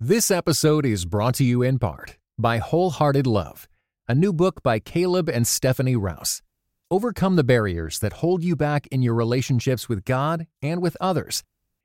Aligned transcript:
This 0.00 0.30
episode 0.30 0.84
is 0.84 1.06
brought 1.06 1.34
to 1.36 1.44
you 1.44 1.62
in 1.62 1.78
part 1.78 2.18
by 2.38 2.58
Wholehearted 2.58 3.26
Love, 3.26 3.66
a 4.06 4.14
new 4.14 4.32
book 4.32 4.62
by 4.62 4.78
Caleb 4.78 5.28
and 5.28 5.46
Stephanie 5.46 5.96
Rouse. 5.96 6.42
Overcome 6.90 7.36
the 7.36 7.44
barriers 7.44 7.98
that 8.00 8.14
hold 8.14 8.44
you 8.44 8.54
back 8.56 8.86
in 8.88 9.00
your 9.02 9.14
relationships 9.14 9.88
with 9.88 10.04
God 10.04 10.46
and 10.60 10.82
with 10.82 10.96
others, 11.00 11.42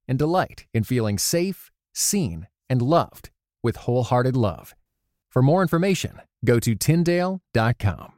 and 0.10 0.20
delight 0.20 0.66
in 0.74 0.84
feeling 0.84 1.18
safe, 1.18 1.71
seen, 1.94 2.47
and 2.70 2.82
loved 2.82 3.29
with 3.63 3.78
Wholehearted 3.78 4.36
Love. 4.36 4.76
For 5.30 5.42
more 5.42 5.62
information, 5.62 6.20
go 6.44 6.60
to 6.60 6.76
Tyndale.com. 6.76 8.14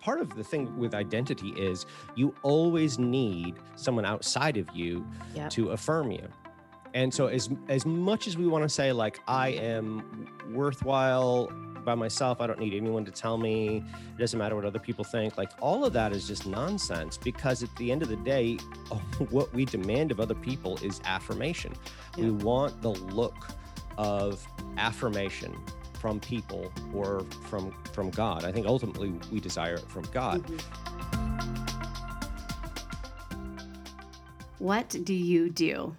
part 0.00 0.20
of 0.20 0.36
the 0.36 0.44
thing 0.44 0.78
with 0.78 0.94
identity 0.94 1.48
is 1.56 1.84
you 2.14 2.32
always 2.44 2.96
need 2.96 3.56
someone 3.74 4.04
outside 4.04 4.56
of 4.56 4.68
you 4.72 5.04
Yep. 5.34 5.50
to 5.50 5.70
affirm 5.70 6.12
you. 6.12 6.28
And 6.96 7.12
so 7.12 7.26
as 7.26 7.50
as 7.68 7.84
much 7.84 8.26
as 8.26 8.38
we 8.38 8.46
want 8.46 8.62
to 8.64 8.70
say 8.70 8.90
like 8.90 9.20
I 9.28 9.48
am 9.50 10.26
worthwhile 10.50 11.52
by 11.84 11.94
myself, 11.94 12.40
I 12.40 12.46
don't 12.46 12.58
need 12.58 12.72
anyone 12.72 13.04
to 13.04 13.10
tell 13.10 13.36
me, 13.36 13.84
it 14.16 14.18
doesn't 14.18 14.38
matter 14.38 14.56
what 14.56 14.64
other 14.64 14.78
people 14.78 15.04
think, 15.04 15.36
like 15.36 15.50
all 15.60 15.84
of 15.84 15.92
that 15.92 16.12
is 16.12 16.26
just 16.26 16.46
nonsense 16.46 17.18
because 17.18 17.62
at 17.62 17.68
the 17.76 17.92
end 17.92 18.00
of 18.02 18.08
the 18.08 18.16
day 18.16 18.54
what 19.28 19.52
we 19.52 19.66
demand 19.66 20.10
of 20.10 20.20
other 20.20 20.34
people 20.34 20.78
is 20.78 21.02
affirmation. 21.04 21.74
We 22.16 22.30
want 22.30 22.80
the 22.80 22.92
look 22.92 23.46
of 23.98 24.42
affirmation 24.78 25.54
from 26.00 26.18
people 26.18 26.72
or 26.94 27.26
from 27.50 27.72
from 27.92 28.08
God. 28.08 28.42
I 28.44 28.52
think 28.52 28.66
ultimately 28.66 29.12
we 29.30 29.38
desire 29.38 29.74
it 29.74 29.88
from 29.90 30.04
God. 30.14 30.42
Mhm. 30.44 31.66
What 34.58 34.88
do 35.04 35.12
you 35.12 35.50
do? 35.50 35.94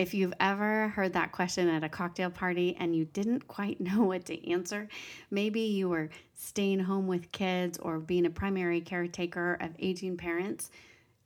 If 0.00 0.14
you've 0.14 0.32
ever 0.40 0.88
heard 0.88 1.12
that 1.12 1.30
question 1.30 1.68
at 1.68 1.84
a 1.84 1.88
cocktail 1.90 2.30
party 2.30 2.74
and 2.80 2.96
you 2.96 3.04
didn't 3.04 3.46
quite 3.48 3.78
know 3.82 4.04
what 4.04 4.24
to 4.24 4.50
answer, 4.50 4.88
maybe 5.30 5.60
you 5.60 5.90
were 5.90 6.08
staying 6.34 6.78
home 6.78 7.06
with 7.06 7.30
kids 7.32 7.76
or 7.76 7.98
being 7.98 8.24
a 8.24 8.30
primary 8.30 8.80
caretaker 8.80 9.58
of 9.60 9.72
aging 9.78 10.16
parents, 10.16 10.70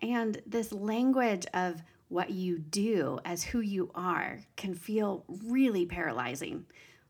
and 0.01 0.43
this 0.45 0.73
language 0.73 1.47
of 1.55 1.85
what 2.09 2.31
you 2.31 2.59
do 2.59 3.21
as 3.25 3.45
who 3.45 3.61
you 3.61 3.93
are 3.95 4.41
can 4.57 4.75
feel 4.75 5.25
really 5.47 5.87
paralyzing. 5.87 6.67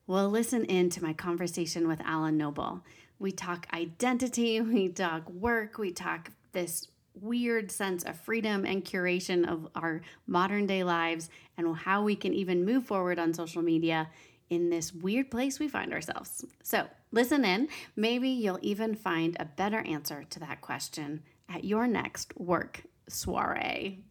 Well, 0.07 0.29
listen 0.29 0.67
in 0.67 0.91
to 0.91 1.03
my 1.03 1.15
conversation 1.15 1.89
with 1.89 2.03
Alan 2.03 2.37
Noble. 2.37 2.85
We 3.19 3.33
talk 3.33 3.67
identity, 3.73 4.61
we 4.61 4.91
talk 4.91 5.31
work, 5.31 5.79
we 5.79 5.93
talk 5.93 6.31
this 6.53 6.89
weird 7.21 7.71
sense 7.71 8.03
of 8.05 8.19
freedom 8.19 8.65
and 8.65 8.85
curation 8.85 9.49
of 9.49 9.69
our 9.75 10.03
modern 10.27 10.67
day 10.67 10.83
lives 10.83 11.31
and 11.57 11.77
how 11.77 12.03
we 12.03 12.17
can 12.17 12.35
even 12.35 12.65
move 12.65 12.85
forward 12.85 13.19
on 13.19 13.33
social 13.33 13.63
media 13.63 14.09
in 14.51 14.71
this 14.71 14.93
weird 14.93 15.31
place 15.31 15.59
we 15.59 15.69
find 15.69 15.93
ourselves. 15.93 16.45
So, 16.63 16.87
listen 17.13 17.45
in. 17.45 17.69
Maybe 17.97 18.29
you'll 18.29 18.59
even 18.63 18.95
find 18.95 19.37
a 19.39 19.45
better 19.45 19.81
answer 19.81 20.25
to 20.31 20.41
that 20.41 20.61
question 20.61 21.23
at 21.49 21.65
your 21.65 21.87
next 21.87 22.37
work 22.39 22.83
soiree. 23.09 24.05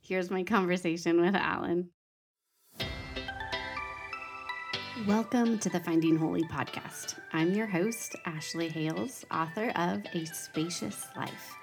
Here's 0.00 0.30
my 0.30 0.42
conversation 0.42 1.20
with 1.20 1.34
Alan. 1.34 1.90
Welcome 5.06 5.58
to 5.58 5.68
the 5.68 5.80
Finding 5.80 6.16
Holy 6.16 6.44
podcast. 6.44 7.16
I'm 7.32 7.54
your 7.54 7.66
host, 7.66 8.14
Ashley 8.24 8.68
Hales, 8.68 9.24
author 9.32 9.72
of 9.74 10.02
A 10.14 10.24
Spacious 10.26 11.06
Life. 11.16 11.56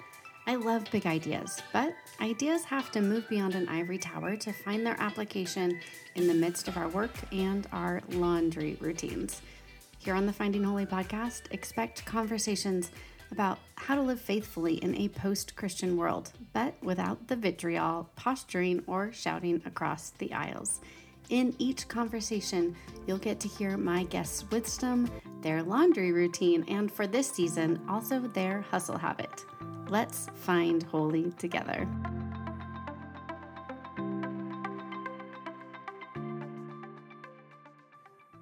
I 0.46 0.56
love 0.56 0.90
big 0.90 1.06
ideas, 1.06 1.62
but 1.72 1.94
ideas 2.20 2.64
have 2.64 2.90
to 2.92 3.00
move 3.00 3.28
beyond 3.28 3.54
an 3.54 3.68
ivory 3.68 3.98
tower 3.98 4.36
to 4.36 4.52
find 4.52 4.84
their 4.84 5.00
application 5.00 5.78
in 6.14 6.26
the 6.26 6.34
midst 6.34 6.66
of 6.66 6.76
our 6.76 6.88
work 6.88 7.12
and 7.30 7.68
our 7.72 8.00
laundry 8.10 8.76
routines. 8.80 9.42
Here 9.98 10.14
on 10.14 10.26
the 10.26 10.32
Finding 10.32 10.64
Holy 10.64 10.86
podcast, 10.86 11.42
expect 11.50 12.04
conversations 12.06 12.90
about 13.30 13.58
how 13.76 13.94
to 13.94 14.02
live 14.02 14.20
faithfully 14.20 14.74
in 14.76 14.96
a 14.96 15.08
post 15.08 15.54
Christian 15.54 15.96
world, 15.96 16.32
but 16.52 16.74
without 16.82 17.28
the 17.28 17.36
vitriol, 17.36 18.08
posturing, 18.16 18.82
or 18.86 19.12
shouting 19.12 19.62
across 19.66 20.10
the 20.18 20.32
aisles. 20.32 20.80
In 21.28 21.54
each 21.58 21.86
conversation, 21.86 22.74
you'll 23.06 23.18
get 23.18 23.38
to 23.40 23.46
hear 23.48 23.76
my 23.76 24.02
guests' 24.04 24.50
wisdom, 24.50 25.08
their 25.42 25.62
laundry 25.62 26.10
routine, 26.10 26.64
and 26.66 26.90
for 26.90 27.06
this 27.06 27.30
season, 27.30 27.80
also 27.88 28.18
their 28.18 28.62
hustle 28.62 28.98
habit. 28.98 29.44
Let's 29.90 30.28
find 30.36 30.82
holy 30.84 31.32
together. 31.32 31.86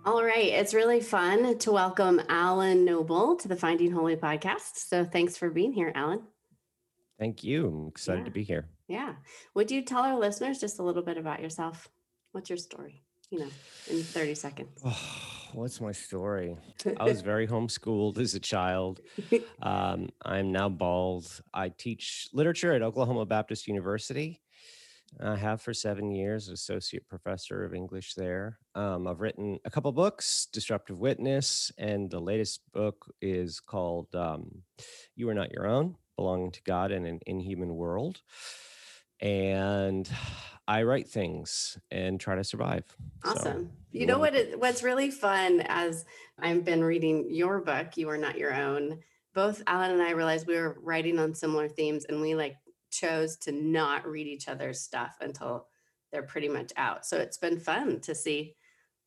All 0.05 0.25
right, 0.25 0.47
it's 0.47 0.73
really 0.73 1.01
fun 1.01 1.59
to 1.59 1.73
welcome 1.73 2.21
Alan 2.29 2.85
Noble 2.85 3.37
to 3.37 3.49
the 3.49 3.57
Finding 3.57 3.91
Holy 3.93 4.17
podcast. 4.17 4.77
So 4.77 5.05
thanks 5.05 5.37
for 5.37 5.51
being 5.51 5.73
here, 5.73 5.93
Alan. 5.95 6.23
Thank 7.19 7.45
you. 7.45 7.67
I'm 7.67 7.89
excited 7.89 8.21
Yeah. 8.21 8.25
to 8.25 8.31
be 8.31 8.43
here. 8.43 8.69
Yeah. 8.87 9.17
Would 9.55 9.71
you 9.71 9.83
tell 9.83 10.03
our 10.05 10.17
listeners 10.19 10.61
just 10.61 10.79
a 10.79 10.83
little 10.83 11.03
bit 11.03 11.19
about 11.19 11.43
yourself? 11.43 11.89
What's 12.33 12.49
your 12.49 12.57
story? 12.57 13.03
You 13.31 13.41
know, 13.41 13.51
in 13.91 14.03
30 14.03 14.35
seconds. 14.35 14.83
Oh, 14.85 15.38
Oh, 15.49 15.61
what's 15.61 15.81
my 15.81 15.93
story? 15.93 16.57
I 16.99 17.05
was 17.05 17.21
very 17.21 17.47
homeschooled 17.47 18.19
as 18.19 18.35
a 18.35 18.41
child. 18.41 19.01
Um, 19.61 20.11
I'm 20.25 20.53
now 20.53 20.69
bald. 20.69 21.41
I 21.53 21.71
teach 21.71 22.29
literature 22.33 22.73
at 22.73 22.83
Oklahoma 22.83 23.27
Baptist 23.27 23.67
University. 23.67 24.41
I 25.21 25.37
have 25.37 25.61
for 25.61 25.75
seven 25.75 26.13
years, 26.13 26.49
associate 26.49 27.09
professor 27.09 27.65
of 27.65 27.75
English 27.75 28.15
there. 28.15 28.59
Um, 28.77 29.09
I've 29.09 29.21
written 29.21 29.59
a 29.65 29.71
couple 29.71 29.91
books, 29.91 30.47
Disruptive 30.53 31.01
Witness, 31.01 31.73
and 31.77 32.09
the 32.09 32.21
latest 32.21 32.61
book 32.73 33.13
is 33.21 33.59
called 33.59 34.15
um, 34.15 34.63
You 35.17 35.29
Are 35.29 35.35
Not 35.35 35.53
Your 35.53 35.67
Own 35.67 35.97
Belonging 36.17 36.53
to 36.53 36.63
God 36.63 36.93
in 36.93 37.05
an 37.05 37.19
Inhuman 37.27 37.75
World. 37.75 38.21
And 39.21 40.09
I 40.69 40.83
write 40.83 41.09
things 41.09 41.79
and 41.91 42.21
try 42.21 42.37
to 42.37 42.45
survive. 42.45 42.85
Awesome. 43.25 43.71
if 43.93 44.01
you 44.01 44.07
know 44.07 44.19
what? 44.19 44.35
It, 44.35 44.61
what's 44.61 44.83
really 44.83 45.11
fun 45.11 45.63
as 45.63 46.05
I've 46.39 46.65
been 46.65 46.85
reading 46.85 47.27
your 47.31 47.61
book, 47.61 47.97
You 47.97 48.09
Are 48.11 48.19
Not 48.19 48.39
Your 48.39 48.55
Own. 48.55 48.99
Both 49.35 49.63
Alan 49.67 49.91
and 49.91 50.03
I 50.03 50.11
realized 50.13 50.47
we 50.47 50.57
were 50.57 50.79
writing 50.83 51.19
on 51.19 51.35
similar 51.35 51.69
themes, 51.69 52.05
and 52.05 52.21
we 52.21 52.35
like 52.35 52.57
chose 52.91 53.37
to 53.39 53.53
not 53.53 54.07
read 54.07 54.27
each 54.27 54.47
other's 54.49 54.81
stuff 54.81 55.17
until 55.21 55.67
they're 56.13 56.23
pretty 56.23 56.49
much 56.49 56.73
out. 56.77 57.05
So 57.05 57.17
it's 57.19 57.39
been 57.39 57.59
fun 57.59 58.01
to 58.01 58.15
see 58.15 58.55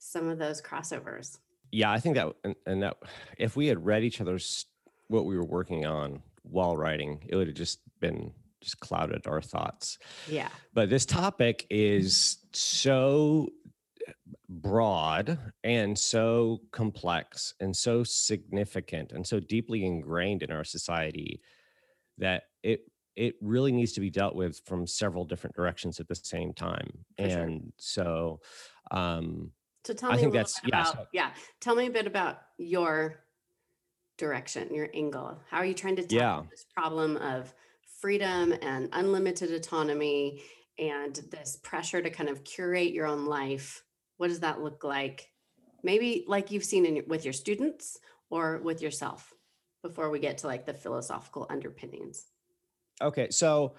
some 0.01 0.27
of 0.27 0.39
those 0.39 0.61
crossovers. 0.61 1.37
yeah 1.71 1.91
i 1.91 1.99
think 1.99 2.15
that 2.15 2.33
and, 2.43 2.55
and 2.65 2.81
that 2.81 2.97
if 3.37 3.55
we 3.55 3.67
had 3.67 3.85
read 3.85 4.03
each 4.03 4.19
other's 4.19 4.65
what 5.07 5.25
we 5.25 5.37
were 5.37 5.45
working 5.45 5.85
on 5.85 6.23
while 6.41 6.75
writing 6.75 7.23
it 7.29 7.35
would 7.35 7.47
have 7.47 7.55
just 7.55 7.79
been 7.99 8.33
just 8.61 8.79
clouded 8.79 9.27
our 9.27 9.41
thoughts 9.41 9.97
Yeah. 10.29 10.49
but 10.73 10.89
this 10.89 11.05
topic 11.05 11.65
is 11.69 12.37
so 12.53 13.49
broad 14.49 15.37
and 15.63 15.97
so 15.97 16.61
complex 16.71 17.53
and 17.59 17.75
so 17.75 18.03
significant 18.03 19.11
and 19.11 19.25
so 19.25 19.39
deeply 19.39 19.85
ingrained 19.85 20.43
in 20.43 20.51
our 20.51 20.63
society 20.63 21.41
that 22.17 22.43
it 22.63 22.81
it 23.15 23.35
really 23.41 23.71
needs 23.73 23.91
to 23.93 23.99
be 24.01 24.09
dealt 24.09 24.35
with 24.35 24.61
from 24.65 24.87
several 24.87 25.25
different 25.25 25.55
directions 25.55 25.99
at 25.99 26.07
the 26.07 26.15
same 26.15 26.53
time 26.53 26.89
For 27.17 27.29
sure. 27.29 27.39
and 27.41 27.73
so 27.77 28.39
um 28.91 29.51
So 29.85 29.93
tell 29.93 30.11
I 30.11 30.15
me 30.15 30.21
think 30.21 30.33
a 30.33 30.37
little 30.37 30.39
that's- 30.39 30.59
bit 30.61 30.69
yeah, 30.73 30.81
about 30.81 30.93
so- 30.93 31.07
yeah. 31.13 31.31
Tell 31.59 31.75
me 31.75 31.87
a 31.87 31.91
bit 31.91 32.07
about 32.07 32.41
your 32.57 33.23
direction, 34.17 34.73
your 34.73 34.89
angle. 34.93 35.39
How 35.49 35.57
are 35.57 35.65
you 35.65 35.73
trying 35.73 35.95
to 35.95 36.03
tackle 36.03 36.17
Yeah. 36.17 36.43
this 36.51 36.65
problem 36.75 37.17
of 37.17 37.53
freedom 38.01 38.53
and 38.61 38.89
unlimited 38.91 39.51
autonomy 39.51 40.41
and 40.79 41.21
this 41.31 41.59
pressure 41.61 42.01
to 42.01 42.09
kind 42.09 42.29
of 42.29 42.43
curate 42.43 42.91
your 42.91 43.05
own 43.05 43.25
life? 43.25 43.83
What 44.17 44.27
does 44.27 44.39
that 44.41 44.61
look 44.61 44.83
like? 44.83 45.29
Maybe 45.83 46.25
like 46.27 46.51
you've 46.51 46.63
seen 46.63 46.85
in 46.85 47.03
with 47.07 47.23
your 47.23 47.33
students 47.33 47.99
or 48.29 48.59
with 48.59 48.81
yourself 48.81 49.33
before 49.83 50.09
we 50.09 50.19
get 50.19 50.39
to 50.39 50.47
like 50.47 50.65
the 50.65 50.73
philosophical 50.73 51.47
underpinnings. 51.49 52.25
Okay, 53.01 53.29
so 53.29 53.75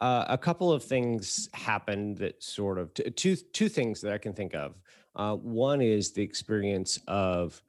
uh, 0.00 0.24
a 0.28 0.38
couple 0.38 0.72
of 0.72 0.84
things 0.84 1.48
happened 1.52 2.18
that 2.18 2.42
sort 2.42 2.78
of 2.78 2.92
two 2.94 3.36
two 3.36 3.68
things 3.68 4.00
that 4.00 4.12
I 4.12 4.18
can 4.18 4.32
think 4.32 4.54
of. 4.54 4.74
Uh, 5.14 5.36
one 5.36 5.80
is 5.80 6.12
the 6.12 6.22
experience 6.22 6.98
of 7.06 7.62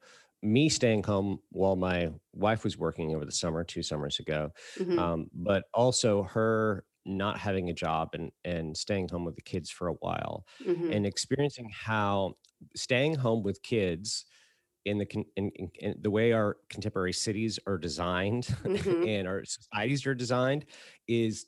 me 0.44 0.68
staying 0.68 1.04
home 1.04 1.40
while 1.50 1.76
my 1.76 2.12
wife 2.34 2.64
was 2.64 2.78
working 2.78 3.14
over 3.14 3.24
the 3.24 3.32
summer, 3.32 3.64
two 3.64 3.82
summers 3.82 4.20
ago, 4.20 4.52
Mhm. 4.76 5.04
um, 5.04 5.30
but 5.34 5.64
also 5.74 6.24
her 6.24 6.86
not 7.06 7.38
having 7.38 7.70
a 7.70 7.74
job 7.74 8.10
and 8.14 8.32
and 8.44 8.76
staying 8.76 9.08
home 9.08 9.24
with 9.24 9.36
the 9.36 9.42
kids 9.42 9.70
for 9.70 9.88
a 9.88 9.94
while, 9.94 10.46
Mhm. 10.58 10.94
and 10.94 11.06
experiencing 11.06 11.70
how 11.70 12.34
staying 12.76 13.14
home 13.16 13.42
with 13.42 13.62
kids 13.62 14.26
in 14.84 14.98
the 14.98 15.06
con- 15.06 15.24
in, 15.36 15.50
in, 15.56 15.70
in 15.80 15.94
the 16.02 16.10
way 16.10 16.32
our 16.32 16.58
contemporary 16.68 17.12
cities 17.12 17.58
are 17.66 17.78
designed 17.78 18.48
Mhm. 18.66 19.06
and 19.06 19.26
our 19.26 19.44
societies 19.44 20.06
are 20.06 20.14
designed 20.14 20.66
is 21.08 21.46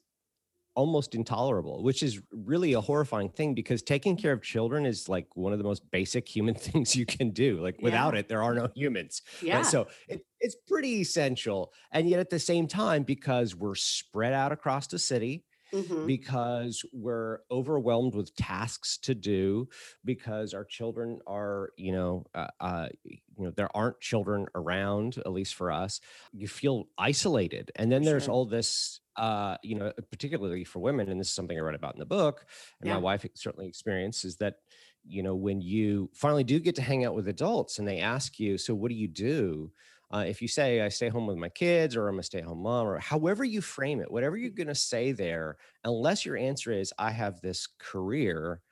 almost 0.76 1.14
intolerable, 1.14 1.82
which 1.82 2.02
is 2.02 2.20
really 2.31 2.75
a 2.75 2.81
horrifying 2.81 3.31
thing 3.31 3.55
because 3.55 3.82
taking 3.82 4.17
care 4.17 4.32
of 4.32 4.43
children 4.43 4.87
is 4.87 5.08
like 5.08 5.26
one 5.34 5.52
of 5.52 5.58
the 5.58 5.64
most 5.64 5.90
basic 5.90 6.28
human 6.28 6.55
things 6.67 6.94
you 6.94 7.06
can 7.06 7.31
do. 7.31 7.61
Like 7.61 7.81
without 7.82 8.14
Yeah. 8.14 8.20
it, 8.20 8.28
there 8.28 8.43
are 8.43 8.55
no 8.55 8.69
humans. 8.75 9.23
right? 9.43 9.49
Yeah. 9.49 9.62
So 9.62 9.88
it, 10.08 10.25
it's 10.40 10.56
pretty 10.69 11.00
essential. 11.00 11.73
And 11.93 12.08
yet 12.08 12.20
at 12.20 12.31
the 12.31 12.38
same 12.38 12.69
time, 12.69 13.02
because 13.02 13.56
we're 13.56 13.75
spread 13.75 14.32
out 14.32 14.52
across 14.52 14.87
the 14.87 14.99
city, 14.99 15.44
Mhm. 15.75 16.06
because 16.06 16.84
we're 16.93 17.40
overwhelmed 17.50 18.14
with 18.14 18.32
tasks 18.37 18.99
to 18.99 19.17
do 19.17 19.69
because 20.05 20.55
our 20.55 20.64
children 20.64 21.19
are 21.26 21.70
you 21.76 21.90
know 21.90 22.25
uh, 22.37 22.46
uh, 22.61 22.88
you 23.02 23.19
know 23.37 23.50
there 23.50 23.69
aren't 23.76 24.00
children 24.00 24.46
around 24.55 25.19
at 25.19 25.32
least 25.32 25.56
for 25.56 25.73
us 25.73 26.00
you 26.32 26.46
feel 26.46 26.84
isolated 26.99 27.73
and 27.75 27.90
then 27.90 28.02
For 28.02 28.11
there's 28.11 28.25
sure. 28.26 28.34
all 28.34 28.44
this 28.46 29.00
uh 29.16 29.56
you 29.62 29.74
know 29.74 29.92
particularly 30.10 30.64
for 30.64 30.80
women 30.80 31.08
and 31.08 31.20
this 31.20 31.28
is 31.28 31.34
something 31.34 31.56
i 31.56 31.60
read 31.60 31.74
about 31.74 31.94
in 31.94 31.98
the 31.98 32.06
book 32.06 32.46
and 32.80 32.88
Yeah. 32.88 32.90
my 32.90 32.98
wife 32.98 33.26
certainly 33.34 33.66
experienced 33.68 34.24
is 34.24 34.36
that 34.36 34.56
you 35.04 35.22
know 35.22 35.34
when 35.34 35.60
you 35.60 36.10
finally 36.14 36.44
do 36.44 36.58
get 36.60 36.74
to 36.74 36.82
hang 36.82 37.04
out 37.04 37.14
with 37.14 37.28
adults 37.28 37.78
and 37.78 37.86
they 37.86 37.98
ask 38.00 38.38
you 38.38 38.58
so 38.58 38.74
what 38.74 38.88
do 38.88 38.94
you 38.94 39.08
do 39.08 39.72
uh, 40.12 40.24
if 40.26 40.40
you 40.40 40.46
say 40.46 40.80
I 40.80 40.88
stay 40.88 41.08
home 41.08 41.26
with 41.26 41.36
my 41.36 41.48
kids 41.48 41.96
or 41.96 42.06
I'm 42.06 42.20
a 42.20 42.22
stay 42.22 42.38
at 42.38 42.44
home 42.44 42.62
mom 42.62 42.86
or 42.86 42.98
however 43.00 43.44
you 43.44 43.60
frame 43.60 44.00
it, 44.00 44.08
whatever 44.08 44.36
you're 44.36 44.50
going 44.50 44.68
to 44.68 44.74
say 44.74 45.10
there, 45.10 45.56
unless 45.82 46.24
your 46.24 46.36
answer 46.36 46.70
is 46.70 46.94
I 46.96 47.10
have 47.10 47.40
this 47.40 47.66
career, 47.66 48.62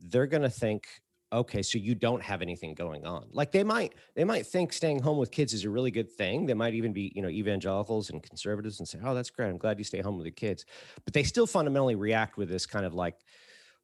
they're 0.00 0.26
going 0.26 0.42
to 0.42 0.50
think, 0.50 0.88
okay, 1.34 1.62
so 1.62 1.78
you 1.78 1.94
don't 1.94 2.22
have 2.22 2.40
anything 2.42 2.74
going 2.74 3.04
on. 3.04 3.26
Like 3.32 3.52
they 3.52 3.64
might, 3.64 3.94
they 4.14 4.24
might 4.24 4.46
think 4.46 4.72
staying 4.72 5.00
home 5.02 5.18
with 5.18 5.30
kids 5.30 5.52
is 5.52 5.64
a 5.64 5.70
really 5.70 5.90
good 5.90 6.10
thing. 6.10 6.46
They 6.46 6.54
might 6.54 6.74
even 6.74 6.92
be, 6.92 7.12
you 7.14 7.22
know, 7.22 7.28
evangelicals 7.28 8.10
and 8.10 8.22
conservatives 8.22 8.78
and 8.78 8.88
say, 8.88 8.98
oh, 9.04 9.14
that's 9.14 9.30
great. 9.30 9.48
I'm 9.50 9.58
glad 9.58 9.78
you 9.78 9.84
stay 9.84 10.00
home 10.00 10.16
with 10.16 10.24
the 10.24 10.30
kids. 10.30 10.64
But 11.04 11.12
they 11.12 11.22
still 11.24 11.46
fundamentally 11.46 11.94
react 11.96 12.36
with 12.36 12.48
this 12.48 12.66
kind 12.66 12.86
of 12.86 12.94
like, 12.94 13.16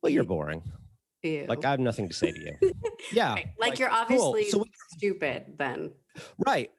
well, 0.02 0.10
you're 0.10 0.24
boring. 0.24 0.62
Ew. 1.22 1.44
Like 1.48 1.64
I 1.66 1.70
have 1.70 1.80
nothing 1.80 2.08
to 2.08 2.14
say 2.14 2.32
to 2.32 2.40
you. 2.40 2.72
Yeah. 3.12 3.34
Right. 3.34 3.46
like, 3.58 3.78
you're 3.78 3.88
cool. 3.90 3.98
obviously 3.98 4.44
So 4.50 4.58
we- 4.58 4.70
stupid 4.96 5.54
then. 5.58 5.92
right 6.46 6.70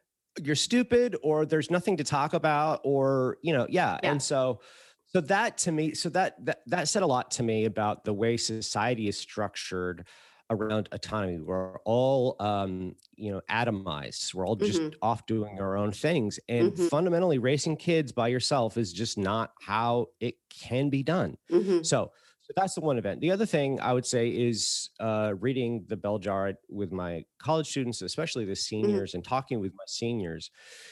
you're 0.41 0.55
stupid 0.55 1.17
or 1.23 1.45
there's 1.45 1.69
nothing 1.69 1.97
to 1.97 2.05
talk 2.05 2.33
about 2.33 2.79
or 2.85 3.37
you 3.41 3.51
know 3.51 3.67
yeah, 3.69 3.99
Yeah. 4.01 4.11
and 4.11 4.23
so 4.23 4.61
so 5.07 5.19
that 5.19 5.57
to 5.59 5.73
me 5.73 5.93
so 5.93 6.07
that, 6.09 6.43
that 6.45 6.59
that 6.67 6.87
said 6.87 7.03
a 7.03 7.05
lot 7.05 7.31
to 7.31 7.43
me 7.43 7.65
about 7.65 8.05
the 8.05 8.13
way 8.13 8.37
society 8.37 9.09
is 9.09 9.17
structured 9.17 10.07
around 10.51 10.89
autonomy 10.91 11.39
we're 11.39 11.79
all 11.85 12.35
um 12.41 12.95
you 13.15 13.31
know 13.31 13.41
atomized 13.49 14.33
we're 14.33 14.45
all 14.45 14.55
just 14.57 14.83
Mhm. 14.83 14.95
off 15.01 15.25
doing 15.25 15.59
our 15.59 15.77
own 15.77 15.91
things 15.93 16.39
and 16.49 16.73
Mhm. 16.73 16.89
fundamentally 16.89 17.39
raising 17.39 17.77
kids 17.77 18.11
by 18.11 18.27
yourself 18.27 18.77
is 18.77 18.93
just 18.93 19.17
not 19.17 19.53
how 19.61 20.07
it 20.19 20.35
can 20.49 20.89
be 20.89 21.03
done 21.03 21.37
Mhm. 21.49 21.85
so, 21.85 22.11
so 22.41 22.53
that's 22.55 22.73
the 22.75 22.81
one 22.81 22.97
event. 22.97 23.21
The 23.21 23.31
other 23.31 23.45
thing 23.45 23.79
I 23.79 23.93
would 23.93 24.05
say 24.05 24.29
is 24.29 24.89
uh, 24.99 25.35
reading 25.39 25.85
the 25.87 25.95
Bell 25.95 26.17
Jar 26.19 26.53
with 26.69 26.91
my 26.91 27.23
college 27.37 27.67
students, 27.69 28.01
especially 28.01 28.45
the 28.45 28.55
seniors, 28.55 29.13
and 29.13 29.23
talking 29.23 29.59
with 29.61 29.73
my 29.73 29.83
seniors 29.87 30.49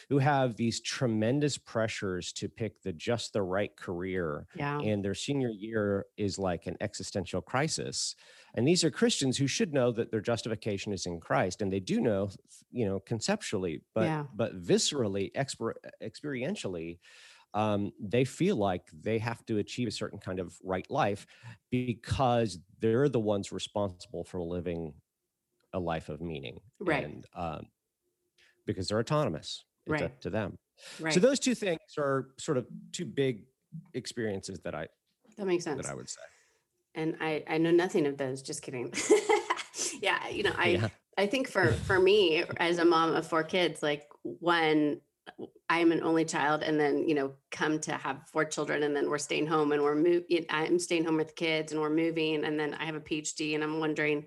who 0.09 0.19
have 0.19 0.55
these 0.57 0.79
tremendous 0.79 1.57
pressures 1.57 2.31
to 2.33 2.49
pick 2.49 2.81
the 2.83 2.93
just 2.93 3.33
the 3.33 3.41
right 3.41 3.75
career. 3.75 4.47
Yeah. 4.55 4.79
And 4.79 5.03
their 5.03 5.15
senior 5.15 5.49
year 5.49 6.05
is 6.17 6.37
like 6.39 6.67
an 6.67 6.77
existential 6.81 7.41
crisis. 7.41 8.15
And 8.55 8.67
these 8.67 8.83
are 8.83 8.91
Christians 8.91 9.37
who 9.37 9.47
should 9.47 9.73
know 9.73 9.91
that 9.91 10.11
their 10.11 10.21
justification 10.21 10.91
is 10.93 11.05
in 11.05 11.19
Christ, 11.19 11.61
and 11.61 11.71
they 11.71 11.79
do 11.79 11.99
know, 12.01 12.29
you 12.71 12.85
know, 12.85 12.99
conceptually, 12.99 13.83
but 13.93 14.05
Yeah. 14.05 14.25
but 14.33 14.61
viscerally, 14.61 15.31
exper- 15.33 15.75
experientially, 16.01 16.99
um, 17.53 17.91
they 17.99 18.25
feel 18.25 18.55
like 18.55 18.89
they 18.91 19.17
have 19.19 19.45
to 19.47 19.57
achieve 19.57 19.87
a 19.87 19.91
certain 19.91 20.19
kind 20.19 20.39
of 20.39 20.57
right 20.63 20.89
life 20.91 21.25
because 21.71 22.59
they're 22.79 23.09
the 23.09 23.19
ones 23.19 23.51
responsible 23.51 24.23
for 24.23 24.41
living 24.41 24.93
a 25.73 25.79
life 25.79 26.09
of 26.09 26.21
meaning. 26.21 26.59
Right. 26.79 27.03
And 27.03 27.25
um, 27.33 27.67
because 28.65 28.87
they're 28.87 28.99
autonomous, 28.99 29.65
it's 29.85 29.91
Right. 29.93 30.03
up 30.03 30.21
to 30.21 30.29
them. 30.29 30.57
Right. 30.99 31.13
So 31.13 31.19
those 31.19 31.39
two 31.39 31.55
things 31.55 31.79
are 31.97 32.29
sort 32.39 32.57
of 32.57 32.67
two 32.91 33.05
big 33.05 33.45
experiences 33.93 34.59
that 34.61 34.73
I 34.75 34.87
that 35.37 35.45
makes 35.45 35.63
sense. 35.63 35.81
that 35.85 35.91
I 35.91 35.95
would 35.95 36.09
say. 36.09 36.21
And 36.95 37.15
I 37.19 37.43
I 37.47 37.57
know 37.57 37.71
nothing 37.71 38.05
of 38.07 38.17
those. 38.17 38.41
Just 38.41 38.61
kidding. 38.61 38.93
yeah, 40.01 40.27
you 40.29 40.43
know, 40.43 40.53
I 40.57 40.67
Yeah. 40.69 40.89
I 41.17 41.27
think 41.27 41.49
for 41.49 41.67
for 41.87 41.99
me 41.99 42.43
as 42.57 42.79
a 42.79 42.85
mom 42.85 43.15
of 43.15 43.27
four 43.27 43.43
kids, 43.43 43.83
like 43.83 44.03
when 44.23 45.01
I'm 45.69 45.91
an 45.91 46.01
only 46.01 46.25
child, 46.25 46.63
and 46.63 46.79
then 46.79 47.07
you 47.07 47.15
know 47.15 47.33
come 47.51 47.79
to 47.81 47.93
have 47.93 48.27
four 48.31 48.45
children, 48.45 48.83
and 48.83 48.95
then 48.95 49.09
we're 49.09 49.17
staying 49.17 49.47
home, 49.47 49.71
and 49.71 49.83
we're 49.83 49.95
moving. 49.95 50.45
I'm 50.49 50.79
staying 50.79 51.05
home 51.05 51.17
with 51.17 51.35
kids, 51.35 51.71
and 51.71 51.81
we're 51.81 51.89
moving, 51.89 52.45
and 52.45 52.59
then 52.59 52.73
I 52.73 52.85
have 52.85 52.95
a 52.95 53.01
PhD, 53.01 53.55
and 53.55 53.63
I'm 53.63 53.79
wondering. 53.79 54.25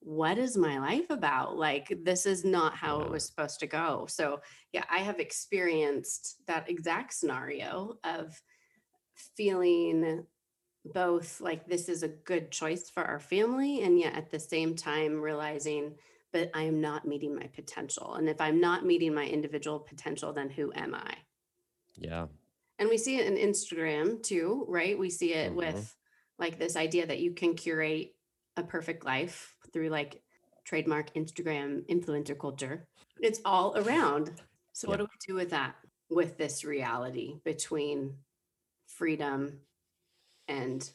What 0.00 0.38
is 0.38 0.56
my 0.56 0.78
life 0.78 1.10
about? 1.10 1.56
Like, 1.56 1.92
this 2.04 2.24
is 2.24 2.44
not 2.44 2.76
how 2.76 3.00
it 3.00 3.10
was 3.10 3.26
supposed 3.26 3.58
to 3.60 3.66
go. 3.66 4.06
So, 4.08 4.40
yeah, 4.72 4.84
I 4.88 4.98
have 4.98 5.18
experienced 5.18 6.36
that 6.46 6.70
exact 6.70 7.14
scenario 7.14 7.96
of 8.04 8.40
feeling 9.36 10.24
both 10.84 11.40
like 11.40 11.66
this 11.66 11.88
is 11.88 12.02
a 12.02 12.08
good 12.08 12.50
choice 12.50 12.88
for 12.88 13.02
our 13.02 13.20
family 13.20 13.82
and 13.82 13.98
yet 13.98 14.14
at 14.14 14.30
the 14.30 14.38
same 14.40 14.74
time 14.74 15.20
realizing 15.20 15.94
but 16.32 16.50
i 16.54 16.62
am 16.62 16.80
not 16.80 17.06
meeting 17.06 17.34
my 17.34 17.46
potential. 17.54 18.14
And 18.14 18.28
if 18.28 18.40
i'm 18.40 18.60
not 18.60 18.84
meeting 18.86 19.14
my 19.14 19.26
individual 19.26 19.80
potential 19.80 20.32
then 20.32 20.50
who 20.50 20.72
am 20.74 20.94
i? 20.94 21.14
Yeah. 21.96 22.26
and 22.78 22.88
we 22.88 22.96
see 22.96 23.18
it 23.18 23.26
in 23.26 23.34
instagram 23.36 24.22
too 24.22 24.64
right? 24.68 24.98
We 24.98 25.10
see 25.10 25.34
it 25.34 25.52
Mhm. 25.52 25.56
with 25.56 25.96
like 26.38 26.58
this 26.58 26.76
idea 26.76 27.06
that 27.06 27.18
you 27.18 27.32
can 27.34 27.54
curate 27.54 28.14
a 28.56 28.62
perfect 28.62 29.04
life 29.04 29.56
through 29.72 29.88
like 29.88 30.22
trademark 30.64 31.12
instagram 31.14 31.84
influencer 31.86 32.38
culture. 32.38 32.86
It's 33.20 33.40
all 33.44 33.76
around. 33.76 34.40
So 34.72 34.86
what 34.88 34.98
do 34.98 35.04
we 35.04 35.16
do 35.26 35.34
with 35.34 35.50
that 35.50 35.76
with 36.08 36.36
this 36.36 36.64
reality 36.64 37.40
between 37.44 38.18
freedom 38.86 39.60
and 40.48 40.90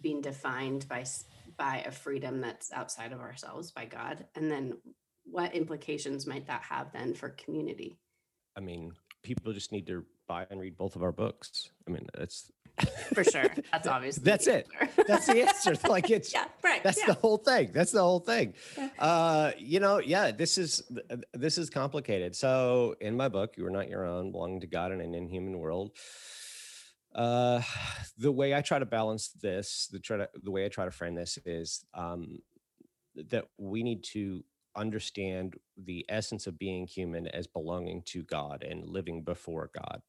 being 0.00 0.20
defined 0.20 0.86
by 0.88 1.04
by 1.56 1.82
a 1.86 1.90
freedom 1.90 2.40
that's 2.40 2.72
outside 2.72 3.12
of 3.12 3.20
ourselves 3.20 3.70
by 3.70 3.84
god 3.86 4.26
and 4.34 4.50
then 4.50 4.76
what 5.24 5.54
implications 5.54 6.26
might 6.26 6.46
that 6.46 6.62
have 6.62 6.92
then 6.92 7.14
for 7.14 7.30
community 7.30 7.96
I 8.56 8.60
mean, 8.60 8.92
people 9.22 9.52
just 9.52 9.70
need 9.70 9.86
to 9.88 10.04
buy 10.26 10.46
and 10.50 10.58
read 10.58 10.76
both 10.78 10.96
of 10.96 11.02
our 11.02 11.12
books. 11.12 11.70
I 11.86 11.90
mean, 11.90 12.06
that's 12.16 12.50
for 13.14 13.24
sure 13.24 13.50
that's 13.72 13.86
obviously 13.86 14.22
That's 14.24 14.46
it. 14.46 14.66
That's 15.06 15.26
the 15.26 15.42
answer. 15.46 15.74
like 15.88 16.10
it's 16.10 16.30
yeah 16.30 16.44
right 16.62 16.82
that's 16.82 16.98
yeah. 16.98 17.06
the 17.06 17.14
whole 17.14 17.38
thing 17.38 17.70
that's 17.72 17.92
the 17.92 18.02
whole 18.02 18.20
thing 18.20 18.52
Yeah. 18.76 18.88
uh 18.98 19.52
you 19.58 19.80
know 19.80 19.98
yeah 19.98 20.30
this 20.30 20.58
is 20.58 20.82
this 21.32 21.56
is 21.56 21.70
complicated 21.70 22.36
so 22.36 22.94
in 23.00 23.16
my 23.16 23.28
book 23.28 23.54
you 23.56 23.64
are 23.66 23.70
not 23.70 23.88
your 23.88 24.04
own 24.04 24.30
belonging 24.30 24.60
to 24.60 24.66
god 24.66 24.92
in 24.92 25.00
an 25.00 25.14
inhuman 25.14 25.58
world 25.58 25.92
uh 27.16 27.60
the 28.18 28.32
way 28.32 28.54
i 28.54 28.60
try 28.60 28.78
to 28.78 28.86
balance 28.86 29.30
this 29.42 29.88
the 29.90 29.98
try 29.98 30.16
to 30.16 30.28
the 30.42 30.50
way 30.50 30.64
i 30.64 30.68
try 30.68 30.84
to 30.84 30.90
frame 30.90 31.14
this 31.14 31.38
is 31.44 31.84
um 31.94 32.38
that 33.30 33.46
we 33.58 33.82
need 33.82 34.04
to 34.04 34.44
understand 34.76 35.56
the 35.84 36.04
essence 36.08 36.46
of 36.46 36.58
being 36.58 36.86
human 36.86 37.26
as 37.28 37.46
belonging 37.46 38.02
to 38.02 38.22
god 38.24 38.62
and 38.62 38.86
living 38.86 39.22
before 39.22 39.70
god. 39.74 40.02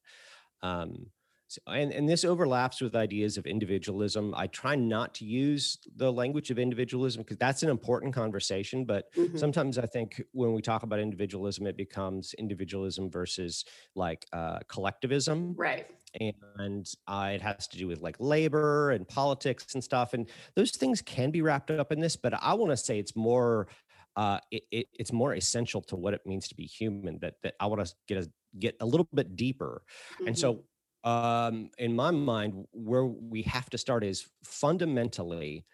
Um 0.62 1.06
so, 1.48 1.60
and, 1.66 1.92
and 1.92 2.08
this 2.08 2.24
overlaps 2.24 2.80
with 2.80 2.94
ideas 2.94 3.38
of 3.38 3.46
individualism. 3.46 4.34
I 4.36 4.48
try 4.48 4.76
not 4.76 5.14
to 5.16 5.24
use 5.24 5.78
the 5.96 6.12
language 6.12 6.50
of 6.50 6.58
individualism 6.58 7.22
because 7.22 7.38
that's 7.38 7.62
an 7.62 7.70
important 7.70 8.14
conversation. 8.14 8.84
But 8.84 9.06
Mhm. 9.16 9.42
sometimes 9.42 9.78
I 9.78 9.86
think 9.86 10.22
when 10.32 10.52
we 10.52 10.60
talk 10.60 10.82
about 10.82 10.98
individualism, 11.00 11.66
it 11.66 11.76
becomes 11.76 12.34
individualism 12.34 13.10
versus 13.10 13.64
like 13.94 14.26
uh, 14.32 14.60
collectivism. 14.68 15.58
right 15.58 15.86
And 16.20 16.86
uh, 17.06 17.30
it 17.34 17.42
has 17.42 17.68
to 17.68 17.78
do 17.78 17.86
with 17.86 18.00
like 18.00 18.16
labor 18.20 18.90
and 18.90 19.06
politics 19.06 19.74
and 19.74 19.84
stuff. 19.84 20.14
And 20.14 20.28
those 20.56 20.72
things 20.72 21.02
can 21.02 21.30
be 21.30 21.42
wrapped 21.42 21.70
up 21.70 21.92
in 21.92 22.00
this. 22.00 22.16
But 22.16 22.34
I 22.34 22.54
want 22.54 22.70
to 22.72 22.76
say 22.76 22.98
it's 22.98 23.16
more. 23.16 23.68
Uh, 24.16 24.40
it, 24.50 24.64
it, 24.72 24.86
it's 24.94 25.12
more 25.12 25.32
essential 25.34 25.80
to 25.80 25.94
what 25.94 26.12
it 26.12 26.26
means 26.26 26.48
to 26.48 26.56
be 26.56 26.64
human 26.66 27.20
that, 27.20 27.36
that 27.44 27.54
I 27.60 27.66
want 27.66 27.86
to 27.86 27.94
get 28.08 28.24
a, 28.24 28.32
get 28.58 28.76
a 28.80 28.86
little 28.86 29.06
bit 29.14 29.36
deeper. 29.36 29.84
And 30.26 30.36
Mhm. 30.36 30.36
so, 30.36 30.64
um, 31.04 31.70
in 31.78 31.94
my 31.94 32.10
mind, 32.10 32.66
where 32.72 33.06
we 33.06 33.42
have 33.42 33.70
to 33.70 33.78
start 33.78 34.04
is 34.04 34.28
fundamentally 34.44 35.66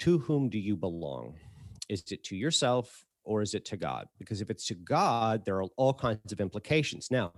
to 0.00 0.18
whom 0.18 0.48
do 0.48 0.58
you 0.58 0.76
belong? 0.76 1.38
Is 1.88 2.04
it 2.12 2.24
to 2.24 2.36
yourself 2.36 3.04
or 3.24 3.42
is 3.42 3.54
it 3.54 3.64
to 3.66 3.76
God? 3.76 4.08
Because 4.18 4.40
if 4.40 4.50
it's 4.50 4.66
to 4.68 4.74
God, 4.74 5.44
there 5.44 5.56
are 5.56 5.64
all 5.76 5.92
kinds 5.94 6.32
of 6.32 6.40
implications. 6.40 7.10
Now, 7.10 7.34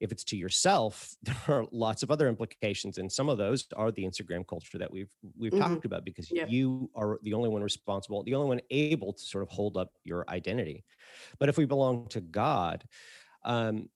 if 0.00 0.12
it's 0.12 0.24
to 0.24 0.36
yourself, 0.36 1.14
there 1.22 1.36
are 1.48 1.66
lots 1.72 2.02
of 2.02 2.10
other 2.10 2.28
implications, 2.28 2.98
and 2.98 3.10
some 3.10 3.28
of 3.28 3.38
those 3.38 3.66
are 3.76 3.90
the 3.92 4.04
Instagram 4.04 4.46
culture 4.46 4.78
that 4.78 4.90
we've 4.90 5.10
we've 5.36 5.54
Mhm. 5.54 5.82
talked 5.82 5.84
about. 5.84 6.04
Because 6.04 6.30
Yeah. 6.30 6.46
you 6.46 6.90
are 6.94 7.18
the 7.22 7.34
only 7.34 7.48
one 7.48 7.62
responsible, 7.62 8.22
the 8.22 8.34
only 8.34 8.48
one 8.48 8.60
able 8.70 9.12
to 9.12 9.22
sort 9.22 9.42
of 9.42 9.48
hold 9.50 9.76
up 9.76 9.92
your 10.04 10.24
identity. 10.30 10.84
But 11.38 11.48
if 11.48 11.58
we 11.58 11.66
belong 11.66 12.08
to 12.08 12.20
God, 12.20 12.88
um, 13.44 13.88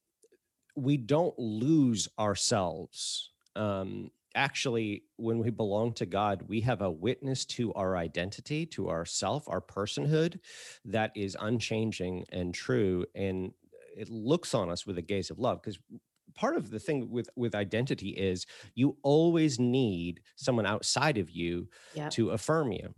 we 0.78 0.96
don't 0.96 1.38
lose 1.38 2.08
ourselves 2.18 3.30
um, 3.56 4.10
actually 4.34 5.02
when 5.16 5.38
we 5.38 5.50
belong 5.50 5.92
to 5.92 6.06
god 6.06 6.42
we 6.46 6.60
have 6.60 6.82
a 6.82 6.90
witness 6.90 7.44
to 7.44 7.72
our 7.74 7.96
identity 7.96 8.64
to 8.64 8.88
ourself 8.88 9.44
our 9.48 9.60
personhood 9.60 10.38
that 10.84 11.10
is 11.16 11.36
unchanging 11.40 12.24
and 12.30 12.54
true 12.54 13.04
and 13.14 13.52
it 13.96 14.08
looks 14.08 14.54
on 14.54 14.70
us 14.70 14.86
with 14.86 14.98
a 14.98 15.02
gaze 15.02 15.30
of 15.30 15.38
love 15.38 15.60
because 15.60 15.78
part 16.34 16.56
of 16.56 16.70
the 16.70 16.78
thing 16.78 17.10
with 17.10 17.28
with 17.36 17.54
identity 17.54 18.10
is 18.10 18.46
you 18.74 18.96
always 19.02 19.58
need 19.58 20.20
someone 20.36 20.66
outside 20.66 21.18
of 21.18 21.30
you 21.30 21.68
yep. 21.94 22.10
to 22.10 22.30
affirm 22.30 22.70
you 22.70 22.94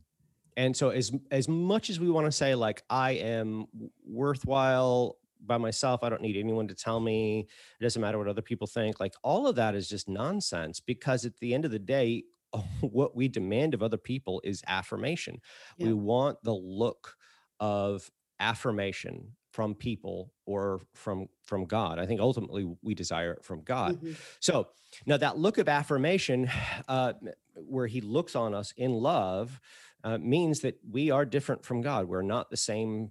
and 0.56 0.76
so 0.76 0.90
as 0.90 1.10
as 1.30 1.49
much 1.49 1.88
as 1.88 1.99
we 1.99 2.10
want 2.10 2.26
to 2.26 2.32
say 2.32 2.54
like 2.54 2.82
i 2.90 3.12
am 3.12 3.66
worthwhile 4.04 5.16
by 5.47 5.56
myself 5.56 6.02
i 6.02 6.09
don't 6.09 6.23
need 6.23 6.37
anyone 6.37 6.68
to 6.68 6.75
tell 6.75 7.00
me 7.00 7.47
it 7.80 7.82
doesn't 7.82 8.02
matter 8.02 8.18
what 8.18 8.28
other 8.28 8.42
people 8.42 8.66
think 8.66 9.00
like 9.00 9.14
all 9.23 9.47
of 9.47 9.56
that 9.56 9.75
is 9.75 9.88
just 9.88 10.09
nonsense 10.09 10.80
because 10.80 11.25
at 11.25 11.37
the 11.40 11.54
end 11.54 11.64
of 11.64 11.70
the 11.70 11.78
day 11.78 12.25
what 12.80 13.14
we 13.14 13.28
demand 13.28 13.75
of 13.75 13.82
other 13.82 13.97
people 13.97 14.40
is 14.44 14.62
affirmation 14.66 15.40
yeah. 15.76 15.87
we 15.87 15.92
want 15.92 16.38
the 16.42 16.54
look 16.54 17.16
of 17.59 18.11
affirmation 18.38 19.37
from 19.52 19.75
people 19.75 20.32
or 20.47 20.80
from 20.94 21.28
from 21.44 21.64
god 21.64 21.99
i 21.99 22.06
think 22.06 22.20
ultimately 22.20 22.73
we 22.82 22.94
desire 22.94 23.32
it 23.32 23.44
from 23.44 23.62
god 23.62 23.97
mm-hmm. 23.97 24.12
so 24.38 24.68
now 25.06 25.16
that 25.16 25.37
look 25.38 25.59
of 25.59 25.68
affirmation 25.68 26.49
uh, 26.88 27.12
where 27.54 27.87
he 27.87 28.00
looks 28.00 28.35
on 28.35 28.54
us 28.54 28.73
in 28.76 28.92
love 28.92 29.61
uh, 30.02 30.16
means 30.18 30.61
that 30.61 30.78
we 30.88 31.11
are 31.11 31.25
different 31.25 31.64
from 31.64 31.82
god 31.82 32.06
we're 32.09 32.23
not 32.23 32.50
the 32.50 32.56
same 32.56 33.11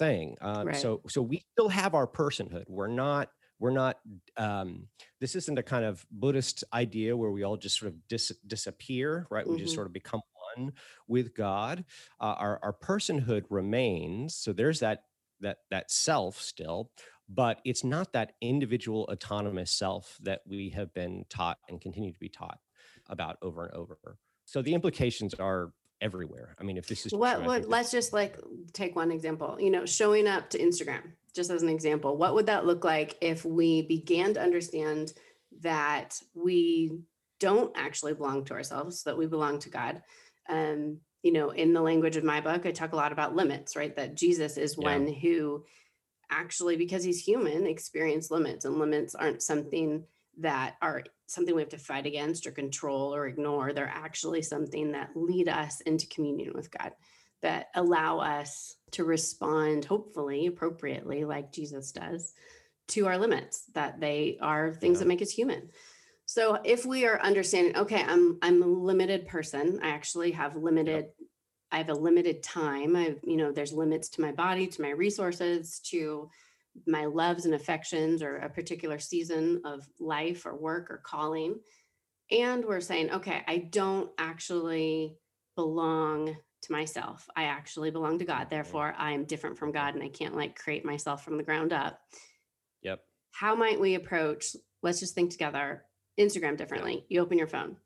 thing 0.00 0.34
um, 0.40 0.68
right. 0.68 0.76
so 0.76 1.02
so 1.08 1.20
we 1.20 1.44
still 1.52 1.68
have 1.68 1.94
our 1.94 2.06
personhood 2.06 2.64
we're 2.68 2.88
not 2.88 3.28
we're 3.58 3.70
not 3.70 3.98
um, 4.38 4.86
this 5.20 5.36
isn't 5.36 5.58
a 5.58 5.62
kind 5.62 5.84
of 5.84 6.04
buddhist 6.10 6.64
idea 6.72 7.14
where 7.14 7.30
we 7.30 7.42
all 7.42 7.58
just 7.58 7.78
sort 7.78 7.92
of 7.92 8.08
dis- 8.08 8.32
disappear 8.46 9.26
right 9.30 9.44
mm-hmm. 9.44 9.52
we 9.52 9.58
just 9.58 9.72
mm-hmm. 9.72 9.76
sort 9.76 9.86
of 9.86 9.92
become 9.92 10.22
one 10.56 10.72
with 11.06 11.34
god 11.34 11.84
uh, 12.20 12.34
our, 12.38 12.58
our 12.62 12.72
personhood 12.72 13.44
remains 13.50 14.34
so 14.34 14.52
there's 14.52 14.80
that 14.80 15.02
that 15.40 15.58
that 15.70 15.90
self 15.90 16.40
still 16.40 16.90
but 17.28 17.60
it's 17.64 17.84
not 17.84 18.12
that 18.14 18.32
individual 18.40 19.06
autonomous 19.12 19.70
self 19.70 20.16
that 20.22 20.40
we 20.46 20.70
have 20.70 20.92
been 20.94 21.24
taught 21.28 21.58
and 21.68 21.80
continue 21.80 22.12
to 22.12 22.18
be 22.18 22.30
taught 22.30 22.58
about 23.10 23.36
over 23.42 23.66
and 23.66 23.74
over 23.74 23.98
so 24.46 24.62
the 24.62 24.74
implications 24.74 25.34
are 25.34 25.72
everywhere 26.00 26.54
i 26.58 26.64
mean 26.64 26.76
if 26.76 26.86
this 26.86 27.06
is 27.06 27.12
what, 27.12 27.38
true, 27.38 27.46
what 27.46 27.68
let's 27.68 27.90
just 27.90 28.12
like 28.12 28.38
take 28.72 28.96
one 28.96 29.10
example 29.10 29.56
you 29.60 29.70
know 29.70 29.84
showing 29.84 30.26
up 30.26 30.48
to 30.50 30.58
instagram 30.58 31.02
just 31.34 31.50
as 31.50 31.62
an 31.62 31.68
example 31.68 32.16
what 32.16 32.34
would 32.34 32.46
that 32.46 32.66
look 32.66 32.84
like 32.84 33.16
if 33.20 33.44
we 33.44 33.82
began 33.82 34.34
to 34.34 34.40
understand 34.40 35.12
that 35.60 36.18
we 36.34 36.92
don't 37.38 37.76
actually 37.76 38.14
belong 38.14 38.44
to 38.44 38.54
ourselves 38.54 39.02
that 39.04 39.16
we 39.16 39.26
belong 39.26 39.58
to 39.58 39.68
god 39.68 40.02
um, 40.48 40.98
you 41.22 41.32
know, 41.32 41.50
in 41.50 41.72
the 41.72 41.82
language 41.82 42.16
of 42.16 42.24
my 42.24 42.40
book, 42.40 42.64
I 42.64 42.70
talk 42.70 42.92
a 42.92 42.96
lot 42.96 43.12
about 43.12 43.36
limits, 43.36 43.76
right? 43.76 43.94
That 43.96 44.14
Jesus 44.14 44.56
is 44.56 44.76
yeah. 44.78 44.88
one 44.88 45.12
who 45.12 45.64
actually, 46.30 46.76
because 46.76 47.04
he's 47.04 47.22
human, 47.22 47.66
experienced 47.66 48.30
limits, 48.30 48.64
and 48.64 48.78
limits 48.78 49.14
aren't 49.14 49.42
something 49.42 50.04
that 50.38 50.76
are 50.80 51.04
something 51.26 51.54
we 51.54 51.62
have 51.62 51.68
to 51.70 51.78
fight 51.78 52.06
against 52.06 52.46
or 52.46 52.50
control 52.50 53.14
or 53.14 53.26
ignore. 53.26 53.72
They're 53.72 53.92
actually 53.92 54.42
something 54.42 54.92
that 54.92 55.10
lead 55.14 55.48
us 55.48 55.80
into 55.82 56.06
communion 56.08 56.52
with 56.54 56.70
God, 56.70 56.92
that 57.42 57.68
allow 57.74 58.18
us 58.18 58.74
to 58.92 59.04
respond, 59.04 59.84
hopefully, 59.84 60.46
appropriately, 60.46 61.24
like 61.24 61.52
Jesus 61.52 61.92
does, 61.92 62.32
to 62.88 63.06
our 63.06 63.18
limits, 63.18 63.64
that 63.74 64.00
they 64.00 64.38
are 64.40 64.74
things 64.74 64.96
yeah. 64.96 65.00
that 65.00 65.08
make 65.08 65.22
us 65.22 65.30
human. 65.30 65.70
So 66.26 66.58
if 66.64 66.86
we 66.86 67.06
are 67.06 67.20
understanding, 67.20 67.76
okay, 67.76 68.04
I'm 68.04 68.38
I'm 68.40 68.62
a 68.62 68.66
limited 68.66 69.26
person. 69.26 69.80
I 69.82 69.88
actually 69.88 70.30
have 70.30 70.54
limited 70.54 71.06
I 71.72 71.78
have 71.78 71.88
a 71.88 71.94
limited 71.94 72.42
time. 72.42 72.94
I 72.94 73.16
you 73.24 73.36
know, 73.36 73.50
there's 73.50 73.72
limits 73.72 74.08
to 74.10 74.20
my 74.20 74.30
body, 74.30 74.68
to 74.68 74.82
my 74.82 74.90
resources, 74.90 75.80
to 75.86 76.30
my 76.86 77.06
loves 77.06 77.44
and 77.44 77.54
affections 77.54 78.22
or 78.22 78.36
a 78.36 78.48
particular 78.48 78.98
season 78.98 79.62
of 79.64 79.86
life 79.98 80.46
or 80.46 80.56
work 80.56 80.90
or 80.90 81.02
calling. 81.04 81.56
And 82.30 82.64
we're 82.64 82.80
saying, 82.80 83.10
okay, 83.10 83.42
I 83.46 83.58
don't 83.58 84.10
actually 84.18 85.16
belong 85.56 86.36
to 86.62 86.72
myself. 86.72 87.26
I 87.36 87.44
actually 87.44 87.90
belong 87.90 88.18
to 88.18 88.24
God. 88.24 88.48
Therefore, 88.50 88.94
I 88.96 89.12
am 89.12 89.24
different 89.24 89.58
from 89.58 89.72
God 89.72 89.94
and 89.94 90.02
I 90.02 90.08
can't 90.08 90.36
like 90.36 90.56
create 90.56 90.84
myself 90.84 91.24
from 91.24 91.36
the 91.36 91.42
ground 91.42 91.72
up. 91.72 91.98
Yep. 92.82 93.00
How 93.32 93.54
might 93.54 93.80
we 93.80 93.94
approach, 93.94 94.54
let's 94.82 95.00
just 95.00 95.14
think 95.14 95.30
together, 95.30 95.84
Instagram 96.18 96.56
differently. 96.56 97.04
You 97.08 97.20
open 97.20 97.38
your 97.38 97.46
phone 97.46 97.76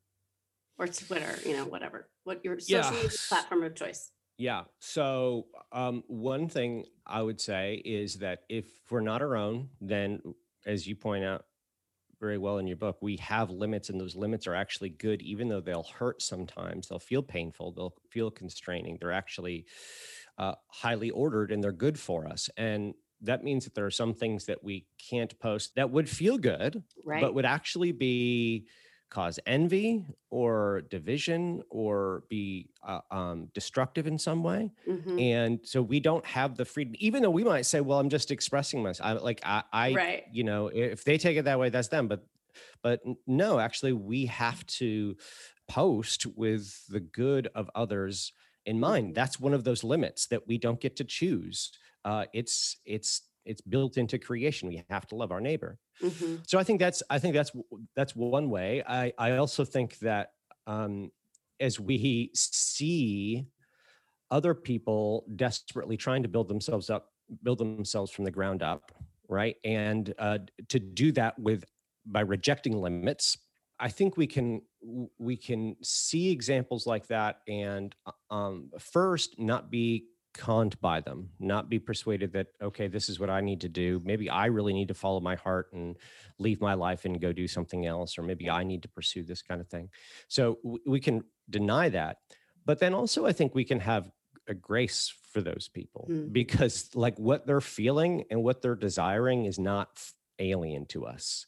or 0.79 0.87
Twitter, 0.89 1.39
you 1.47 1.57
know, 1.57 1.65
whatever. 1.65 2.09
What 2.25 2.45
your 2.45 2.59
social 2.59 2.93
yeah. 2.93 3.03
media 3.03 3.19
platform 3.29 3.63
of 3.63 3.75
choice. 3.75 4.11
Yeah. 4.37 4.63
So 4.81 5.47
um, 5.73 6.03
one 6.09 6.49
thing 6.49 6.85
I 7.07 7.23
would 7.23 7.41
say 7.41 7.83
is 7.85 8.17
that 8.17 8.41
if 8.49 8.67
we're 8.91 9.01
not 9.01 9.23
our 9.23 9.37
own, 9.37 9.69
then 9.81 10.21
as 10.67 10.87
you 10.87 10.97
point 10.97 11.25
out 11.25 11.45
very 12.21 12.39
well 12.39 12.59
in 12.59 12.67
your 12.67 12.77
book, 12.77 12.99
we 13.01 13.17
have 13.19 13.51
limits, 13.51 13.91
and 13.91 14.01
those 14.01 14.17
limits 14.17 14.47
are 14.47 14.55
actually 14.55 14.89
good, 14.89 15.21
even 15.23 15.49
though 15.49 15.61
they'll 15.61 15.83
hurt 15.99 16.23
sometimes. 16.23 16.89
They'll 16.89 16.99
feel 16.99 17.23
painful. 17.23 17.73
They'll 17.73 17.95
feel 18.11 18.31
constraining. 18.31 18.97
They're 18.99 19.13
actually 19.13 19.67
uh, 20.39 20.55
highly 20.69 21.11
ordered, 21.11 21.53
and 21.53 21.63
they're 21.63 21.73
good 21.73 21.99
for 21.99 22.27
us. 22.27 22.49
And 22.57 22.95
that 23.21 23.45
means 23.45 23.65
that 23.65 23.75
there 23.75 23.87
are 23.87 23.91
some 23.91 24.15
things 24.15 24.47
that 24.47 24.63
we 24.63 24.87
can't 25.11 25.39
post 25.39 25.75
that 25.77 25.91
would 25.91 26.09
feel 26.09 26.39
good, 26.39 26.83
right. 27.05 27.21
but 27.21 27.35
would 27.35 27.47
actually 27.47 27.93
be 27.93 28.67
cause 29.15 29.39
envy 29.47 30.05
or 30.31 30.83
division 30.91 31.63
or 31.71 32.25
be 32.29 32.69
uh, 32.87 33.01
um, 33.11 33.49
destructive 33.55 34.07
in 34.07 34.19
some 34.19 34.43
way. 34.43 34.71
Mm-hmm. 34.89 35.19
And 35.19 35.61
so 35.63 35.81
we 35.81 36.01
don't 36.01 36.25
have 36.27 36.57
the 36.57 36.65
freedom, 36.65 36.95
even 36.99 37.23
though 37.23 37.31
we 37.31 37.45
might 37.45 37.67
say, 37.67 37.81
well, 37.81 38.01
I'm 38.01 38.11
just 38.11 38.31
expressing 38.31 38.83
myself. 38.83 39.09
I, 39.09 39.13
like 39.13 39.41
I, 39.45 39.63
I 39.73 39.95
right. 39.95 40.25
you 40.33 40.45
know, 40.45 40.69
if 40.69 41.05
they 41.05 41.17
take 41.17 41.37
it 41.37 41.45
that 41.45 41.59
way, 41.59 41.69
that's 41.71 41.89
them. 41.89 42.09
But, 42.09 42.27
but 42.83 43.01
no, 43.27 43.59
actually 43.59 43.93
we 43.93 44.27
have 44.27 44.67
to 44.67 45.17
post 45.69 46.27
with 46.37 46.87
the 46.89 47.01
good 47.01 47.49
of 47.55 47.71
others 47.75 48.33
in 48.67 48.81
mind. 48.81 49.07
Mm-hmm. 49.07 49.15
That's 49.15 49.41
one 49.41 49.55
of 49.55 49.65
those 49.65 49.85
limits 49.85 50.27
that 50.27 50.47
we 50.47 50.59
don't 50.59 50.81
get 50.81 50.97
to 50.97 51.05
choose 51.05 51.71
uh, 52.05 52.27
it's 52.33 52.77
it's 52.85 53.23
it's 53.45 53.61
built 53.61 53.97
into 53.97 54.19
creation. 54.19 54.69
We 54.69 54.83
have 54.89 55.07
to 55.09 55.17
love 55.17 55.33
our 55.33 55.41
neighbor. 55.41 55.79
Mm-hmm. 56.03 56.37
So 56.47 56.59
I 56.59 56.65
think 56.65 56.81
that's 56.81 57.03
I 57.09 57.19
think 57.19 57.35
that's 57.35 57.53
that's 57.95 58.17
one 58.17 58.51
way. 58.51 58.83
I 58.87 59.13
I 59.19 59.37
also 59.37 59.65
think 59.65 59.99
that 60.01 60.33
um, 60.67 61.11
as 61.61 61.79
we 61.79 62.31
see 62.35 63.47
other 64.31 64.55
people 64.55 65.25
desperately 65.37 65.97
trying 65.97 66.23
to 66.23 66.29
build 66.29 66.49
themselves 66.49 66.91
up, 66.91 67.13
build 67.43 67.59
themselves 67.59 68.11
from 68.11 68.25
the 68.25 68.31
ground 68.31 68.63
up, 68.63 68.93
right, 69.29 69.57
and 69.65 70.13
uh, 70.19 70.39
to 70.69 70.79
do 70.79 71.13
that 71.13 71.39
with 71.39 71.65
by 72.07 72.21
rejecting 72.21 72.77
limits. 72.81 73.39
I 73.79 73.89
think 73.89 74.17
we 74.17 74.27
can 74.27 74.63
we 75.19 75.37
can 75.37 75.77
see 75.83 76.31
examples 76.31 76.87
like 76.87 77.07
that, 77.09 77.41
and 77.49 77.95
um, 78.31 78.71
first 78.79 79.39
not 79.39 79.71
be 79.71 80.07
conned 80.35 80.79
by 80.81 81.01
them, 81.01 81.31
not 81.39 81.71
be 81.71 81.79
persuaded 81.79 82.33
that, 82.33 82.49
okay, 82.61 82.89
this 82.89 83.09
is 83.09 83.19
what 83.19 83.31
I 83.31 83.41
need 83.41 83.63
to 83.63 83.69
do. 83.69 84.01
Maybe 84.05 84.29
I 84.29 84.47
really 84.47 84.73
need 84.73 84.89
to 84.89 84.95
follow 84.95 85.21
my 85.21 85.37
heart 85.37 85.73
and 85.73 85.97
leave 86.39 86.61
my 86.61 86.75
life 86.75 87.05
and 87.05 87.21
go 87.21 87.33
do 87.33 87.49
something 87.49 87.87
else, 87.87 88.19
or 88.19 88.23
maybe 88.23 88.51
I 88.51 88.65
need 88.65 88.83
to 88.83 88.89
pursue 88.89 89.23
this 89.23 89.43
kind 89.43 89.61
of 89.61 89.69
thing. 89.69 89.89
So 90.29 90.59
we 90.85 91.01
can 91.01 91.25
deny 91.49 91.89
that. 91.91 92.19
But 92.67 92.81
then 92.81 92.95
also, 92.95 93.25
I 93.25 93.33
think 93.33 93.55
we 93.55 93.65
can 93.65 93.81
have 93.81 94.11
a 94.49 94.55
grace 94.55 95.13
for 95.33 95.41
those 95.41 95.69
people 95.73 96.09
mm. 96.11 96.33
because, 96.33 96.91
like, 96.95 97.19
what 97.19 97.47
they're 97.47 97.61
feeling 97.61 98.25
and 98.31 98.43
what 98.43 98.61
they're 98.61 98.75
desiring 98.75 99.47
is 99.47 99.59
not 99.59 99.89
alien 100.39 100.85
to 100.87 101.07
us 101.07 101.47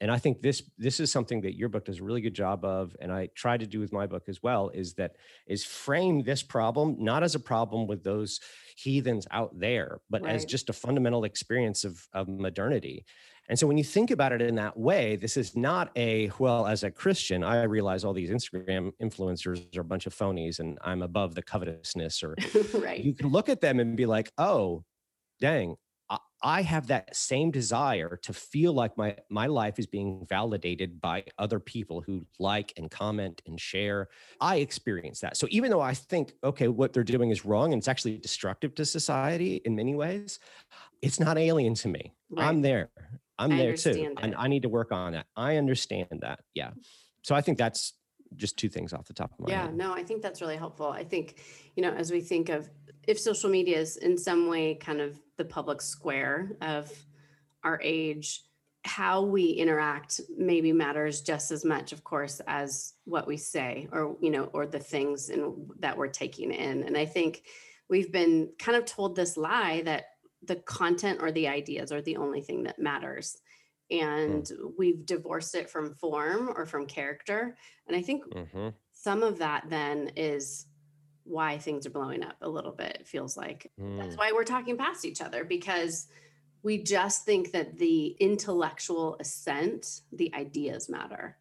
and 0.00 0.10
i 0.10 0.18
think 0.18 0.42
this 0.42 0.62
this 0.78 1.00
is 1.00 1.10
something 1.10 1.40
that 1.40 1.56
your 1.56 1.68
book 1.68 1.84
does 1.84 2.00
a 2.00 2.04
really 2.04 2.20
good 2.20 2.34
job 2.34 2.64
of 2.64 2.96
and 3.00 3.12
i 3.12 3.28
try 3.34 3.56
to 3.56 3.66
do 3.66 3.80
with 3.80 3.92
my 3.92 4.06
book 4.06 4.24
as 4.28 4.42
well 4.42 4.70
is 4.70 4.94
that 4.94 5.16
is 5.46 5.64
frame 5.64 6.22
this 6.22 6.42
problem 6.42 6.96
not 6.98 7.22
as 7.22 7.34
a 7.34 7.40
problem 7.40 7.86
with 7.86 8.02
those 8.04 8.40
heathens 8.76 9.26
out 9.30 9.58
there 9.58 10.00
but 10.10 10.22
right. 10.22 10.34
as 10.34 10.44
just 10.44 10.68
a 10.68 10.72
fundamental 10.72 11.24
experience 11.24 11.84
of, 11.84 12.06
of 12.12 12.28
modernity 12.28 13.04
and 13.48 13.58
so 13.58 13.66
when 13.66 13.78
you 13.78 13.84
think 13.84 14.10
about 14.10 14.32
it 14.32 14.42
in 14.42 14.56
that 14.56 14.76
way, 14.76 15.16
this 15.16 15.36
is 15.36 15.56
not 15.56 15.90
a, 15.96 16.30
well, 16.38 16.66
as 16.66 16.82
a 16.82 16.90
Christian, 16.90 17.44
I 17.44 17.62
realize 17.62 18.04
all 18.04 18.12
these 18.12 18.30
Instagram 18.30 18.92
influencers 19.00 19.76
are 19.76 19.82
a 19.82 19.84
bunch 19.84 20.06
of 20.06 20.14
phonies 20.14 20.58
and 20.58 20.78
I'm 20.82 21.02
above 21.02 21.34
the 21.34 21.42
covetousness. 21.42 22.22
Or 22.22 22.34
right. 22.74 22.98
you 22.98 23.14
can 23.14 23.28
look 23.28 23.48
at 23.48 23.60
them 23.60 23.78
and 23.78 23.96
be 23.96 24.06
like, 24.06 24.32
oh, 24.36 24.82
dang, 25.40 25.76
I 26.42 26.62
have 26.62 26.86
that 26.88 27.16
same 27.16 27.50
desire 27.50 28.18
to 28.22 28.32
feel 28.32 28.72
like 28.72 28.96
my 28.96 29.16
my 29.30 29.46
life 29.46 29.78
is 29.78 29.86
being 29.86 30.24
validated 30.28 31.00
by 31.00 31.24
other 31.38 31.58
people 31.58 32.02
who 32.02 32.26
like 32.38 32.72
and 32.76 32.90
comment 32.90 33.42
and 33.46 33.60
share. 33.60 34.08
I 34.40 34.56
experience 34.56 35.20
that. 35.20 35.36
So 35.36 35.48
even 35.50 35.70
though 35.70 35.80
I 35.80 35.94
think 35.94 36.34
okay 36.44 36.68
what 36.68 36.92
they're 36.92 37.04
doing 37.04 37.30
is 37.30 37.44
wrong 37.44 37.72
and 37.72 37.80
it's 37.80 37.88
actually 37.88 38.18
destructive 38.18 38.74
to 38.76 38.84
society 38.84 39.56
in 39.64 39.74
many 39.74 39.94
ways, 39.94 40.38
it's 41.02 41.18
not 41.18 41.38
alien 41.38 41.74
to 41.74 41.88
me. 41.88 42.14
Right. 42.30 42.46
I'm 42.46 42.62
there. 42.62 42.90
I'm 43.38 43.52
I 43.52 43.56
there 43.56 43.76
too. 43.76 44.14
And 44.18 44.34
I 44.36 44.48
need 44.48 44.62
to 44.62 44.68
work 44.68 44.92
on 44.92 45.12
that. 45.14 45.26
I 45.36 45.56
understand 45.56 46.20
that. 46.20 46.40
Yeah. 46.54 46.70
so 47.22 47.34
I 47.34 47.40
think 47.40 47.58
that's 47.58 47.94
just 48.34 48.56
two 48.56 48.68
things 48.68 48.92
off 48.92 49.06
the 49.06 49.14
top 49.14 49.32
of 49.32 49.40
my 49.40 49.50
Yeah, 49.50 49.66
head. 49.66 49.76
no, 49.76 49.92
I 49.92 50.02
think 50.02 50.22
that's 50.22 50.40
really 50.40 50.56
helpful. 50.56 50.88
I 50.88 51.04
think, 51.04 51.40
you 51.76 51.82
know, 51.82 51.92
as 51.92 52.10
we 52.10 52.20
think 52.20 52.48
of 52.48 52.68
if 53.06 53.20
social 53.20 53.48
media 53.48 53.78
is 53.78 53.96
in 53.96 54.18
some 54.18 54.48
way 54.48 54.74
kind 54.74 55.00
of 55.00 55.20
the 55.36 55.44
public 55.44 55.80
square 55.80 56.56
of 56.60 56.92
our 57.62 57.80
age, 57.82 58.42
how 58.84 59.22
we 59.22 59.50
interact 59.50 60.20
maybe 60.36 60.72
matters 60.72 61.20
just 61.20 61.50
as 61.50 61.64
much, 61.64 61.92
of 61.92 62.04
course, 62.04 62.40
as 62.46 62.94
what 63.04 63.26
we 63.26 63.36
say 63.36 63.88
or, 63.92 64.16
you 64.20 64.30
know, 64.30 64.44
or 64.52 64.66
the 64.66 64.78
things 64.78 65.28
in, 65.28 65.68
that 65.80 65.96
we're 65.96 66.06
taking 66.08 66.52
in. 66.52 66.84
And 66.84 66.96
I 66.96 67.04
think 67.04 67.42
we've 67.88 68.12
been 68.12 68.50
kind 68.58 68.76
of 68.76 68.84
told 68.84 69.16
this 69.16 69.36
lie 69.36 69.82
that 69.82 70.04
the 70.42 70.56
content 70.56 71.18
or 71.20 71.32
the 71.32 71.48
ideas 71.48 71.90
are 71.90 72.02
the 72.02 72.16
only 72.16 72.40
thing 72.40 72.64
that 72.64 72.78
matters. 72.78 73.38
And 73.90 74.50
we've 74.78 75.06
divorced 75.06 75.54
it 75.54 75.70
from 75.70 75.94
form 75.94 76.50
or 76.56 76.66
from 76.66 76.86
character. 76.86 77.56
And 77.86 77.96
I 77.96 78.02
think 78.02 78.24
Mhm. 78.34 78.76
some 78.92 79.22
of 79.22 79.38
that 79.38 79.68
then 79.68 80.10
is 80.16 80.66
why 81.24 81.58
things 81.58 81.86
are 81.86 81.90
blowing 81.90 82.22
up 82.24 82.36
a 82.40 82.48
little 82.48 82.72
bit 82.72 82.96
it 83.00 83.08
feels 83.08 83.36
like 83.36 83.72
that's 83.96 84.16
Mm. 84.16 84.18
why 84.18 84.32
we're 84.32 84.44
talking 84.44 84.76
past 84.76 85.04
each 85.04 85.20
other 85.20 85.44
because 85.44 86.08
we 86.62 86.82
just 86.82 87.24
think 87.24 87.52
that 87.52 87.78
the 87.78 88.08
intellectual 88.20 89.16
assent 89.20 90.02
the 90.12 90.34
ideas 90.34 90.88
matter 90.88 91.38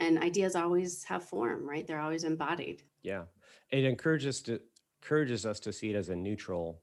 and 0.00 0.18
ideas 0.18 0.56
always 0.56 1.04
have 1.04 1.24
form 1.24 1.68
right 1.68 1.86
they're 1.86 2.00
always 2.00 2.24
embodied 2.24 2.82
Yeah, 3.02 3.26
it 3.70 3.84
encourages 3.84 4.42
to 4.42 4.60
encourages 5.02 5.44
us 5.44 5.60
to 5.60 5.72
see 5.72 5.90
it 5.90 5.96
as 5.96 6.08
a 6.08 6.16
neutral 6.16 6.82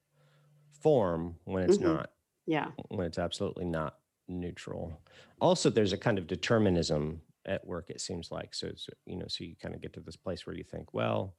form 0.71 1.39
when 1.45 1.63
it's 1.63 1.79
Mhm. 1.79 1.81
not 1.81 2.11
yeah 2.45 2.73
when 2.89 3.07
it's 3.07 3.19
absolutely 3.19 3.65
not 3.65 4.00
neutral. 4.27 5.01
Also, 5.39 5.69
there's 5.69 5.93
a 5.93 5.97
kind 5.97 6.17
of 6.17 6.27
determinism 6.27 7.21
at 7.45 7.65
work. 7.65 7.89
It 7.89 8.01
seems 8.01 8.31
like 8.31 8.53
so. 8.53 8.67
It's, 8.67 8.87
you 9.05 9.17
know, 9.17 9.25
so 9.27 9.43
you 9.43 9.55
kind 9.61 9.73
of 9.75 9.81
get 9.81 9.93
to 9.93 9.99
this 9.99 10.15
place 10.17 10.45
where 10.45 10.55
you 10.55 10.63
think, 10.63 10.93
well, 10.93 11.35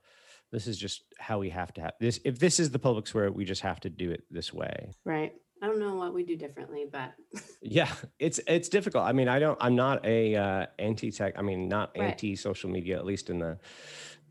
this 0.50 0.66
is 0.66 0.76
just 0.76 1.04
how 1.18 1.38
we 1.38 1.50
have 1.50 1.72
to 1.74 1.80
have 1.80 1.92
this. 2.00 2.20
If 2.24 2.38
this 2.38 2.58
is 2.60 2.70
the 2.70 2.78
public 2.78 3.06
square, 3.06 3.30
we 3.30 3.44
just 3.44 3.62
have 3.62 3.80
to 3.80 3.90
do 3.90 4.10
it 4.10 4.24
this 4.30 4.52
way. 4.52 4.92
right 5.04 5.32
i 5.62 5.66
don't 5.66 5.78
know 5.78 5.94
what 5.94 6.12
we 6.12 6.24
do 6.24 6.36
differently 6.36 6.86
but 6.90 7.12
Yeah, 7.62 7.88
it's 8.18 8.40
it's 8.48 8.68
difficult. 8.68 9.04
I 9.04 9.12
mean, 9.12 9.28
I 9.28 9.38
don't. 9.38 9.56
I'm 9.60 9.76
not 9.76 10.04
a 10.04 10.34
uh, 10.34 10.66
anti-tech. 10.80 11.34
I 11.38 11.42
mean, 11.42 11.68
not 11.68 11.92
Right. 11.96 12.10
anti-social 12.10 12.68
media, 12.68 12.96
at 12.98 13.06
least 13.06 13.30
in 13.30 13.38
the 13.38 13.58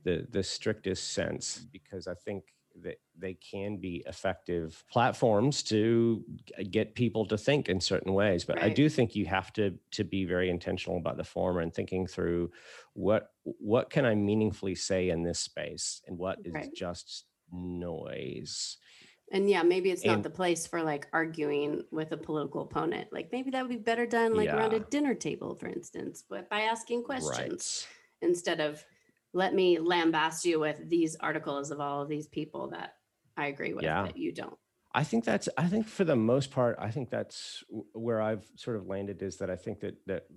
the 0.04 0.28
the 0.30 0.44
strictest 0.44 1.14
sense, 1.14 1.66
because 1.72 2.08
I 2.08 2.14
think 2.26 2.44
that 2.82 3.00
they 3.18 3.34
can 3.36 3.78
be 3.78 4.04
effective 4.08 4.84
platforms 4.90 5.62
to 5.64 6.24
get 6.70 6.96
people 6.96 7.26
to 7.26 7.38
think 7.38 7.70
in 7.70 7.80
certain 7.82 8.14
ways. 8.14 8.46
But 8.46 8.62
I 8.62 8.70
do 8.70 8.90
think 8.90 9.16
you 9.16 9.26
have 9.26 9.52
to 9.54 9.78
to 9.92 10.04
be 10.04 10.26
very 10.26 10.50
intentional 10.50 10.98
about 10.98 11.18
the 11.18 11.24
former 11.24 11.60
and 11.62 11.74
thinking 11.74 12.08
through 12.08 12.52
what 12.94 13.32
what 13.44 13.90
can 13.90 14.06
I 14.06 14.16
meaningfully 14.16 14.76
say 14.76 15.10
in 15.10 15.24
this 15.24 15.40
space 15.40 16.02
and 16.08 16.18
what 16.18 16.40
is 16.46 16.54
Right. 16.54 16.74
just 16.76 17.26
noise. 17.52 18.78
and 19.34 19.50
yeah 19.50 19.64
maybe 19.64 19.92
it's 19.92 20.06
not 20.06 20.24
the 20.24 20.30
place 20.30 20.68
for 20.68 20.82
like 20.84 21.08
arguing 21.14 21.84
with 21.92 22.12
a 22.12 22.18
political 22.18 22.62
opponent 22.62 23.08
like 23.12 23.30
maybe 23.32 23.50
that 23.52 23.62
would 23.62 23.70
be 23.70 23.78
better 23.78 24.06
done 24.06 24.36
like 24.36 24.50
around 24.50 24.74
a 24.74 24.80
dinner 24.80 25.14
table 25.14 25.56
for 25.56 25.68
instance 25.68 26.24
but 26.30 26.50
by 26.50 26.62
asking 26.62 27.04
questions 27.04 27.88
Right. 28.22 28.30
instead 28.30 28.60
of 28.60 28.86
let 29.34 29.54
me 29.54 29.78
lambast 29.78 30.46
you 30.46 30.60
with 30.60 30.90
these 30.90 31.16
articles 31.18 31.72
of 31.72 31.80
all 31.80 32.02
of 32.02 32.10
these 32.10 32.28
people 32.28 32.70
that 32.70 32.98
I 33.38 33.48
agree 33.48 33.74
with 33.74 33.86
Yeah. 33.86 34.02
that 34.02 34.18
you 34.18 34.32
don't. 34.34 34.58
I 34.94 35.04
think 35.06 35.26
that's 35.26 35.50
I 35.58 35.68
think 35.68 35.88
for 35.88 36.04
the 36.04 36.18
most 36.18 36.52
part 36.52 36.76
I 36.80 36.92
think 36.92 37.10
that's 37.10 37.64
where 37.94 38.22
I've 38.22 38.46
sort 38.56 38.78
of 38.78 38.88
landed 38.88 39.22
is 39.24 39.38
that 39.38 39.50
I 39.50 39.56
think 39.56 39.80
that 39.82 40.06
that 40.08 40.28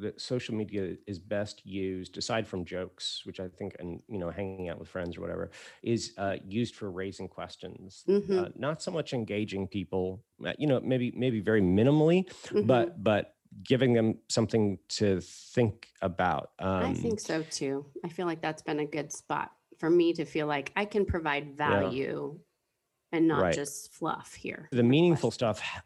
that 0.00 0.20
social 0.20 0.54
media 0.54 0.96
is 1.06 1.18
best 1.18 1.64
used 1.66 2.18
aside 2.18 2.46
from 2.46 2.64
jokes 2.66 3.22
which 3.24 3.40
I 3.40 3.48
think 3.48 3.76
and 3.78 4.02
you 4.08 4.18
know 4.18 4.30
hanging 4.30 4.68
out 4.68 4.78
with 4.78 4.88
friends 4.88 5.16
or 5.16 5.22
whatever 5.22 5.50
is 5.82 6.14
uh, 6.18 6.36
used 6.46 6.76
for 6.76 6.90
raising 6.90 7.28
questions 7.28 8.06
Mhm, 8.06 8.44
uh, 8.44 8.50
not 8.56 8.82
so 8.82 8.90
much 8.90 9.14
engaging 9.14 9.68
people 9.68 10.24
uh, 10.44 10.52
you 10.58 10.66
know 10.66 10.80
maybe 10.80 11.12
maybe 11.16 11.40
very 11.40 11.62
minimally 11.62 12.30
mhm. 12.50 12.64
but 12.66 13.02
but 13.02 13.36
giving 13.62 13.92
them 13.92 14.18
something 14.28 14.78
to 14.88 15.20
think 15.20 15.88
about 16.02 16.50
um, 16.58 16.82
I 16.84 16.94
think 16.94 17.20
so 17.20 17.42
too. 17.42 17.86
I 18.04 18.08
feel 18.08 18.26
like 18.26 18.40
that's 18.42 18.62
been 18.62 18.80
a 18.80 18.86
good 18.86 19.12
spot 19.12 19.52
for 19.78 19.88
me 19.90 20.12
to 20.14 20.24
feel 20.24 20.46
like 20.46 20.72
I 20.76 20.84
can 20.84 21.04
provide 21.04 21.56
value 21.56 22.38
and 23.12 23.28
not 23.28 23.42
Right. 23.42 23.54
just 23.54 23.92
fluff 23.92 24.34
here. 24.34 24.68
the 24.72 24.82
meaningful 24.82 25.30
stuff 25.30 25.60
ha- 25.60 25.84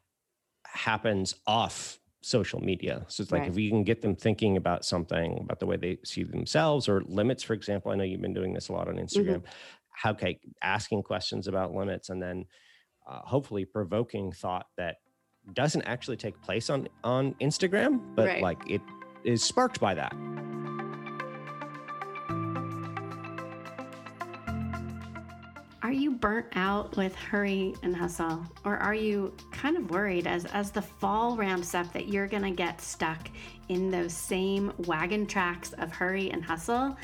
happens 0.67 1.35
off 1.47 1.99
social 2.21 2.61
media. 2.61 3.05
So 3.09 3.23
it's 3.23 3.33
like 3.33 3.43
Right. 3.43 3.49
if 3.51 3.55
we 3.55 3.69
can 3.71 3.85
get 3.85 4.03
them 4.03 4.17
thinking 4.17 4.57
about 4.57 4.85
something, 4.85 5.39
about 5.41 5.61
the 5.61 5.67
way 5.67 5.77
they 5.77 5.99
see 6.05 6.25
themselves 6.25 6.89
or 6.89 7.03
limits, 7.07 7.43
for 7.43 7.53
example. 7.55 7.93
I 7.93 7.95
know 7.95 8.05
you've 8.05 8.21
been 8.21 8.35
doing 8.35 8.53
this 8.53 8.69
a 8.69 8.73
lot 8.73 8.89
on 8.89 8.97
Mm-hmm. 8.97 9.05
Instagram. 9.05 9.45
How 9.91 10.11
okay, 10.13 10.39
asking 10.63 11.03
questions 11.05 11.49
about 11.49 11.75
limits 11.75 12.09
and 12.11 12.21
then 12.23 12.47
uh, 13.07 13.21
hopefully 13.21 13.65
provoking 13.65 14.33
thought 14.33 14.67
that 14.77 14.97
doesn't 15.55 15.83
actually 15.83 16.17
take 16.17 16.41
place 16.43 16.71
on 16.71 16.89
on 17.05 17.35
Instagram, 17.41 18.01
but 18.15 18.27
Right. 18.27 18.43
like 18.43 18.59
it 18.69 18.83
is 19.25 19.43
sparked 19.43 19.81
by 19.81 19.95
that. 19.95 20.15
Are 25.81 25.93
you 25.93 26.11
burnt 26.11 26.47
out 26.55 26.97
with 26.97 27.15
hurry 27.15 27.75
and 27.83 27.97
hustle? 27.97 28.45
Or 28.65 28.77
are 28.77 28.95
you 28.95 29.33
kind 29.53 29.77
of 29.77 29.91
worried 29.91 30.27
as, 30.27 30.45
as 30.47 30.71
the 30.71 30.83
fall 30.83 31.37
ramps 31.37 31.75
up 31.75 31.93
that 31.93 32.09
you're 32.09 32.27
going 32.27 32.43
to 32.43 32.51
get 32.51 32.81
stuck 32.81 33.29
in 33.69 33.91
those 33.91 34.13
same 34.13 34.73
wagon 34.87 35.25
tracks 35.27 35.73
of 35.75 35.91
hurry 35.93 36.31
and 36.31 36.45
hustle? 36.45 36.97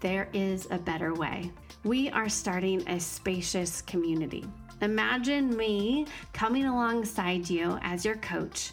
There 0.00 0.28
is 0.32 0.68
a 0.70 0.78
better 0.78 1.14
way. 1.14 1.50
We 1.84 2.10
are 2.10 2.28
starting 2.28 2.86
a 2.88 3.00
spacious 3.00 3.82
community. 3.82 4.46
Imagine 4.80 5.56
me 5.56 6.06
coming 6.32 6.66
alongside 6.66 7.50
you 7.50 7.78
as 7.82 8.04
your 8.04 8.16
coach 8.16 8.72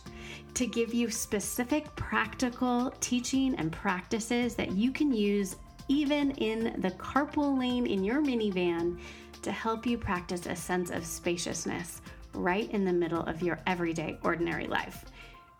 to 0.53 0.67
give 0.67 0.93
you 0.93 1.09
specific 1.09 1.93
practical 1.95 2.93
teaching 2.99 3.55
and 3.55 3.71
practices 3.71 4.55
that 4.55 4.71
you 4.71 4.91
can 4.91 5.11
use 5.11 5.55
even 5.87 6.31
in 6.31 6.79
the 6.81 6.91
carpool 6.91 7.57
lane 7.59 7.85
in 7.87 8.03
your 8.03 8.21
minivan 8.21 8.99
to 9.41 9.51
help 9.51 9.85
you 9.85 9.97
practice 9.97 10.45
a 10.45 10.55
sense 10.55 10.89
of 10.89 11.05
spaciousness 11.05 12.01
right 12.33 12.69
in 12.71 12.85
the 12.85 12.93
middle 12.93 13.21
of 13.23 13.41
your 13.41 13.59
everyday, 13.67 14.17
ordinary 14.23 14.67
life. 14.67 15.05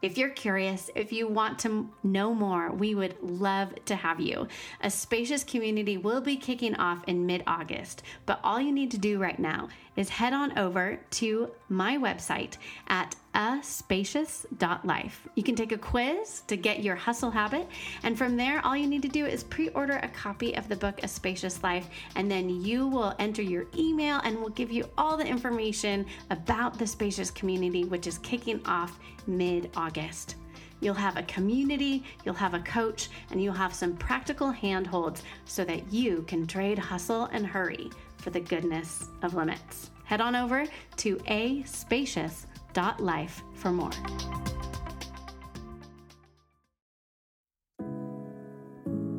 If 0.05 0.19
you're 0.19 0.29
curious, 0.29 0.91
if 0.93 1.11
you 1.11 1.27
want 1.27 1.57
to 1.61 1.89
know 2.03 2.31
more, 2.35 2.71
we 2.71 2.93
would 2.93 3.15
love 3.23 3.73
to 3.85 3.95
have 3.95 4.19
you. 4.19 4.47
A 4.81 4.91
spacious 4.91 5.43
community 5.43 5.97
will 5.97 6.21
be 6.21 6.35
kicking 6.37 6.75
off 6.75 7.03
in 7.07 7.25
mid 7.25 7.41
August, 7.47 8.03
but 8.27 8.39
all 8.43 8.61
you 8.61 8.71
need 8.71 8.91
to 8.91 8.99
do 8.99 9.17
right 9.17 9.39
now 9.39 9.67
is 9.95 10.09
head 10.09 10.31
on 10.31 10.55
over 10.59 10.99
to 11.09 11.49
my 11.69 11.97
website 11.97 12.57
at 12.87 13.15
aspacious.life. 13.33 15.27
You 15.35 15.43
can 15.43 15.55
take 15.55 15.71
a 15.71 15.77
quiz 15.77 16.43
to 16.47 16.55
get 16.55 16.83
your 16.83 16.95
hustle 16.95 17.31
habit, 17.31 17.67
and 18.03 18.17
from 18.17 18.37
there, 18.37 18.63
all 18.65 18.77
you 18.77 18.87
need 18.87 19.01
to 19.01 19.07
do 19.07 19.25
is 19.25 19.43
pre 19.43 19.69
order 19.69 19.99
a 20.03 20.07
copy 20.09 20.55
of 20.55 20.69
the 20.69 20.75
book 20.75 20.99
A 21.03 21.07
Spacious 21.07 21.63
Life, 21.63 21.89
and 22.15 22.29
then 22.29 22.49
you 22.49 22.87
will 22.87 23.15
enter 23.19 23.41
your 23.41 23.65
email 23.75 24.21
and 24.23 24.37
we'll 24.37 24.49
give 24.49 24.71
you 24.71 24.87
all 24.97 25.17
the 25.17 25.25
information 25.25 26.05
about 26.29 26.77
the 26.77 26.85
spacious 26.85 27.31
community, 27.31 27.85
which 27.85 28.05
is 28.05 28.19
kicking 28.19 28.61
off 28.65 28.99
mid 29.27 29.71
August. 29.75 30.35
You'll 30.81 30.93
have 30.93 31.17
a 31.17 31.23
community, 31.23 32.03
you'll 32.23 32.35
have 32.35 32.53
a 32.53 32.59
coach, 32.59 33.09
and 33.31 33.41
you'll 33.41 33.53
have 33.53 33.73
some 33.73 33.95
practical 33.95 34.51
handholds 34.51 35.23
so 35.45 35.63
that 35.65 35.91
you 35.91 36.23
can 36.27 36.45
trade 36.45 36.77
hustle 36.77 37.25
and 37.31 37.47
hurry 37.47 37.89
for 38.17 38.29
the 38.29 38.39
goodness 38.39 39.07
of 39.21 39.33
limits. 39.33 39.91
Head 40.03 40.21
on 40.21 40.35
over 40.35 40.65
to 40.97 41.19
aspacious.life 41.27 43.43
for 43.55 43.71
more. 43.71 43.91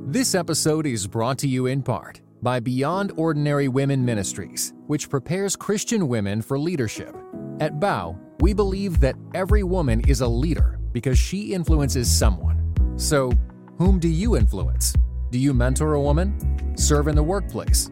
This 0.09 0.35
episode 0.35 0.87
is 0.87 1.07
brought 1.07 1.39
to 1.39 1.49
you 1.49 1.67
in 1.67 1.83
part 1.83 2.21
by 2.43 2.61
Beyond 2.61 3.13
Ordinary 3.17 3.69
Women 3.69 4.05
Ministries, 4.05 4.73
which 4.87 5.11
prepares 5.11 5.57
Christian 5.57 6.07
women 6.07 6.41
for 6.41 6.59
leadership. 6.59 7.15
At 7.59 7.81
Bow, 7.81 8.17
we 8.41 8.53
believe 8.53 9.01
that 9.01 9.17
every 9.35 9.63
woman 9.63 10.01
is 10.09 10.21
a 10.21 10.29
leader 10.29 10.79
because 10.93 11.19
she 11.19 11.53
influences 11.53 12.11
someone. 12.11 12.75
So, 12.97 13.33
whom 13.79 13.99
do 13.99 14.09
you 14.09 14.37
influence? 14.37 14.95
Do 15.31 15.39
you 15.39 15.53
mentor 15.53 15.95
a 15.95 16.01
woman? 16.01 16.77
Serve 16.77 17.09
in 17.09 17.15
the 17.15 17.23
workplace? 17.23 17.91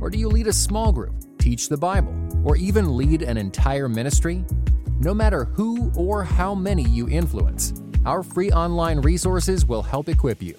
Or 0.00 0.10
do 0.10 0.18
you 0.18 0.28
lead 0.28 0.46
a 0.46 0.52
small 0.52 0.92
group, 0.92 1.14
teach 1.38 1.68
the 1.68 1.76
Bible, 1.76 2.14
or 2.44 2.56
even 2.56 2.96
lead 2.96 3.22
an 3.22 3.36
entire 3.36 3.88
ministry? 3.88 4.44
No 4.98 5.14
matter 5.14 5.44
who 5.44 5.92
or 5.96 6.24
how 6.24 6.54
many 6.54 6.84
you 6.84 7.08
influence, 7.08 7.82
our 8.04 8.22
free 8.22 8.50
online 8.50 9.00
resources 9.00 9.66
will 9.66 9.82
help 9.82 10.08
equip 10.08 10.42
you. 10.42 10.54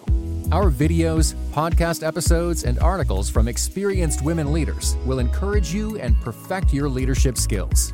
Our 0.52 0.70
videos, 0.70 1.34
podcast 1.54 2.06
episodes, 2.06 2.66
and 2.66 2.78
articles 2.80 3.30
from 3.30 3.48
experienced 3.48 4.22
women 4.22 4.52
leaders 4.52 4.98
will 5.06 5.20
encourage 5.20 5.74
you 5.74 5.98
and 5.98 6.20
perfect 6.22 6.74
your 6.74 6.90
leadership 6.90 7.38
skills. 7.38 7.94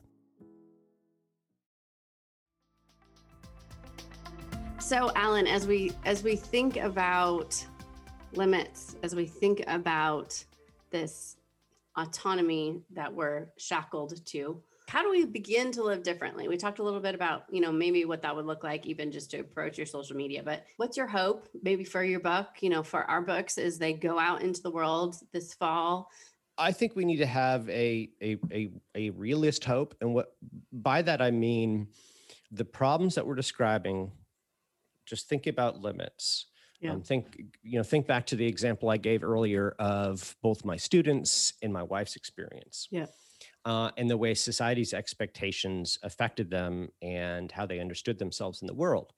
So, 4.91 5.09
Alan, 5.15 5.47
as 5.47 5.67
we 5.67 5.93
as 6.03 6.21
we 6.21 6.35
think 6.35 6.75
about 6.75 7.65
limits, 8.33 8.97
as 9.03 9.15
we 9.15 9.25
think 9.25 9.63
about 9.67 10.43
this 10.89 11.37
autonomy 11.95 12.81
that 12.91 13.13
we're 13.13 13.47
shackled 13.57 14.19
to, 14.25 14.61
how 14.89 15.01
do 15.01 15.09
we 15.09 15.23
begin 15.23 15.71
to 15.71 15.83
live 15.83 16.03
differently? 16.03 16.49
We 16.49 16.57
talked 16.57 16.79
a 16.79 16.83
little 16.83 16.99
bit 16.99 17.15
about, 17.15 17.43
you 17.49 17.61
know, 17.61 17.71
maybe 17.71 18.03
what 18.03 18.21
that 18.23 18.35
would 18.35 18.45
look 18.45 18.65
like 18.65 18.85
even 18.85 19.13
just 19.13 19.31
to 19.31 19.39
approach 19.39 19.77
your 19.77 19.87
social 19.87 20.17
media, 20.17 20.43
but 20.43 20.65
what's 20.75 20.97
your 20.97 21.07
hope 21.07 21.47
maybe 21.63 21.85
for 21.85 22.03
your 22.03 22.19
book, 22.19 22.49
you 22.59 22.69
know, 22.69 22.83
for 22.83 23.09
our 23.09 23.21
books 23.21 23.57
as 23.57 23.77
they 23.77 23.93
go 23.93 24.19
out 24.19 24.41
into 24.41 24.61
the 24.61 24.71
world 24.71 25.15
this 25.31 25.53
fall? 25.53 26.09
I 26.57 26.73
think 26.73 26.97
we 26.97 27.05
need 27.05 27.19
to 27.19 27.25
have 27.25 27.69
a 27.69 28.09
a 28.21 28.37
a, 28.51 28.71
a 28.93 29.09
realist 29.11 29.63
hope 29.63 29.95
and 30.01 30.13
what 30.13 30.35
by 30.73 31.01
that 31.01 31.21
I 31.21 31.31
mean 31.31 31.87
the 32.51 32.65
problems 32.65 33.15
that 33.15 33.25
we're 33.25 33.35
describing 33.35 34.11
just 35.11 35.27
think 35.27 35.45
about 35.45 35.81
limits. 35.81 36.45
Yeah. 36.79 36.93
Um, 36.93 37.01
think 37.03 37.43
you 37.61 37.77
know 37.77 37.83
think 37.83 38.07
back 38.07 38.25
to 38.27 38.35
the 38.35 38.47
example 38.47 38.89
I 38.89 38.97
gave 38.97 39.23
earlier 39.23 39.75
of 39.77 40.35
both 40.41 40.65
my 40.65 40.77
students 40.77 41.53
and 41.61 41.71
my 41.71 41.83
wife's 41.83 42.15
experience. 42.15 42.87
Yeah. 42.89 43.07
Uh, 43.65 43.91
and 43.97 44.09
the 44.09 44.17
way 44.17 44.33
society's 44.33 44.93
expectations 44.93 45.99
affected 46.01 46.49
them 46.49 46.89
and 47.01 47.51
how 47.51 47.65
they 47.65 47.79
understood 47.79 48.17
themselves 48.17 48.61
in 48.61 48.67
the 48.67 48.73
world. 48.73 49.13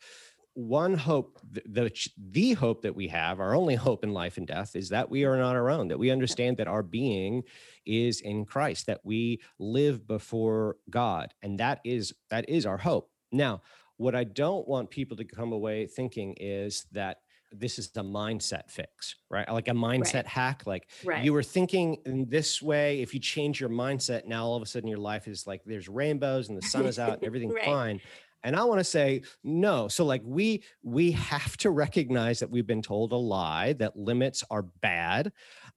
One 0.55 0.95
hope, 0.95 1.39
the, 1.49 1.61
the, 1.65 2.09
the 2.31 2.53
hope 2.53 2.81
that 2.81 2.95
we 2.95 3.07
have, 3.07 3.39
our 3.39 3.55
only 3.55 3.75
hope 3.75 4.03
in 4.03 4.13
life 4.13 4.37
and 4.37 4.45
death, 4.45 4.75
is 4.75 4.89
that 4.89 5.09
we 5.09 5.23
are 5.23 5.37
not 5.37 5.55
our 5.55 5.69
own. 5.69 5.87
That 5.87 5.99
we 5.99 6.11
understand 6.11 6.57
that 6.57 6.67
our 6.67 6.83
being 6.83 7.43
is 7.85 8.21
in 8.21 8.45
Christ. 8.45 8.87
That 8.87 9.01
we 9.03 9.41
live 9.59 10.05
before 10.05 10.77
God, 10.89 11.33
and 11.41 11.59
that 11.59 11.79
is 11.83 12.13
that 12.29 12.49
is 12.49 12.65
our 12.65 12.77
hope. 12.77 13.09
Now, 13.31 13.61
what 13.97 14.15
I 14.15 14.23
don't 14.23 14.67
want 14.67 14.89
people 14.89 15.17
to 15.17 15.25
come 15.25 15.51
away 15.51 15.85
thinking 15.85 16.35
is 16.39 16.85
that 16.91 17.17
this 17.55 17.77
is 17.77 17.91
a 17.95 18.01
mindset 18.01 18.69
fix, 18.69 19.15
right? 19.29 19.49
Like 19.51 19.67
a 19.67 19.71
mindset 19.71 20.13
right. 20.15 20.27
hack. 20.27 20.63
Like 20.65 20.87
right. 21.05 21.23
you 21.23 21.33
were 21.33 21.43
thinking 21.43 21.97
in 22.05 22.27
this 22.27 22.61
way. 22.61 23.01
If 23.01 23.13
you 23.13 23.19
change 23.19 23.59
your 23.59 23.69
mindset, 23.69 24.25
now 24.25 24.45
all 24.45 24.55
of 24.55 24.63
a 24.63 24.65
sudden 24.65 24.89
your 24.89 24.97
life 24.97 25.27
is 25.27 25.45
like 25.45 25.61
there's 25.65 25.87
rainbows 25.87 26.49
and 26.49 26.57
the 26.57 26.63
sun 26.63 26.85
is 26.85 26.99
out 26.99 27.13
and 27.13 27.23
everything's 27.25 27.53
right. 27.53 27.65
fine. 27.65 28.01
And 28.43 28.57
I 28.57 28.65
want 28.65 28.79
to 28.79 28.83
say 28.83 29.21
no. 29.43 29.87
So 29.87 30.03
like 30.03 30.21
we 30.25 30.63
we 30.83 31.11
have 31.11 31.55
to 31.57 31.69
recognize 31.69 32.39
that 32.39 32.49
we've 32.49 32.67
been 32.67 32.81
told 32.81 33.11
a 33.11 33.17
lie 33.17 33.73
that 33.73 33.95
limits 33.95 34.43
are 34.49 34.63
bad. 34.63 35.31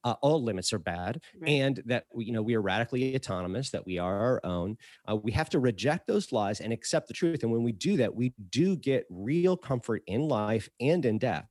Uh, 0.06 0.14
all 0.22 0.40
limits 0.40 0.72
are 0.72 0.78
bad, 0.78 1.20
right. 1.40 1.50
and 1.50 1.82
that 1.84 2.04
we, 2.14 2.26
you 2.26 2.32
know 2.32 2.40
we 2.40 2.54
are 2.54 2.62
radically 2.62 3.16
autonomous, 3.16 3.70
that 3.70 3.84
we 3.84 3.98
are 3.98 4.16
our 4.20 4.40
own. 4.44 4.76
Uh, 5.10 5.16
we 5.16 5.32
have 5.32 5.50
to 5.50 5.58
reject 5.58 6.06
those 6.06 6.30
lies 6.30 6.60
and 6.60 6.72
accept 6.72 7.08
the 7.08 7.14
truth. 7.14 7.42
And 7.42 7.50
when 7.50 7.64
we 7.64 7.72
do 7.72 7.96
that, 7.96 8.14
we 8.14 8.32
do 8.50 8.76
get 8.76 9.04
real 9.10 9.56
comfort 9.56 10.04
in 10.06 10.28
life 10.28 10.68
and 10.80 11.04
in 11.04 11.18
death 11.18 11.48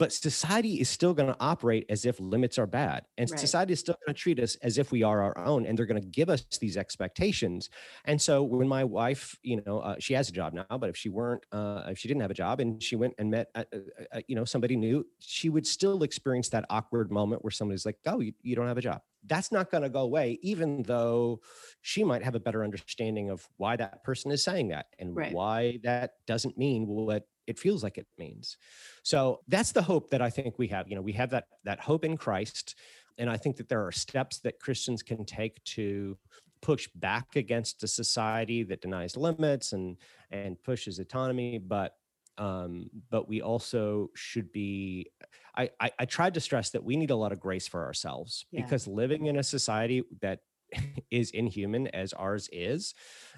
but 0.00 0.14
society 0.14 0.80
is 0.80 0.88
still 0.88 1.12
going 1.12 1.28
to 1.28 1.36
operate 1.40 1.84
as 1.90 2.06
if 2.06 2.18
limits 2.18 2.58
are 2.58 2.66
bad 2.66 3.04
and 3.18 3.30
right. 3.30 3.38
society 3.38 3.74
is 3.74 3.80
still 3.80 3.94
going 4.06 4.14
to 4.14 4.18
treat 4.18 4.40
us 4.40 4.56
as 4.62 4.78
if 4.78 4.90
we 4.90 5.02
are 5.02 5.20
our 5.20 5.36
own 5.46 5.66
and 5.66 5.78
they're 5.78 5.84
going 5.84 6.00
to 6.00 6.08
give 6.08 6.30
us 6.30 6.42
these 6.58 6.78
expectations 6.78 7.68
and 8.06 8.20
so 8.20 8.42
when 8.42 8.66
my 8.66 8.82
wife 8.82 9.38
you 9.42 9.60
know 9.66 9.80
uh, 9.80 9.94
she 9.98 10.14
has 10.14 10.30
a 10.30 10.32
job 10.32 10.54
now 10.54 10.64
but 10.78 10.88
if 10.88 10.96
she 10.96 11.10
weren't 11.10 11.44
uh, 11.52 11.82
if 11.88 11.98
she 11.98 12.08
didn't 12.08 12.22
have 12.22 12.30
a 12.30 12.34
job 12.34 12.60
and 12.60 12.82
she 12.82 12.96
went 12.96 13.12
and 13.18 13.30
met 13.30 13.48
uh, 13.54 13.62
uh, 13.74 13.78
uh 14.14 14.20
you 14.26 14.34
know 14.34 14.44
somebody 14.44 14.74
new 14.74 15.06
she 15.18 15.50
would 15.50 15.66
still 15.66 16.02
experience 16.02 16.48
that 16.48 16.64
awkward 16.70 17.12
moment 17.12 17.44
where 17.44 17.50
somebody's 17.50 17.84
like 17.84 17.98
oh 18.06 18.20
you, 18.20 18.32
you 18.42 18.56
don't 18.56 18.66
have 18.66 18.78
a 18.78 18.82
job 18.82 19.02
that's 19.26 19.52
not 19.52 19.70
going 19.70 19.82
to 19.82 19.90
go 19.90 20.00
away 20.00 20.38
even 20.40 20.82
though 20.84 21.38
she 21.82 22.02
might 22.02 22.24
have 22.24 22.34
a 22.34 22.40
better 22.40 22.64
understanding 22.64 23.28
of 23.28 23.46
why 23.58 23.76
that 23.76 24.02
person 24.02 24.30
is 24.30 24.42
saying 24.42 24.68
that 24.68 24.86
and 24.98 25.14
right. 25.14 25.34
why 25.34 25.78
that 25.82 26.14
doesn't 26.26 26.56
mean 26.56 26.86
what 26.86 27.26
it 27.50 27.58
feels 27.58 27.82
like 27.82 27.98
it 27.98 28.06
means. 28.16 28.56
So 29.02 29.40
that's 29.48 29.72
the 29.72 29.82
hope 29.82 30.10
that 30.10 30.22
I 30.22 30.30
think 30.30 30.58
we 30.58 30.68
have. 30.68 30.88
You 30.88 30.94
know, 30.94 31.02
we 31.02 31.12
have 31.14 31.30
that 31.30 31.44
that 31.64 31.80
hope 31.80 32.04
in 32.04 32.16
Christ, 32.16 32.76
and 33.18 33.28
I 33.28 33.36
think 33.36 33.56
that 33.56 33.68
there 33.68 33.84
are 33.84 33.92
steps 33.92 34.38
that 34.40 34.60
Christians 34.60 35.02
can 35.02 35.24
take 35.24 35.62
to 35.76 36.16
push 36.62 36.88
back 36.94 37.36
against 37.36 37.82
a 37.82 37.88
society 37.88 38.62
that 38.62 38.82
denies 38.82 39.16
limits 39.16 39.72
and 39.72 39.96
and 40.30 40.62
pushes 40.62 41.00
autonomy, 41.00 41.58
but 41.58 41.94
um, 42.38 42.88
but 43.10 43.28
we 43.28 43.42
also 43.42 44.10
should 44.14 44.52
be 44.52 45.10
I, 45.56 45.70
I, 45.80 45.90
I 45.98 46.04
tried 46.04 46.34
to 46.34 46.40
stress 46.40 46.70
that 46.70 46.84
we 46.84 46.96
need 46.96 47.10
a 47.10 47.16
lot 47.16 47.32
of 47.32 47.40
grace 47.40 47.66
for 47.66 47.84
ourselves 47.84 48.46
yeah. 48.52 48.62
because 48.62 48.86
living 48.86 49.26
in 49.26 49.36
a 49.36 49.42
society 49.42 50.04
that 50.22 50.38
is 51.10 51.32
inhuman 51.32 51.88
as 51.88 52.12
ours 52.12 52.48
is 52.52 52.94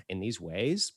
in 0.09 0.20
these 0.20 0.40
ways 0.40 0.92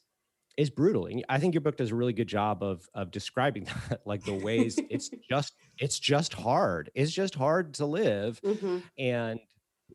is 0.57 0.69
brutal. 0.69 1.07
And 1.07 1.23
I 1.29 1.39
think 1.39 1.53
your 1.53 1.61
book 1.61 1.77
does 1.77 1.91
a 1.91 1.95
really 1.95 2.13
good 2.13 2.27
job 2.27 2.63
of 2.63 2.87
of 2.93 3.11
describing 3.11 3.67
that, 3.89 4.01
like 4.05 4.23
the 4.23 4.33
ways 4.33 4.79
it's 4.89 5.09
just 5.29 5.53
it's 5.77 5.99
just 5.99 6.33
hard. 6.33 6.91
It's 6.95 7.11
just 7.11 7.35
hard 7.35 7.73
to 7.75 7.85
live, 7.85 8.41
mm-hmm. 8.41 8.79
and 8.97 9.39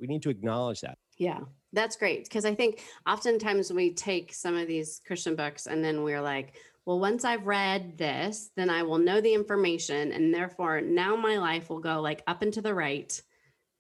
we 0.01 0.07
need 0.07 0.23
to 0.23 0.31
acknowledge 0.31 0.81
that. 0.81 0.99
Yeah, 1.19 1.41
that's 1.73 1.97
great 1.97 2.25
because 2.25 2.45
I 2.45 2.55
think 2.55 2.83
oftentimes 3.07 3.73
we 3.73 3.93
take 3.95 4.33
some 4.33 4.57
of 4.57 4.67
these 4.67 5.01
Christian 5.07 5.37
books 5.37 5.67
and 5.67 5.85
then 5.85 6.03
we're 6.03 6.23
like, 6.23 6.55
well, 6.87 6.99
once 6.99 7.25
I've 7.25 7.47
read 7.47 7.99
this, 7.99 8.51
then 8.57 8.71
I 8.71 8.83
will 8.83 8.99
know 8.99 9.21
the 9.21 9.35
information, 9.35 10.13
and 10.13 10.35
therefore 10.35 10.81
now 10.81 11.17
my 11.17 11.37
life 11.37 11.69
will 11.69 11.81
go 11.81 12.01
like 12.01 12.23
up 12.27 12.43
and 12.43 12.53
to 12.55 12.63
the 12.63 12.75
right. 12.75 13.21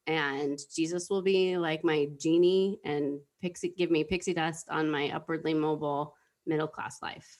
And 0.06 0.58
Jesus 0.74 1.08
will 1.08 1.22
be 1.22 1.56
like 1.56 1.84
my 1.84 2.08
genie 2.18 2.80
and 2.84 3.20
pixie 3.40 3.74
give 3.76 3.90
me 3.90 4.02
pixie 4.02 4.34
dust 4.34 4.68
on 4.68 4.90
my 4.90 5.10
upwardly 5.10 5.54
mobile 5.54 6.14
middle 6.46 6.68
class 6.68 7.02
life. 7.02 7.38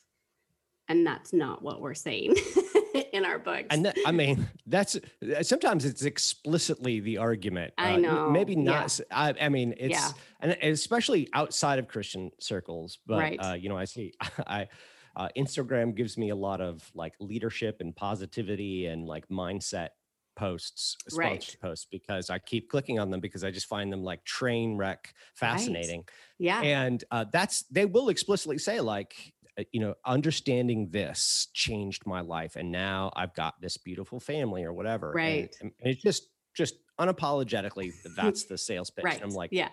And 0.89 1.07
that's 1.07 1.33
not 1.33 1.63
what 1.63 1.81
we're 1.81 1.95
saying 1.95 2.35
in 3.13 3.25
our 3.25 3.39
books. 3.39 3.69
And 3.71 3.85
that, 3.85 3.97
I 4.05 4.11
mean, 4.11 4.49
that's 4.67 4.99
sometimes 5.43 5.85
it's 5.85 6.03
explicitly 6.03 6.99
the 6.99 7.19
argument. 7.19 7.75
I 7.79 7.95
uh, 7.95 7.99
know. 7.99 8.27
Uh, 8.27 8.31
maybe 8.31 8.57
not. 8.57 8.99
Yeah. 8.99 9.05
I, 9.11 9.35
I, 9.41 9.49
mean, 9.49 9.75
it's, 9.79 9.93
yeah. 9.93 10.11
and 10.41 10.57
especially 10.63 11.29
outside 11.33 11.79
of 11.79 11.87
Christian 11.87 12.33
circles. 12.41 12.99
But, 13.07 13.19
right. 13.19 13.39
uh, 13.39 13.55
you 13.55 13.69
know, 13.69 13.77
I 13.77 13.85
see, 13.85 14.15
I, 14.47 14.69
uh, 15.17 15.29
Instagram 15.37 15.95
gives 15.95 16.19
me 16.19 16.31
a 16.31 16.37
lot 16.37 16.61
of 16.61 16.89
like 16.95 17.15
leadership 17.21 17.77
and 17.81 17.95
positivity 17.95 18.87
and 18.87 19.07
like 19.07 19.29
mindset 19.29 19.91
posts, 20.41 20.97
sponsored 21.07 21.19
right. 21.19 21.57
posts, 21.61 21.87
because 21.91 22.31
I 22.31 22.39
keep 22.39 22.71
clicking 22.71 22.99
on 22.99 23.11
them 23.11 23.21
because 23.21 23.45
I 23.45 23.51
just 23.51 23.67
find 23.67 23.93
them 23.93 24.03
like 24.03 24.25
train 24.25 24.79
wreck 24.79 25.13
fascinating. 25.35 26.01
Right. 26.01 26.11
Yeah. 26.39 26.63
And 26.63 27.05
uh, 27.11 27.27
that's, 27.31 27.65
they 27.65 27.85
will 27.85 28.09
explicitly 28.09 28.57
say, 28.57 28.81
like, 28.81 29.35
uh, 29.59 29.65
you 29.71 29.81
know, 29.81 29.95
understanding 30.07 30.89
this 30.91 31.49
changed 31.53 32.07
my 32.07 32.23
life. 32.23 32.57
And 32.57 32.73
now 32.73 33.13
I've 33.15 33.35
got 33.35 33.61
this 33.61 33.77
beautiful 33.77 34.19
family 34.19 34.65
or 34.65 34.73
whatever. 34.73 35.13
Right. 35.15 35.55
And, 35.61 35.73
and 35.79 35.93
it's 35.93 36.03
just, 36.03 36.29
just 36.55 36.77
unapologetically, 36.99 37.93
that's 38.17 38.45
the 38.45 38.57
sales 38.57 38.89
pitch. 38.89 39.05
right. 39.05 39.17
And 39.17 39.25
I'm 39.25 39.37
like, 39.37 39.51
yeah. 39.53 39.69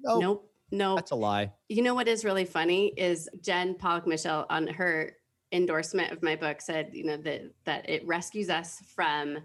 No, 0.00 0.18
nope. 0.18 0.46
No, 0.72 0.94
that's 0.94 1.10
a 1.10 1.16
lie. 1.16 1.52
You 1.68 1.82
know 1.82 1.94
what 1.94 2.08
is 2.08 2.24
really 2.24 2.44
funny 2.46 2.94
is 2.96 3.28
Jen 3.42 3.74
Pollock 3.74 4.06
Michel 4.06 4.46
on 4.48 4.68
her 4.68 5.16
endorsement 5.52 6.12
of 6.12 6.22
my 6.22 6.36
book 6.36 6.60
said, 6.60 6.90
you 6.92 7.04
know, 7.04 7.16
that 7.18 7.42
that 7.64 7.90
it 7.90 8.06
rescues 8.06 8.48
us 8.48 8.80
from 8.94 9.38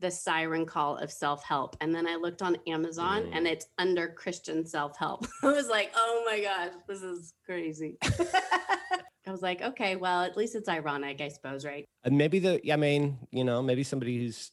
the 0.00 0.10
siren 0.10 0.66
call 0.66 0.96
of 0.96 1.10
self-help. 1.10 1.76
And 1.80 1.94
then 1.94 2.06
i 2.06 2.16
looked 2.16 2.42
on 2.42 2.56
amazon 2.66 3.24
mm. 3.24 3.30
and 3.32 3.46
it's 3.46 3.66
under 3.78 4.08
christian 4.08 4.66
self-help. 4.66 5.26
I 5.42 5.46
was 5.46 5.68
like 5.68 5.92
oh 5.94 6.24
my 6.26 6.40
gosh 6.40 6.72
this 6.88 7.02
is 7.02 7.34
crazy. 7.44 7.96
I 9.26 9.30
was 9.30 9.42
like 9.42 9.62
okay 9.62 9.96
well 9.96 10.22
at 10.22 10.36
least 10.36 10.54
it's 10.54 10.68
ironic 10.68 11.20
i 11.20 11.28
suppose 11.28 11.64
right? 11.64 11.84
And 12.04 12.18
maybe 12.18 12.38
the 12.38 12.72
i 12.72 12.76
mean 12.76 13.18
you 13.30 13.44
know 13.44 13.62
maybe 13.62 13.82
somebody 13.82 14.18
who's 14.18 14.50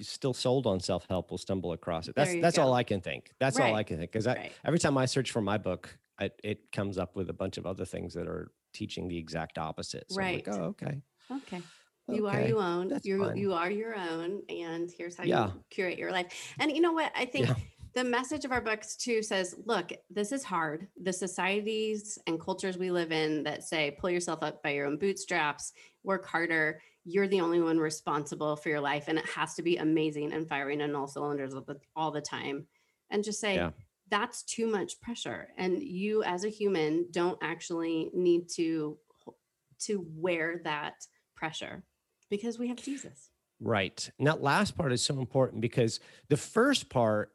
still 0.00 0.34
sold 0.34 0.66
on 0.66 0.78
self-help 0.78 1.30
will 1.30 1.38
stumble 1.38 1.72
across 1.72 2.08
it. 2.08 2.14
That's 2.14 2.34
that's 2.40 2.56
go. 2.56 2.64
all 2.64 2.74
i 2.74 2.82
can 2.82 3.00
think. 3.00 3.30
That's 3.40 3.58
right. 3.58 3.70
all 3.70 3.76
i 3.76 3.82
can 3.82 3.98
think 3.98 4.12
because 4.12 4.26
right. 4.26 4.52
every 4.64 4.78
time 4.78 4.96
i 4.98 5.06
search 5.06 5.30
for 5.32 5.40
my 5.40 5.58
book 5.58 5.96
I, 6.18 6.30
it 6.42 6.72
comes 6.72 6.96
up 6.96 7.14
with 7.14 7.28
a 7.28 7.34
bunch 7.34 7.58
of 7.58 7.66
other 7.66 7.84
things 7.84 8.14
that 8.14 8.26
are 8.26 8.50
teaching 8.72 9.06
the 9.06 9.18
exact 9.18 9.58
opposite. 9.58 10.10
So 10.10 10.18
right 10.18 10.46
like, 10.46 10.56
oh 10.56 10.64
okay. 10.64 11.02
Okay 11.30 11.60
you 12.08 12.28
okay. 12.28 12.44
are 12.44 12.48
your 12.48 12.62
own. 12.62 12.88
That's 12.88 13.04
you 13.04 13.32
you 13.34 13.52
are 13.52 13.70
your 13.70 13.96
own, 13.96 14.42
and 14.48 14.90
here's 14.96 15.16
how 15.16 15.24
yeah. 15.24 15.46
you 15.46 15.64
curate 15.70 15.98
your 15.98 16.12
life. 16.12 16.54
And 16.60 16.70
you 16.70 16.80
know 16.80 16.92
what? 16.92 17.12
I 17.16 17.24
think 17.24 17.48
yeah. 17.48 17.54
the 17.94 18.04
message 18.04 18.44
of 18.44 18.52
our 18.52 18.60
books 18.60 18.96
too 18.96 19.22
says, 19.22 19.54
look, 19.64 19.92
this 20.10 20.30
is 20.32 20.44
hard. 20.44 20.88
The 21.02 21.12
societies 21.12 22.18
and 22.26 22.40
cultures 22.40 22.78
we 22.78 22.90
live 22.90 23.12
in 23.12 23.42
that 23.44 23.64
say 23.64 23.96
pull 23.98 24.10
yourself 24.10 24.42
up 24.42 24.62
by 24.62 24.70
your 24.70 24.86
own 24.86 24.98
bootstraps, 24.98 25.72
work 26.04 26.26
harder. 26.26 26.80
you're 27.08 27.28
the 27.28 27.40
only 27.40 27.60
one 27.60 27.78
responsible 27.78 28.56
for 28.56 28.68
your 28.68 28.80
life 28.80 29.04
and 29.06 29.16
it 29.18 29.26
has 29.26 29.54
to 29.54 29.62
be 29.62 29.76
amazing 29.76 30.32
and 30.32 30.48
firing 30.48 30.82
on 30.82 30.94
all 30.94 31.06
cylinders 31.06 31.54
all 31.54 31.62
the, 31.62 31.76
all 31.94 32.10
the 32.10 32.20
time 32.20 32.66
and 33.10 33.22
just 33.22 33.40
say 33.40 33.54
Yeah. 33.54 33.70
that's 34.10 34.42
too 34.42 34.66
much 34.66 35.00
pressure 35.00 35.48
and 35.56 35.80
you 35.80 36.24
as 36.24 36.44
a 36.44 36.48
human 36.48 37.06
don't 37.12 37.38
actually 37.42 38.10
need 38.12 38.48
to 38.56 38.98
to 39.78 40.04
wear 40.16 40.60
that 40.64 40.94
pressure 41.36 41.84
because 42.30 42.58
we 42.58 42.68
have 42.68 42.76
jesus 42.82 43.30
Right. 43.60 44.10
And 44.18 44.26
that 44.26 44.42
last 44.42 44.76
part 44.76 44.92
is 44.92 45.02
so 45.02 45.18
important 45.18 45.62
because 45.62 45.98
the 46.28 46.36
first 46.36 46.90
part 46.90 47.32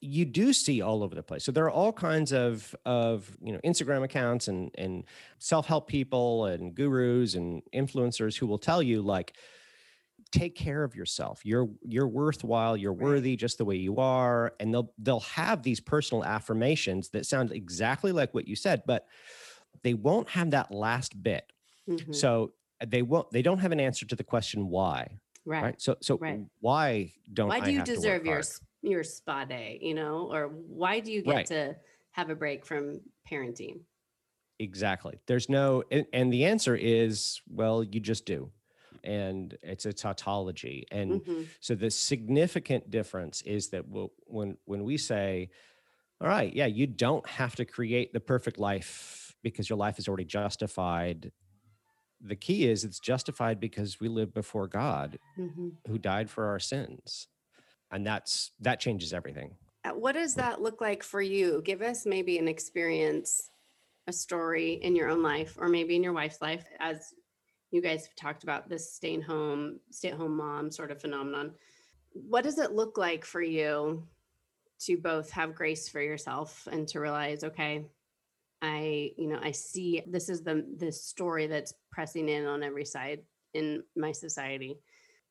you 0.00 0.24
do 0.26 0.52
see 0.52 0.82
all 0.82 1.02
over 1.02 1.14
the 1.14 1.22
place. 1.22 1.44
So 1.44 1.50
there 1.50 1.64
are 1.64 1.70
all 1.70 1.92
kinds 1.92 2.32
of 2.32 2.74
of 2.84 3.36
you 3.42 3.52
know 3.52 3.58
Instagram 3.64 4.04
accounts 4.04 4.48
and 4.48 4.70
and 4.76 5.04
self-help 5.38 5.88
people 5.88 6.44
and 6.44 6.74
gurus 6.74 7.34
and 7.34 7.62
influencers 7.74 8.36
who 8.36 8.46
will 8.46 8.58
tell 8.58 8.82
you 8.82 9.00
like 9.02 9.34
take 10.30 10.54
care 10.54 10.84
of 10.84 10.94
yourself. 10.94 11.40
You're 11.44 11.68
you're 11.82 12.08
worthwhile, 12.08 12.76
you're 12.76 12.92
worthy 12.92 13.34
just 13.34 13.56
the 13.58 13.64
way 13.64 13.76
you 13.76 13.96
are 13.96 14.54
and 14.60 14.74
they'll 14.74 14.92
they'll 14.98 15.20
have 15.20 15.62
these 15.62 15.80
personal 15.80 16.22
affirmations 16.22 17.08
that 17.10 17.24
sound 17.26 17.50
exactly 17.50 18.12
like 18.12 18.34
what 18.34 18.46
you 18.46 18.56
said, 18.56 18.82
but 18.86 19.06
they 19.82 19.94
won't 19.94 20.28
have 20.28 20.50
that 20.50 20.70
last 20.70 21.20
bit. 21.20 21.50
Mhm. 21.88 22.14
So 22.14 22.52
they 22.90 23.02
won't 23.02 23.30
they 23.30 23.42
don't 23.42 23.58
have 23.58 23.72
an 23.72 23.80
answer 23.80 24.06
to 24.06 24.16
the 24.16 24.24
question 24.24 24.68
why 24.68 25.20
right. 25.44 25.60
right? 25.60 25.80
So, 25.80 25.96
so 26.02 26.20
Right. 26.20 26.40
why 26.60 27.14
don't 27.32 27.56
why 27.56 27.60
I 27.60 27.70
do 27.70 27.72
you 27.72 27.82
have 27.82 27.84
deserve 27.84 28.26
your 28.26 28.42
your 28.82 29.02
spa 29.02 29.44
day 29.44 29.78
you 29.82 29.94
know 29.94 30.32
or 30.32 30.48
why 30.48 31.00
do 31.00 31.12
you 31.12 31.22
get 31.22 31.44
Right. 31.44 31.46
to 31.46 31.76
have 32.12 32.30
a 32.30 32.34
break 32.34 32.64
from 32.66 33.00
parenting 33.30 33.80
Exactly. 34.60 35.18
There's 35.26 35.48
no, 35.48 35.82
and, 35.90 36.06
and 36.12 36.32
the 36.32 36.44
answer 36.44 36.76
is, 36.76 37.40
well, 37.48 37.82
you 37.82 37.98
just 37.98 38.24
do, 38.24 38.52
and 39.02 39.56
it's 39.62 39.84
a 39.84 39.92
tautology. 39.92 40.86
And 40.92 41.22
Mhm. 41.26 41.54
so 41.60 41.74
the 41.74 41.90
significant 41.90 42.88
difference 42.88 43.42
is 43.42 43.70
that 43.70 43.88
we'll, 43.88 44.12
when 44.26 44.56
when 44.64 44.84
we 44.84 44.96
say, 44.96 45.50
all 46.20 46.28
right, 46.28 46.54
yeah, 46.54 46.66
you 46.66 46.86
don't 46.86 47.28
have 47.28 47.56
to 47.56 47.64
create 47.66 48.12
the 48.12 48.20
perfect 48.20 48.58
life 48.58 49.36
because 49.42 49.68
your 49.68 49.78
life 49.78 49.98
is 49.98 50.08
already 50.08 50.24
justified. 50.26 51.32
The 52.26 52.36
key 52.36 52.66
is 52.66 52.84
it's 52.84 52.98
justified 52.98 53.60
because 53.60 54.00
we 54.00 54.08
live 54.08 54.32
before 54.32 54.66
God, 54.66 55.18
Mhm. 55.38 55.76
who 55.86 55.98
died 55.98 56.30
for 56.30 56.46
our 56.46 56.58
sins, 56.58 57.28
and 57.90 58.06
that's 58.06 58.52
that 58.60 58.80
changes 58.80 59.12
everything. 59.12 59.58
Uh, 59.84 59.90
What 59.90 60.12
does 60.12 60.34
that 60.36 60.62
look 60.62 60.80
like 60.80 61.02
for 61.02 61.20
you? 61.20 61.60
Give 61.62 61.82
us 61.82 62.06
maybe 62.06 62.38
an 62.38 62.48
experience, 62.48 63.50
a 64.06 64.12
story 64.12 64.72
in 64.74 64.96
your 64.96 65.10
own 65.10 65.22
life, 65.22 65.58
or 65.58 65.68
maybe 65.68 65.96
in 65.96 66.02
your 66.02 66.14
wife's 66.14 66.40
life, 66.40 66.66
as 66.78 67.12
you 67.70 67.82
guys 67.82 68.06
have 68.06 68.16
talked 68.16 68.42
about 68.42 68.68
this 68.68 68.90
staying 68.94 69.20
home, 69.22 69.80
stay 69.90 70.08
at 70.08 70.16
home 70.16 70.36
mom 70.36 70.70
sort 70.70 70.90
of 70.90 71.00
phenomenon. 71.00 71.54
What 72.12 72.44
does 72.44 72.58
it 72.58 72.72
look 72.72 72.96
like 72.96 73.24
for 73.24 73.42
you 73.42 74.08
to 74.80 74.96
both 74.96 75.30
have 75.30 75.54
grace 75.54 75.88
for 75.88 76.00
yourself 76.00 76.66
and 76.68 76.88
to 76.88 77.00
realize, 77.00 77.44
okay, 77.44 77.86
I, 78.64 79.12
you 79.18 79.28
know, 79.28 79.38
I 79.42 79.50
see 79.50 80.02
this 80.06 80.30
is 80.30 80.42
the 80.42 80.64
this 80.76 81.04
story 81.04 81.46
that's 81.46 81.74
pressing 81.92 82.28
in 82.30 82.46
on 82.46 82.62
every 82.62 82.86
side 82.86 83.20
in 83.52 83.82
my 83.94 84.12
society 84.12 84.78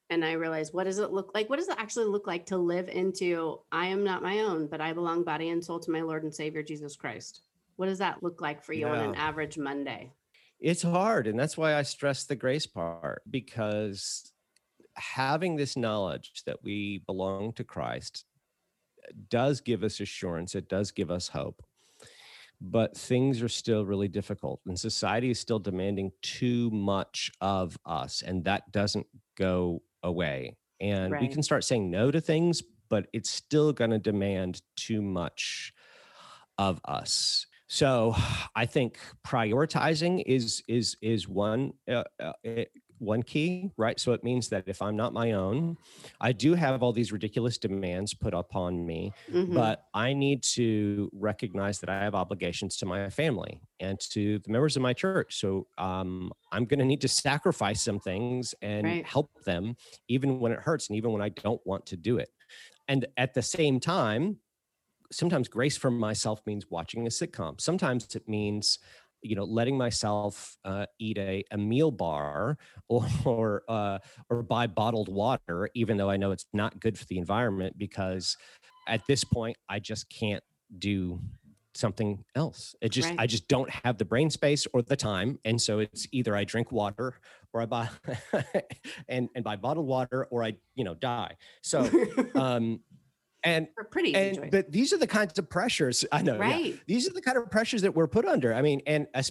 and 0.09 0.23
I 0.23 0.33
realize 0.33 0.73
what 0.73 0.83
does 0.83 0.99
it 0.99 1.11
look 1.11 1.31
like? 1.33 1.49
What 1.49 1.59
does 1.59 1.67
it 1.67 1.79
actually 1.79 2.05
look 2.05 2.27
like 2.27 2.45
to 2.47 2.57
live 2.57 2.87
into 2.89 3.59
I 3.71 3.87
am 3.87 4.03
not 4.03 4.21
my 4.21 4.39
own, 4.39 4.67
but 4.67 4.81
I 4.81 4.93
belong 4.93 5.23
body 5.23 5.49
and 5.49 5.63
soul 5.63 5.79
to 5.79 5.91
my 5.91 6.01
Lord 6.01 6.23
and 6.23 6.33
Savior 6.33 6.61
Jesus 6.61 6.95
Christ? 6.95 7.41
What 7.77 7.87
does 7.87 7.97
that 7.99 8.21
look 8.21 8.39
like 8.39 8.63
for 8.63 8.73
you 8.73 8.87
on 8.87 8.99
an 8.99 9.15
average 9.15 9.57
Monday? 9.57 10.11
It's 10.59 10.83
hard. 10.83 11.25
And 11.27 11.39
that's 11.39 11.57
why 11.57 11.75
I 11.75 11.81
stress 11.81 12.25
the 12.25 12.35
grace 12.35 12.67
part 12.67 13.23
because 13.29 14.31
having 14.95 15.55
this 15.55 15.75
knowledge 15.75 16.43
that 16.45 16.63
we 16.63 16.99
belong 17.07 17.53
to 17.53 17.63
Christ 17.63 18.25
does 19.29 19.61
give 19.61 19.83
us 19.83 19.99
assurance, 19.99 20.53
it 20.53 20.69
does 20.69 20.91
give 20.91 21.09
us 21.09 21.27
hope. 21.27 21.63
But 22.65 22.97
things 22.97 23.41
are 23.41 23.49
still 23.49 23.85
really 23.85 24.07
difficult, 24.07 24.61
and 24.65 24.79
society 24.79 25.29
is 25.29 25.39
still 25.39 25.59
demanding 25.59 26.11
too 26.21 26.71
much 26.71 27.29
of 27.41 27.77
us, 27.85 28.23
and 28.25 28.45
that 28.45 28.71
doesn't 28.71 29.05
go 29.37 29.81
away. 30.01 30.55
And 30.79 31.13
we 31.19 31.27
can 31.27 31.43
start 31.43 31.65
saying 31.65 31.91
no 31.91 32.09
to 32.09 32.21
things, 32.21 32.63
but 32.89 33.07
it's 33.11 33.29
still 33.29 33.73
going 33.73 33.91
to 33.91 33.99
demand 33.99 34.61
too 34.77 35.01
much 35.01 35.73
of 36.57 36.79
us. 36.85 37.45
So 37.67 38.15
I 38.55 38.65
think 38.65 38.97
prioritizing 39.25 40.23
is 40.25 40.61
is 40.67 40.95
is 41.01 41.27
one 41.27 41.73
uh, 41.91 42.03
uh, 42.21 42.33
one 43.03 43.23
key, 43.23 43.71
right? 43.77 43.99
So 43.99 44.13
it 44.13 44.23
means 44.23 44.49
that 44.49 44.67
if 44.67 44.81
I'm 44.81 44.95
not 44.95 45.13
my 45.13 45.33
own, 45.33 45.77
I 46.21 46.31
do 46.31 46.53
have 46.55 46.81
all 46.83 46.93
these 46.93 47.11
ridiculous 47.11 47.57
demands 47.57 48.13
put 48.13 48.33
upon 48.33 48.85
me, 48.85 49.13
Mhm. 49.27 49.53
but 49.53 49.85
I 49.93 50.13
need 50.13 50.43
to 50.55 51.09
recognize 51.13 51.79
that 51.81 51.89
I 51.89 51.99
have 52.03 52.15
obligations 52.15 52.77
to 52.77 52.85
my 52.85 53.09
family 53.09 53.61
and 53.79 53.99
to 54.11 54.39
the 54.39 54.51
members 54.51 54.75
of 54.75 54.81
my 54.81 54.93
church. 54.93 55.35
So 55.39 55.67
um, 55.77 56.31
I'm 56.51 56.65
going 56.65 56.79
to 56.79 56.85
need 56.85 57.01
to 57.01 57.07
sacrifice 57.07 57.81
some 57.83 57.99
things 57.99 58.55
and 58.61 58.97
Right. 58.97 59.05
help 59.05 59.43
them, 59.43 59.75
even 60.07 60.39
when 60.39 60.51
it 60.51 60.59
hurts 60.59 60.89
and 60.89 60.97
even 60.97 61.11
when 61.11 61.21
I 61.21 61.29
don't 61.29 61.65
want 61.65 61.85
to 61.87 61.97
do 61.97 62.17
it. 62.17 62.29
And 62.87 63.07
at 63.17 63.33
the 63.33 63.41
same 63.41 63.79
time, 63.79 64.39
sometimes 65.11 65.47
grace 65.47 65.77
for 65.77 65.91
myself 65.91 66.41
means 66.45 66.69
watching 66.69 67.05
a 67.05 67.09
sitcom. 67.09 67.61
Sometimes 67.61 68.15
it 68.15 68.27
means, 68.27 68.79
you 69.23 69.35
know, 69.35 69.43
letting 69.45 69.77
myself 69.77 70.57
uh, 70.65 70.85
eat 70.99 71.17
a, 71.17 71.43
a 71.51 71.57
meal 71.57 71.91
bar 71.91 72.57
or 72.89 73.07
or, 73.25 73.63
uh, 73.67 73.99
or 74.29 74.43
buy 74.43 74.67
bottled 74.67 75.09
water, 75.09 75.69
even 75.75 75.97
though 75.97 76.09
I 76.09 76.17
know 76.17 76.31
it's 76.31 76.45
not 76.53 76.79
good 76.79 76.97
for 76.97 77.05
the 77.05 77.17
environment. 77.17 77.77
Because 77.77 78.37
at 78.87 79.05
this 79.07 79.23
point, 79.23 79.57
I 79.69 79.79
just 79.79 80.09
can't 80.09 80.43
do 80.77 81.21
something 81.75 82.23
else. 82.35 82.75
It 82.81 82.89
just 82.89 83.09
Right. 83.09 83.19
I 83.19 83.27
just 83.27 83.47
don't 83.47 83.69
have 83.83 83.97
the 83.97 84.05
brain 84.05 84.29
space 84.29 84.67
or 84.73 84.81
the 84.81 84.95
time, 84.95 85.39
and 85.45 85.61
so 85.61 85.79
it's 85.79 86.07
either 86.11 86.35
I 86.35 86.43
drink 86.43 86.71
water 86.71 87.19
or 87.53 87.61
I 87.61 87.65
buy 87.65 87.89
and 89.07 89.29
and 89.35 89.43
buy 89.43 89.55
bottled 89.55 89.87
water 89.87 90.25
or 90.25 90.43
I 90.43 90.55
you 90.75 90.83
know 90.83 90.93
die. 90.95 91.37
So 91.61 91.89
um 92.35 92.81
and 93.43 93.67
a 93.79 93.83
pretty 93.83 94.15
and 94.15 94.49
but 94.51 94.71
these 94.71 94.93
are 94.93 94.97
the 94.97 95.07
kinds 95.07 95.37
of 95.39 95.49
pressures 95.49 96.05
I 96.11 96.21
know. 96.21 96.35
yeah. 96.35 96.39
right. 96.41 96.79
These 96.87 97.09
are 97.09 97.13
the 97.13 97.21
kind 97.21 97.37
of 97.37 97.49
pressures 97.51 97.81
that 97.81 97.93
we're 97.95 98.07
put 98.07 98.25
under. 98.25 98.53
I 98.53 98.61
mean, 98.61 98.81
and 98.87 99.07
I 99.15 99.21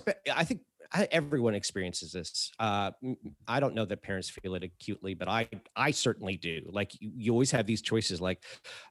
think 0.44 0.61
I, 0.94 1.09
everyone 1.11 1.55
experiences 1.55 2.12
this. 2.12 2.51
Uh, 2.59 2.90
I 3.48 3.61
don't 3.61 3.75
know 3.75 3.87
that 3.87 4.03
parents 4.03 4.29
feel 4.29 4.55
it 4.55 4.62
acutely, 4.64 5.14
but 5.14 5.29
I 5.29 5.48
I 5.75 5.90
certainly 5.90 6.37
do. 6.37 6.61
Like 6.70 6.92
you, 7.01 7.11
you 7.16 7.33
always 7.33 7.51
have 7.53 7.66
these 7.66 7.81
choices. 7.81 8.20
Like, 8.20 8.42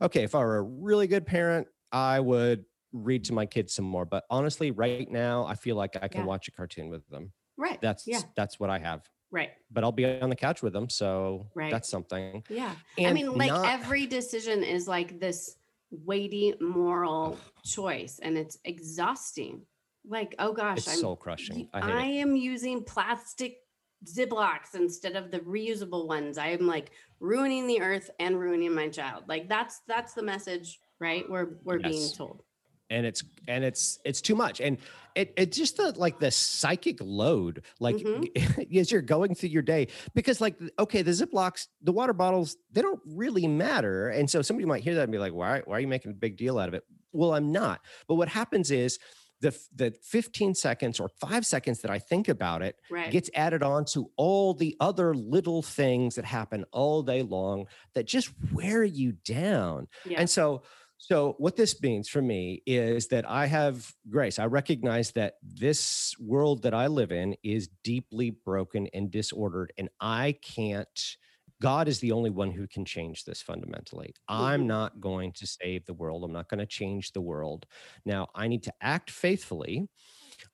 okay, 0.02 0.24
if 0.24 0.34
I 0.34 0.40
were 0.40 0.58
a 0.58 0.64
really 0.64 1.06
good 1.08 1.26
parent, 1.28 1.68
I 1.92 2.20
would 2.20 2.66
read 2.92 3.24
to 3.26 3.34
my 3.34 3.46
kids 3.46 3.74
some 3.76 3.86
more. 3.86 4.06
But 4.06 4.24
honestly, 4.30 4.72
right 4.72 5.10
now, 5.12 5.46
I 5.46 5.56
feel 5.56 5.76
like 5.76 5.96
I 6.02 6.08
can 6.08 6.22
Yeah. 6.22 6.28
watch 6.28 6.48
a 6.48 6.52
cartoon 6.52 6.90
with 6.90 7.08
them. 7.10 7.32
Right. 7.58 7.80
That's 7.80 8.08
yeah. 8.08 8.22
that's 8.36 8.60
what 8.60 8.70
I 8.72 8.80
have. 8.80 9.02
Right. 9.32 9.52
But 9.72 9.84
I'll 9.84 9.92
be 9.94 10.06
on 10.06 10.30
the 10.30 10.36
couch 10.36 10.62
with 10.62 10.74
them, 10.74 10.90
so 10.90 11.48
Right. 11.56 11.72
that's 11.72 11.90
something. 11.90 12.44
Yeah. 12.50 12.76
I 13.00 13.14
mean, 13.14 13.32
like 13.34 13.50
not- 13.50 13.66
every 13.66 14.06
decision 14.06 14.64
is 14.64 14.88
like 14.88 15.20
this 15.20 15.58
weighty 15.90 16.56
moral 16.60 17.38
choice 17.64 18.20
and 18.20 18.38
it's 18.38 18.58
exhausting. 18.66 19.66
Like, 20.08 20.36
oh 20.40 20.54
gosh, 20.54 20.80
it's 20.80 20.88
I'm 20.90 20.98
soul 20.98 21.16
crushing. 21.16 21.70
I 21.74 21.80
I 21.92 22.06
am 22.06 22.36
using 22.36 22.84
plastic 22.84 23.58
Ziplocs 24.06 24.74
instead 24.74 25.16
of 25.16 25.30
the 25.32 25.40
reusable 25.42 26.08
ones. 26.08 26.38
I 26.38 26.48
am 26.48 26.66
like 26.66 26.92
ruining 27.20 27.68
the 27.68 27.82
earth 27.82 28.10
and 28.20 28.40
ruining 28.40 28.74
my 28.74 28.90
child. 28.90 29.26
Like 29.28 29.48
that's 29.48 29.80
that's 29.88 30.14
the 30.14 30.24
message, 30.24 30.80
right? 31.00 31.30
We're 31.30 31.58
we're 31.64 31.80
being 31.80 32.10
told. 32.16 32.44
And 32.92 33.06
it's 33.06 33.24
and 33.48 33.64
it's 33.64 33.98
it's 34.06 34.22
too 34.22 34.36
much 34.36 34.60
and 34.62 34.78
it 35.16 35.34
it's 35.38 35.58
just 35.58 35.78
the 35.78 35.92
like 35.98 36.20
the 36.20 36.30
psychic 36.30 36.98
load 37.02 37.64
like 37.80 37.96
Mhm. 37.96 38.78
as 38.80 38.92
you're 38.92 39.02
going 39.02 39.34
through 39.34 39.50
your 39.50 39.62
day 39.64 39.88
because 40.14 40.40
like 40.42 40.56
okay 40.78 41.02
the 41.02 41.12
ziplocs 41.12 41.68
the 41.82 41.92
water 41.92 42.14
bottles 42.14 42.58
they 42.72 42.82
don't 42.84 43.02
really 43.06 43.48
matter 43.48 44.10
and 44.10 44.30
so 44.30 44.42
somebody 44.42 44.66
might 44.66 44.84
hear 44.84 44.96
that 44.96 45.04
and 45.04 45.12
be 45.12 45.18
like 45.18 45.34
why 45.34 45.62
why 45.66 45.78
are 45.78 45.80
you 45.80 45.88
making 45.88 46.12
a 46.12 46.14
big 46.16 46.38
deal 46.38 46.60
out 46.60 46.68
of 46.68 46.76
it 46.76 46.84
well 47.14 47.34
i'm 47.34 47.52
not 47.52 47.82
but 48.08 48.16
what 48.16 48.28
happens 48.30 48.70
is 48.72 49.00
the 49.42 49.58
the 49.76 49.92
15 50.04 50.54
seconds 50.54 51.00
or 51.00 51.10
5 51.10 51.46
seconds 51.48 51.82
that 51.82 51.90
i 51.92 51.98
think 51.98 52.30
about 52.30 52.62
it 52.62 52.76
Right. 52.92 53.10
gets 53.12 53.30
added 53.34 53.64
on 53.64 53.86
to 53.94 54.12
all 54.16 54.54
the 54.54 54.76
other 54.80 55.16
little 55.16 55.62
things 55.64 56.16
that 56.16 56.26
happen 56.26 56.64
all 56.72 57.02
day 57.04 57.22
long 57.24 57.66
that 57.96 58.06
just 58.06 58.30
wear 58.54 58.84
you 58.84 59.14
down 59.26 59.88
yeah. 60.06 60.20
and 60.20 60.30
so, 60.30 60.62
so 61.04 61.34
what 61.40 61.56
this 61.56 61.82
means 61.82 62.08
for 62.08 62.22
me 62.22 62.62
is 62.68 63.08
that 63.08 63.28
I 63.28 63.48
have 63.48 63.92
grace. 64.10 64.38
I 64.38 64.46
recognize 64.46 65.12
that 65.14 65.36
this 65.42 66.16
world 66.20 66.62
that 66.62 66.76
I 66.76 66.86
live 66.88 67.12
in 67.12 67.36
is 67.44 67.70
deeply 67.84 68.30
broken 68.30 68.88
and 68.94 69.10
disordered, 69.10 69.74
and 69.80 69.90
I 70.00 70.34
can't. 70.44 71.18
God 71.60 71.88
is 71.88 72.00
the 72.00 72.12
only 72.12 72.30
one 72.30 72.52
who 72.52 72.68
can 72.68 72.86
change 72.86 73.26
this 73.26 73.42
fundamentally. 73.42 74.14
I'm 74.28 74.66
Mhm. 74.66 74.68
not 74.68 75.00
going 75.00 75.32
to 75.34 75.48
save 75.48 75.86
the 75.86 75.94
world. 75.94 76.24
I'm 76.24 76.32
not 76.32 76.50
going 76.50 76.60
to 76.60 76.66
change 76.68 77.14
the 77.14 77.22
world. 77.22 77.66
Now, 78.06 78.30
I 78.36 78.48
need 78.48 78.64
to 78.64 78.74
act 78.82 79.10
faithfully. 79.12 79.88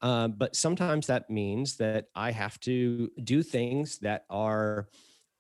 Um, 0.01 0.33
but 0.33 0.55
sometimes 0.55 1.07
that 1.07 1.29
means 1.29 1.77
that 1.77 2.07
I 2.15 2.31
have 2.31 2.60
to 2.62 3.10
do 3.23 3.43
things 3.43 3.99
that 3.99 4.25
are 4.29 4.89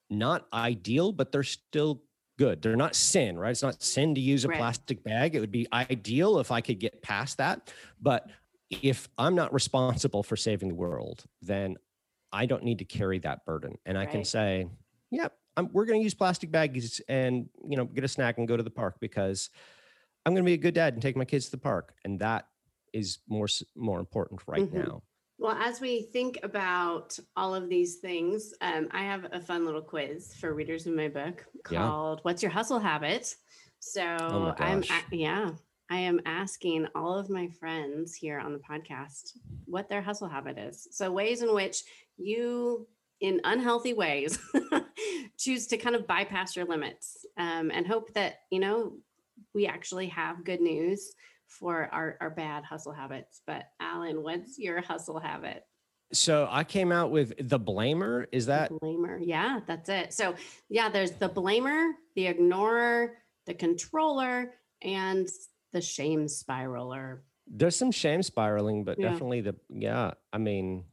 not 0.09 0.47
ideal, 0.53 1.11
but 1.11 1.31
they're 1.31 1.43
still 1.43 2.03
good. 2.37 2.61
They're 2.61 2.75
not 2.75 2.95
sin, 2.95 3.37
right? 3.37 3.51
It's 3.51 3.63
not 3.63 3.81
sin 3.81 4.15
to 4.15 4.21
use 4.21 4.45
a 4.45 4.47
right. 4.47 4.57
plastic 4.57 5.03
bag. 5.03 5.35
It 5.35 5.39
would 5.39 5.51
be 5.51 5.67
ideal 5.73 6.39
if 6.39 6.51
I 6.51 6.61
could 6.61 6.79
get 6.79 7.01
past 7.01 7.37
that. 7.37 7.73
But 8.01 8.29
if 8.69 9.09
I'm 9.17 9.35
not 9.35 9.53
responsible 9.53 10.23
for 10.23 10.35
saving 10.35 10.69
the 10.69 10.75
world, 10.75 11.23
then 11.41 11.77
I 12.31 12.45
don't 12.45 12.63
need 12.63 12.79
to 12.79 12.85
carry 12.85 13.19
that 13.19 13.45
burden. 13.45 13.77
And 13.85 13.97
I 13.97 14.05
can 14.05 14.23
say, 14.23 14.67
yep, 15.11 15.33
yeah, 15.57 15.63
we're 15.71 15.85
going 15.85 15.99
to 15.99 16.03
use 16.03 16.13
plastic 16.13 16.51
bags 16.51 17.01
and, 17.07 17.49
you 17.67 17.77
know, 17.77 17.85
get 17.85 18.03
a 18.03 18.07
snack 18.07 18.37
and 18.37 18.47
go 18.47 18.57
to 18.57 18.63
the 18.63 18.69
park 18.69 18.97
because 18.99 19.49
I'm 20.25 20.33
going 20.33 20.43
to 20.43 20.45
be 20.45 20.53
a 20.53 20.57
good 20.57 20.73
dad 20.73 20.93
and 20.93 21.01
take 21.01 21.15
my 21.15 21.25
kids 21.25 21.45
to 21.45 21.51
the 21.51 21.57
park. 21.57 21.93
And 22.03 22.19
that 22.19 22.47
is 22.93 23.19
more, 23.27 23.47
more 23.75 23.99
important 23.99 24.41
right 24.45 24.61
mm-hmm. 24.61 24.77
now. 24.77 25.03
Well, 25.39 25.55
as 25.55 25.79
we 25.79 26.01
think 26.01 26.39
about 26.41 27.17
all 27.35 27.53
of 27.53 27.69
these 27.69 27.97
things, 27.97 28.53
um, 28.61 28.87
I 28.91 29.03
have 29.03 29.27
a 29.31 29.39
fun 29.39 29.65
little 29.65 29.81
quiz 29.81 30.33
for 30.33 30.53
readers 30.53 30.87
of 30.87 30.95
my 30.95 31.09
book 31.09 31.45
called 31.63 32.19
yeah. 32.19 32.21
"What's 32.23 32.41
Your 32.41 32.51
Hustle 32.51 32.79
Habit?" 32.79 33.35
So 33.79 34.17
oh 34.19 34.55
I'm, 34.57 34.83
yeah, 35.11 35.51
I 35.91 35.97
am 35.99 36.19
asking 36.25 36.87
all 36.95 37.17
of 37.17 37.29
my 37.29 37.49
friends 37.59 38.15
here 38.15 38.39
on 38.39 38.51
the 38.51 38.59
podcast 38.59 39.37
what 39.65 39.89
their 39.89 40.01
hustle 40.01 40.27
habit 40.27 40.57
is. 40.57 40.87
So 40.91 41.11
ways 41.11 41.43
in 41.43 41.53
which 41.53 41.83
you, 42.17 42.87
in 43.21 43.39
unhealthy 43.43 43.93
ways, 43.93 44.39
choose 45.37 45.67
to 45.67 45.77
kind 45.77 45.95
of 45.95 46.07
bypass 46.07 46.55
your 46.55 46.65
limits, 46.65 47.25
um, 47.37 47.69
and 47.71 47.85
hope 47.85 48.11
that 48.15 48.39
you 48.49 48.59
know 48.59 48.93
we 49.53 49.67
actually 49.67 50.07
have 50.07 50.43
good 50.43 50.61
news 50.61 51.13
for 51.47 51.89
our, 51.91 52.17
our 52.21 52.29
bad 52.29 52.63
hustle 52.63 52.93
habits. 52.93 53.41
But 53.47 53.65
Alan, 53.79 54.21
what's 54.23 54.57
your 54.59 54.81
hustle 54.81 55.19
habit? 55.19 55.63
So 56.13 56.47
I 56.49 56.63
came 56.63 56.91
out 56.91 57.11
with 57.11 57.33
the 57.49 57.59
blamer. 57.59 58.25
Is 58.31 58.45
that 58.45 58.69
the 58.69 58.75
blamer? 58.75 59.19
Yeah, 59.21 59.59
that's 59.67 59.89
it. 59.89 60.13
So 60.13 60.35
yeah, 60.69 60.89
there's 60.89 61.11
the 61.11 61.29
blamer, 61.29 61.91
the 62.15 62.27
ignorer, 62.27 63.17
the 63.45 63.53
controller, 63.53 64.53
and 64.81 65.27
the 65.73 65.81
shame 65.81 66.27
spiraler. 66.27 67.19
There's 67.45 67.75
some 67.75 67.91
shame 67.91 68.23
spiraling, 68.23 68.83
but 68.83 68.99
yeah. 68.99 69.09
definitely 69.09 69.41
the 69.41 69.55
yeah. 69.69 70.11
I 70.31 70.37
mean, 70.37 70.85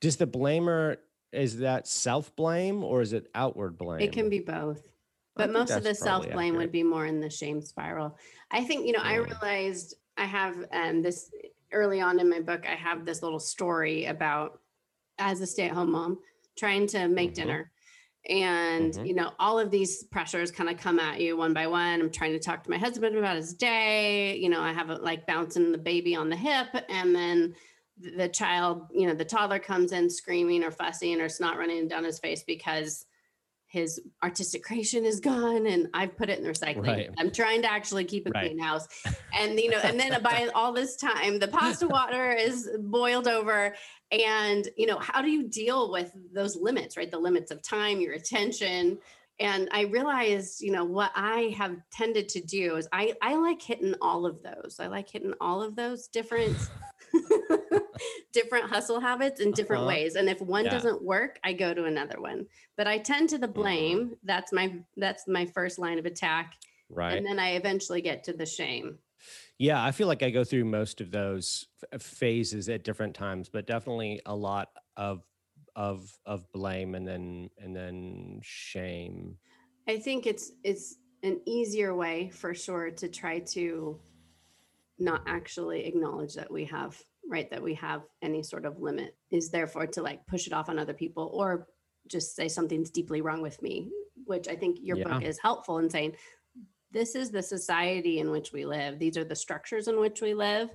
does 0.00 0.16
the 0.16 0.26
blamer 0.26 0.96
is 1.32 1.58
that 1.58 1.86
self 1.86 2.34
blame 2.36 2.84
or 2.84 3.02
is 3.02 3.12
it 3.12 3.28
outward 3.34 3.76
blame? 3.78 4.00
It 4.00 4.12
can 4.12 4.28
be 4.28 4.40
both. 4.40 4.86
But 5.34 5.50
most 5.50 5.70
of 5.70 5.82
the 5.82 5.94
self 5.94 6.30
blame 6.30 6.56
would 6.56 6.72
be 6.72 6.82
more 6.82 7.06
in 7.06 7.20
the 7.20 7.30
shame 7.30 7.62
spiral. 7.62 8.18
I 8.50 8.64
think, 8.64 8.86
you 8.86 8.92
know, 8.92 9.02
yeah. 9.02 9.10
I 9.10 9.14
realized 9.16 9.94
I 10.16 10.24
have 10.24 10.64
um, 10.72 11.02
this 11.02 11.30
early 11.72 12.00
on 12.00 12.20
in 12.20 12.28
my 12.28 12.40
book. 12.40 12.64
I 12.66 12.74
have 12.74 13.04
this 13.04 13.22
little 13.22 13.40
story 13.40 14.06
about 14.06 14.60
as 15.18 15.40
a 15.40 15.46
stay 15.46 15.64
at 15.64 15.72
home 15.72 15.92
mom 15.92 16.18
trying 16.56 16.86
to 16.88 17.08
make 17.08 17.30
mm-hmm. 17.30 17.42
dinner. 17.42 17.70
And, 18.28 18.92
mm-hmm. 18.92 19.04
you 19.04 19.14
know, 19.14 19.32
all 19.38 19.58
of 19.58 19.70
these 19.70 20.04
pressures 20.04 20.52
kind 20.52 20.70
of 20.70 20.76
come 20.76 21.00
at 21.00 21.20
you 21.20 21.36
one 21.36 21.52
by 21.52 21.66
one. 21.66 22.00
I'm 22.00 22.10
trying 22.10 22.32
to 22.32 22.38
talk 22.38 22.62
to 22.62 22.70
my 22.70 22.78
husband 22.78 23.16
about 23.16 23.36
his 23.36 23.54
day. 23.54 24.36
You 24.36 24.48
know, 24.48 24.60
I 24.60 24.72
have 24.72 24.90
it 24.90 25.02
like 25.02 25.26
bouncing 25.26 25.72
the 25.72 25.78
baby 25.78 26.14
on 26.14 26.28
the 26.28 26.36
hip. 26.36 26.68
And 26.88 27.14
then 27.14 27.54
the 28.16 28.28
child, 28.28 28.86
you 28.92 29.08
know, 29.08 29.14
the 29.14 29.24
toddler 29.24 29.58
comes 29.58 29.92
in 29.92 30.08
screaming 30.08 30.62
or 30.62 30.70
fussing 30.70 31.20
or 31.20 31.28
snot 31.28 31.58
running 31.58 31.88
down 31.88 32.04
his 32.04 32.20
face 32.20 32.44
because 32.44 33.06
his 33.72 33.98
artistic 34.22 34.62
creation 34.62 35.06
is 35.06 35.18
gone 35.18 35.66
and 35.66 35.88
I've 35.94 36.14
put 36.14 36.28
it 36.28 36.38
in 36.38 36.44
the 36.44 36.50
recycling. 36.50 36.86
Right. 36.86 37.10
I'm 37.18 37.30
trying 37.30 37.62
to 37.62 37.72
actually 37.72 38.04
keep 38.04 38.26
a 38.26 38.30
right. 38.30 38.48
clean 38.48 38.58
house. 38.58 38.86
And 39.32 39.58
you 39.58 39.70
know, 39.70 39.78
and 39.78 39.98
then 39.98 40.22
by 40.22 40.50
all 40.54 40.74
this 40.74 40.96
time, 40.96 41.38
the 41.38 41.48
pasta 41.48 41.88
water 41.88 42.32
is 42.32 42.68
boiled 42.80 43.26
over. 43.26 43.74
And 44.10 44.68
you 44.76 44.86
know, 44.86 44.98
how 44.98 45.22
do 45.22 45.30
you 45.30 45.48
deal 45.48 45.90
with 45.90 46.12
those 46.34 46.54
limits, 46.54 46.98
right? 46.98 47.10
The 47.10 47.18
limits 47.18 47.50
of 47.50 47.62
time, 47.62 47.98
your 47.98 48.12
attention. 48.12 48.98
And 49.40 49.70
I 49.72 49.84
realized, 49.84 50.60
you 50.60 50.70
know, 50.70 50.84
what 50.84 51.10
I 51.14 51.54
have 51.56 51.78
tended 51.90 52.28
to 52.28 52.42
do 52.42 52.76
is 52.76 52.86
I 52.92 53.14
I 53.22 53.36
like 53.36 53.62
hitting 53.62 53.94
all 54.02 54.26
of 54.26 54.42
those. 54.42 54.80
I 54.80 54.88
like 54.88 55.08
hitting 55.08 55.32
all 55.40 55.62
of 55.62 55.76
those 55.76 56.08
different 56.08 56.58
different 58.32 58.68
hustle 58.68 59.00
habits 59.00 59.40
in 59.40 59.52
different 59.52 59.82
uh-huh. 59.82 59.88
ways 59.88 60.14
and 60.14 60.28
if 60.28 60.40
one 60.40 60.64
yeah. 60.64 60.70
doesn't 60.70 61.02
work 61.02 61.38
i 61.44 61.52
go 61.52 61.74
to 61.74 61.84
another 61.84 62.20
one 62.20 62.46
but 62.76 62.86
i 62.86 62.98
tend 62.98 63.28
to 63.28 63.38
the 63.38 63.46
mm-hmm. 63.46 63.60
blame 63.60 64.16
that's 64.24 64.52
my 64.52 64.74
that's 64.96 65.28
my 65.28 65.46
first 65.46 65.78
line 65.78 65.98
of 65.98 66.06
attack 66.06 66.54
right 66.90 67.16
and 67.16 67.26
then 67.26 67.38
i 67.38 67.50
eventually 67.52 68.00
get 68.00 68.24
to 68.24 68.32
the 68.32 68.46
shame 68.46 68.98
yeah 69.58 69.82
i 69.82 69.90
feel 69.90 70.08
like 70.08 70.22
i 70.22 70.30
go 70.30 70.44
through 70.44 70.64
most 70.64 71.00
of 71.00 71.10
those 71.10 71.66
f- 71.92 72.02
phases 72.02 72.68
at 72.68 72.84
different 72.84 73.14
times 73.14 73.48
but 73.48 73.66
definitely 73.66 74.20
a 74.26 74.34
lot 74.34 74.68
of 74.96 75.22
of 75.76 76.18
of 76.26 76.50
blame 76.52 76.94
and 76.94 77.06
then 77.06 77.48
and 77.58 77.74
then 77.74 78.40
shame 78.42 79.36
i 79.88 79.98
think 79.98 80.26
it's 80.26 80.52
it's 80.64 80.96
an 81.22 81.40
easier 81.46 81.94
way 81.94 82.28
for 82.30 82.52
sure 82.52 82.90
to 82.90 83.08
try 83.08 83.38
to 83.38 83.98
not 84.98 85.22
actually 85.26 85.84
acknowledge 85.86 86.34
that 86.34 86.50
we 86.50 86.64
have 86.64 87.00
right 87.28 87.50
that 87.50 87.62
we 87.62 87.74
have 87.74 88.02
any 88.22 88.42
sort 88.42 88.64
of 88.64 88.80
limit 88.80 89.16
is 89.30 89.50
therefore 89.50 89.86
to 89.86 90.02
like 90.02 90.26
push 90.26 90.46
it 90.46 90.52
off 90.52 90.68
on 90.68 90.78
other 90.78 90.94
people 90.94 91.30
or 91.32 91.68
just 92.08 92.34
say 92.34 92.48
something's 92.48 92.90
deeply 92.90 93.20
wrong 93.20 93.42
with 93.42 93.60
me 93.62 93.88
which 94.24 94.48
i 94.48 94.56
think 94.56 94.78
your 94.80 94.96
yeah. 94.98 95.04
book 95.04 95.22
is 95.22 95.38
helpful 95.38 95.78
in 95.78 95.88
saying 95.88 96.14
this 96.90 97.14
is 97.14 97.30
the 97.30 97.42
society 97.42 98.18
in 98.18 98.30
which 98.30 98.52
we 98.52 98.64
live 98.64 98.98
these 98.98 99.16
are 99.16 99.24
the 99.24 99.36
structures 99.36 99.88
in 99.88 99.98
which 100.00 100.20
we 100.20 100.34
live 100.34 100.70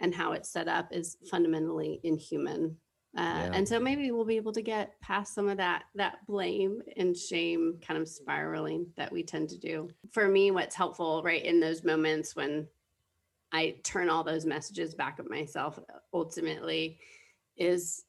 and 0.00 0.14
how 0.14 0.32
it's 0.32 0.50
set 0.50 0.68
up 0.68 0.88
is 0.90 1.16
fundamentally 1.30 2.00
inhuman 2.02 2.76
uh, 3.16 3.22
yeah. 3.22 3.50
and 3.52 3.68
so 3.68 3.78
maybe 3.78 4.10
we'll 4.10 4.24
be 4.24 4.36
able 4.36 4.52
to 4.52 4.62
get 4.62 5.00
past 5.00 5.34
some 5.34 5.48
of 5.48 5.56
that 5.56 5.84
that 5.94 6.18
blame 6.26 6.82
and 6.96 7.16
shame 7.16 7.78
kind 7.86 8.00
of 8.00 8.08
spiraling 8.08 8.84
that 8.96 9.12
we 9.12 9.22
tend 9.22 9.48
to 9.48 9.58
do 9.58 9.88
for 10.10 10.26
me 10.26 10.50
what's 10.50 10.74
helpful 10.74 11.22
right 11.22 11.44
in 11.44 11.60
those 11.60 11.84
moments 11.84 12.34
when 12.34 12.66
I 13.54 13.76
turn 13.84 14.10
all 14.10 14.24
those 14.24 14.44
messages 14.44 14.96
back 14.96 15.20
at 15.20 15.30
myself 15.30 15.78
ultimately 16.12 16.98
is 17.56 18.02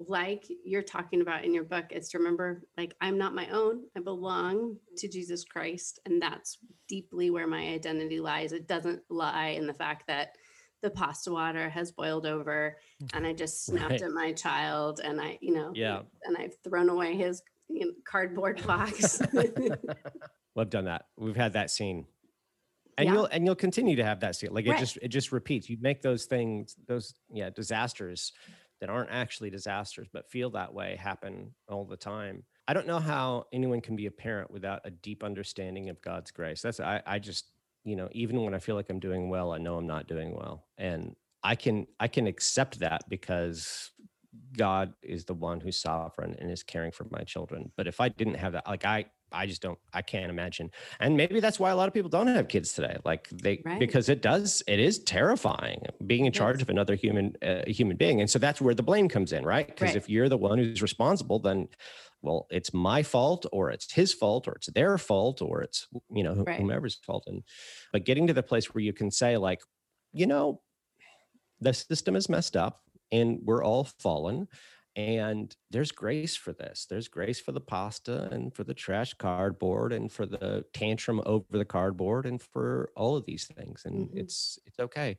like 0.00 0.44
you're 0.64 0.82
talking 0.82 1.20
about 1.20 1.44
in 1.44 1.54
your 1.54 1.62
book 1.62 1.84
is 1.90 2.08
to 2.08 2.18
remember 2.18 2.64
like 2.76 2.96
I'm 3.00 3.16
not 3.16 3.32
my 3.32 3.48
own. 3.50 3.84
I 3.96 4.00
belong 4.00 4.78
to 4.96 5.08
Jesus 5.08 5.44
Christ 5.44 6.00
and 6.06 6.20
that's 6.20 6.58
deeply 6.88 7.30
where 7.30 7.46
my 7.46 7.68
identity 7.68 8.18
lies. 8.18 8.52
It 8.52 8.66
doesn't 8.66 9.02
lie 9.08 9.50
in 9.50 9.68
the 9.68 9.74
fact 9.74 10.08
that 10.08 10.34
the 10.82 10.90
pasta 10.90 11.30
water 11.30 11.68
has 11.68 11.92
boiled 11.92 12.26
over 12.26 12.76
and 13.14 13.24
I 13.24 13.32
just 13.32 13.64
snapped 13.66 13.92
right. 13.92 14.02
at 14.02 14.10
my 14.10 14.32
child 14.32 15.00
and 15.04 15.20
I, 15.20 15.38
you 15.40 15.54
know, 15.54 15.70
yeah. 15.72 16.00
and 16.24 16.36
I've 16.36 16.56
thrown 16.64 16.88
away 16.88 17.14
his 17.14 17.42
you 17.68 17.86
know, 17.86 17.92
cardboard 18.04 18.66
box. 18.66 19.22
well, 19.32 19.76
I've 20.58 20.70
done 20.70 20.86
that. 20.86 21.04
We've 21.16 21.36
had 21.36 21.52
that 21.52 21.70
scene 21.70 22.06
and 23.00 23.08
yeah. 23.08 23.14
you'll 23.14 23.26
and 23.26 23.46
you'll 23.46 23.54
continue 23.54 23.96
to 23.96 24.04
have 24.04 24.20
that 24.20 24.36
scale. 24.36 24.52
Like 24.52 24.66
it 24.66 24.78
just 24.78 24.98
it 25.00 25.08
just 25.08 25.32
repeats. 25.32 25.70
You 25.70 25.78
make 25.80 26.02
those 26.02 26.26
things 26.26 26.76
those 26.86 27.14
yeah 27.32 27.48
disasters 27.48 28.32
that 28.80 28.90
aren't 28.90 29.10
actually 29.10 29.50
disasters 29.50 30.08
but 30.12 30.30
feel 30.30 30.50
that 30.50 30.72
way 30.72 30.96
happen 30.96 31.54
all 31.68 31.84
the 31.84 31.96
time. 31.96 32.44
I 32.68 32.74
don't 32.74 32.86
know 32.86 32.98
how 32.98 33.46
anyone 33.52 33.80
can 33.80 33.96
be 33.96 34.06
a 34.06 34.10
parent 34.10 34.50
without 34.50 34.82
a 34.84 34.90
deep 34.90 35.24
understanding 35.24 35.88
of 35.88 36.00
god's 36.02 36.30
grace. 36.30 36.60
That's 36.60 36.78
i 36.78 37.02
i 37.06 37.18
just 37.18 37.46
you 37.84 37.96
know 37.96 38.08
even 38.12 38.42
when 38.42 38.52
i 38.52 38.58
feel 38.58 38.74
like 38.74 38.90
i'm 38.90 39.00
doing 39.00 39.30
well 39.30 39.52
i 39.52 39.58
know 39.58 39.76
i'm 39.76 39.86
not 39.86 40.06
doing 40.06 40.34
well. 40.34 40.66
And 40.76 41.16
i 41.42 41.54
can 41.54 41.86
i 41.98 42.06
can 42.06 42.26
accept 42.26 42.80
that 42.80 43.08
because 43.08 43.90
god 44.56 44.92
is 45.02 45.24
the 45.24 45.34
one 45.34 45.58
who's 45.58 45.80
sovereign 45.80 46.36
and 46.38 46.50
is 46.50 46.62
caring 46.62 46.92
for 46.92 47.06
my 47.10 47.22
children. 47.22 47.72
But 47.78 47.86
if 47.86 47.98
i 47.98 48.10
didn't 48.10 48.34
have 48.34 48.52
that 48.52 48.68
like 48.68 48.84
i 48.84 49.06
I 49.32 49.46
just 49.46 49.62
don't 49.62 49.78
I 49.92 50.02
can't 50.02 50.30
imagine. 50.30 50.70
And 50.98 51.16
maybe 51.16 51.40
that's 51.40 51.58
why 51.58 51.70
a 51.70 51.76
lot 51.76 51.88
of 51.88 51.94
people 51.94 52.10
don't 52.10 52.26
have 52.26 52.48
kids 52.48 52.72
today. 52.72 52.96
Like 53.04 53.28
they 53.30 53.62
right. 53.64 53.78
because 53.78 54.08
it 54.08 54.22
does 54.22 54.62
it 54.66 54.80
is 54.80 54.98
terrifying 54.98 55.82
being 56.06 56.26
in 56.26 56.32
charge 56.32 56.56
yes. 56.56 56.62
of 56.62 56.70
another 56.70 56.94
human 56.94 57.34
uh, 57.42 57.62
human 57.66 57.96
being. 57.96 58.20
And 58.20 58.30
so 58.30 58.38
that's 58.38 58.60
where 58.60 58.74
the 58.74 58.82
blame 58.82 59.08
comes 59.08 59.32
in, 59.32 59.44
right? 59.44 59.66
Because 59.66 59.88
right. 59.88 59.96
if 59.96 60.08
you're 60.08 60.28
the 60.28 60.38
one 60.38 60.58
who's 60.58 60.82
responsible 60.82 61.38
then 61.38 61.68
well, 62.22 62.46
it's 62.50 62.74
my 62.74 63.02
fault 63.02 63.46
or 63.50 63.70
it's 63.70 63.92
his 63.92 64.12
fault 64.12 64.46
or 64.46 64.52
it's 64.52 64.66
their 64.68 64.98
fault 64.98 65.40
or 65.40 65.62
it's 65.62 65.88
you 66.12 66.22
know 66.22 66.44
right. 66.46 66.58
whomever's 66.58 66.96
fault 66.96 67.24
and 67.26 67.42
but 67.92 68.04
getting 68.04 68.26
to 68.26 68.34
the 68.34 68.42
place 68.42 68.74
where 68.74 68.82
you 68.82 68.92
can 68.92 69.10
say 69.10 69.36
like 69.36 69.62
you 70.12 70.26
know 70.26 70.60
the 71.60 71.72
system 71.72 72.16
is 72.16 72.28
messed 72.28 72.56
up 72.56 72.82
and 73.12 73.40
we're 73.42 73.64
all 73.64 73.84
fallen 73.98 74.48
and 74.96 75.54
there's 75.70 75.92
grace 75.92 76.36
for 76.36 76.52
this. 76.52 76.86
There's 76.88 77.08
grace 77.08 77.40
for 77.40 77.52
the 77.52 77.60
pasta 77.60 78.28
and 78.32 78.54
for 78.54 78.64
the 78.64 78.74
trash 78.74 79.14
cardboard 79.14 79.92
and 79.92 80.10
for 80.10 80.26
the 80.26 80.64
tantrum 80.72 81.22
over 81.26 81.44
the 81.52 81.64
cardboard 81.64 82.26
and 82.26 82.42
for 82.42 82.90
all 82.96 83.16
of 83.16 83.24
these 83.24 83.46
things. 83.46 83.82
And 83.84 84.08
mm-hmm. 84.08 84.18
it's 84.18 84.58
it's 84.66 84.78
okay. 84.78 85.16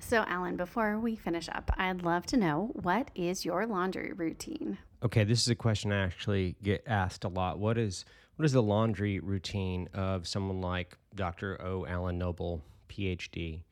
So, 0.00 0.24
Alan, 0.26 0.56
before 0.56 0.98
we 0.98 1.14
finish 1.14 1.48
up, 1.48 1.70
I'd 1.76 2.02
love 2.02 2.26
to 2.26 2.36
know 2.36 2.72
what 2.74 3.12
is 3.14 3.44
your 3.44 3.66
laundry 3.66 4.12
routine? 4.12 4.78
Okay, 5.02 5.22
this 5.22 5.40
is 5.40 5.48
a 5.48 5.54
question 5.54 5.92
I 5.92 6.04
actually 6.04 6.56
get 6.62 6.82
asked 6.86 7.22
a 7.24 7.28
lot. 7.28 7.60
What 7.60 7.78
is 7.78 8.04
what 8.36 8.44
is 8.44 8.52
the 8.52 8.62
laundry 8.62 9.20
routine 9.20 9.88
of 9.94 10.26
someone 10.26 10.60
like 10.60 10.98
Dr. 11.14 11.60
O. 11.62 11.86
Alan 11.86 12.18
Noble, 12.18 12.62
PhD? 12.88 13.62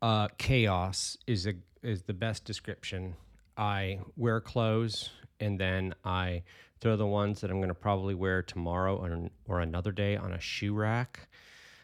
Uh, 0.00 0.28
chaos 0.38 1.18
is 1.26 1.46
a 1.46 1.54
is 1.82 2.02
the 2.02 2.14
best 2.14 2.44
description. 2.44 3.14
I 3.58 3.98
wear 4.16 4.40
clothes 4.40 5.10
and 5.40 5.58
then 5.58 5.94
I 6.04 6.44
throw 6.80 6.96
the 6.96 7.06
ones 7.06 7.40
that 7.40 7.50
I'm 7.50 7.58
going 7.58 7.68
to 7.68 7.74
probably 7.74 8.14
wear 8.14 8.40
tomorrow 8.42 8.96
or, 8.96 9.28
or 9.46 9.60
another 9.60 9.90
day 9.90 10.16
on 10.16 10.32
a 10.32 10.40
shoe 10.40 10.74
rack. 10.74 11.28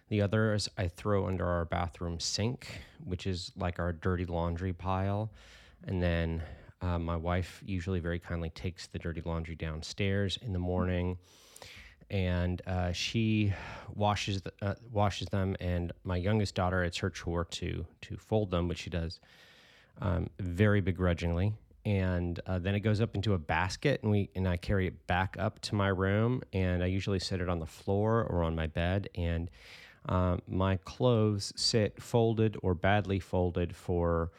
The 0.09 0.23
others 0.23 0.69
I 0.79 0.87
throw 0.87 1.27
under 1.27 1.45
our 1.47 1.65
bathroom 1.65 2.21
sink, 2.21 2.69
which 3.05 3.27
is 3.27 3.51
like 3.57 3.81
our 3.81 3.93
dirty 3.93 4.25
laundry 4.25 4.73
pile. 4.73 5.33
And 5.87 6.01
then 6.01 6.43
uh, 6.81 6.99
my 6.99 7.17
wife 7.17 7.61
usually 7.67 7.99
very 7.99 8.21
kindly 8.21 8.51
takes 8.51 8.87
the 8.87 8.99
dirty 8.99 9.23
laundry 9.25 9.57
downstairs 9.57 10.39
in 10.43 10.53
the 10.53 10.59
morning 10.59 11.19
and 12.11 12.63
uh, 12.67 12.93
she 12.93 13.53
washes 13.95 14.43
the, 14.43 14.53
uh, 14.63 14.75
washes 14.93 15.29
them. 15.29 15.57
And 15.61 15.93
my 16.05 16.17
youngest 16.17 16.55
daughter, 16.55 16.85
it's 16.85 16.99
her 16.99 17.11
chore 17.11 17.45
to 17.47 17.87
to 18.03 18.17
fold 18.17 18.51
them, 18.51 18.69
which 18.69 18.79
she 18.79 18.91
does 18.91 19.21
um, 20.01 20.29
very 20.39 20.81
begrudgingly. 20.81 21.55
And 21.85 22.41
uh, 22.47 22.59
then 22.59 22.75
it 22.75 22.81
goes 22.81 23.01
up 23.01 23.15
into 23.15 23.35
a 23.35 23.39
basket, 23.39 24.01
and 24.03 24.11
we 24.11 24.31
and 24.35 24.49
I 24.49 24.57
carry 24.57 24.87
it 24.87 25.07
back 25.07 25.37
up 25.39 25.61
to 25.63 25.75
my 25.75 25.89
room, 25.89 26.43
and 26.53 26.83
I 26.83 26.87
usually 26.87 27.19
set 27.19 27.41
it 27.41 27.49
on 27.49 27.59
the 27.59 27.67
floor 27.67 28.25
or 28.25 28.43
on 28.43 28.55
my 28.55 28.67
bed, 28.67 29.11
and 29.15 29.51
um, 30.07 30.41
my 30.49 30.77
clothes 30.79 31.53
sit 31.57 32.03
folded 32.03 32.57
or 32.63 32.75
badly 32.75 33.19
folded 33.19 33.75
for 33.75 34.31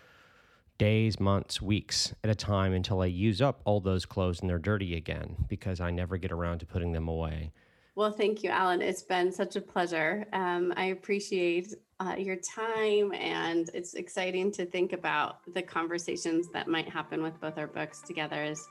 days, 0.78 1.20
months, 1.20 1.62
weeks 1.62 2.14
at 2.24 2.30
a 2.30 2.36
time 2.36 2.74
until 2.74 3.02
I 3.02 3.06
use 3.08 3.42
up 3.42 3.62
all 3.66 3.80
those 3.80 4.06
clothes 4.06 4.42
and 4.42 4.50
they're 4.50 4.60
dirty 4.60 4.96
again 4.96 5.46
because 5.48 5.80
I 5.80 5.92
never 5.92 6.18
get 6.18 6.32
around 6.32 6.60
to 6.60 6.66
putting 6.66 6.92
them 6.92 7.08
away. 7.08 7.52
Well, 7.96 8.12
thank 8.12 8.44
you, 8.44 8.50
Alan. 8.50 8.82
It's 8.82 9.02
been 9.02 9.32
such 9.32 9.56
a 9.56 9.62
pleasure. 9.62 10.28
Um, 10.34 10.74
I 10.76 10.86
appreciate 10.86 11.74
uh, 12.00 12.16
your 12.18 12.36
time, 12.36 13.14
and 13.14 13.70
it's 13.74 13.94
exciting 13.94 14.52
to 14.52 14.66
think 14.66 14.94
about 14.94 15.40
the 15.54 15.62
conversations 15.62 16.50
that 16.50 16.68
might 16.68 16.90
happen 16.90 17.24
with 17.24 17.40
both 17.40 17.58
our 17.58 17.68
books 17.68 18.02
together 18.02 18.36
as 18.36 18.68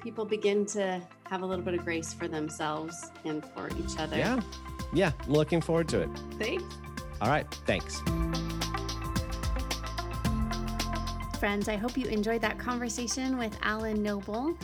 people 0.00 0.24
begin 0.24 0.66
to 0.66 1.00
have 1.24 1.42
a 1.42 1.46
little 1.46 1.64
bit 1.64 1.74
of 1.74 1.84
grace 1.84 2.12
for 2.12 2.26
themselves 2.26 3.10
and 3.24 3.44
for 3.44 3.68
each 3.78 3.98
other. 3.98 4.16
Yeah. 4.16 4.40
Yeah. 4.92 5.12
I'm 5.24 5.32
looking 5.32 5.60
forward 5.60 5.88
to 5.90 6.00
it. 6.00 6.10
Thanks. 6.38 6.64
All 7.20 7.28
right. 7.28 7.46
Thanks. 7.66 8.00
Friends, 11.38 11.68
I 11.68 11.76
hope 11.76 11.96
you 11.96 12.06
enjoyed 12.06 12.40
that 12.40 12.58
conversation 12.58 13.38
with 13.38 13.56
Alan 13.62 14.02
Noble. 14.02 14.56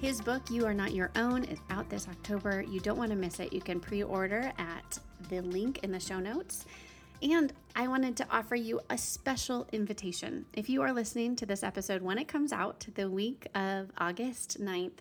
His 0.00 0.20
book, 0.20 0.42
You 0.50 0.66
Are 0.66 0.74
Not 0.74 0.92
Your 0.92 1.10
Own, 1.16 1.44
is 1.44 1.58
out 1.70 1.88
this 1.88 2.06
October. 2.06 2.62
You 2.62 2.80
don't 2.80 2.98
want 2.98 3.10
to 3.10 3.16
miss 3.16 3.40
it. 3.40 3.52
You 3.52 3.62
can 3.62 3.80
pre 3.80 4.02
order 4.02 4.52
at 4.58 4.98
the 5.30 5.40
link 5.40 5.80
in 5.82 5.90
the 5.90 6.00
show 6.00 6.20
notes. 6.20 6.66
And 7.22 7.52
I 7.74 7.88
wanted 7.88 8.16
to 8.18 8.26
offer 8.30 8.54
you 8.54 8.80
a 8.90 8.96
special 8.96 9.66
invitation. 9.72 10.46
If 10.52 10.68
you 10.68 10.82
are 10.82 10.92
listening 10.92 11.34
to 11.36 11.46
this 11.46 11.64
episode 11.64 12.00
when 12.00 12.16
it 12.16 12.28
comes 12.28 12.52
out, 12.52 12.86
the 12.94 13.10
week 13.10 13.48
of 13.56 13.90
August 13.98 14.60
9th, 14.60 14.98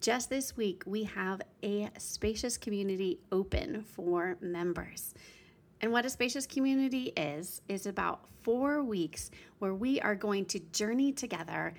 just 0.00 0.30
this 0.30 0.56
week, 0.56 0.82
we 0.86 1.04
have 1.04 1.42
a 1.62 1.90
spacious 1.98 2.56
community 2.56 3.18
open 3.30 3.82
for 3.82 4.38
members. 4.40 5.12
And 5.82 5.92
what 5.92 6.06
a 6.06 6.10
spacious 6.10 6.46
community 6.46 7.12
is, 7.14 7.60
is 7.68 7.84
about 7.84 8.26
four 8.42 8.82
weeks 8.82 9.30
where 9.58 9.74
we 9.74 10.00
are 10.00 10.14
going 10.14 10.46
to 10.46 10.60
journey 10.72 11.12
together 11.12 11.74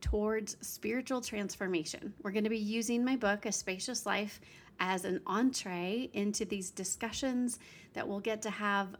towards 0.00 0.56
spiritual 0.60 1.20
transformation. 1.20 2.14
We're 2.22 2.30
going 2.30 2.44
to 2.44 2.50
be 2.50 2.58
using 2.58 3.04
my 3.04 3.16
book, 3.16 3.46
A 3.46 3.52
Spacious 3.52 4.06
Life, 4.06 4.40
as 4.78 5.04
an 5.04 5.20
entree 5.26 6.08
into 6.12 6.44
these 6.44 6.70
discussions 6.70 7.58
that 7.94 8.06
we'll 8.06 8.20
get 8.20 8.42
to 8.42 8.50
have 8.50 8.94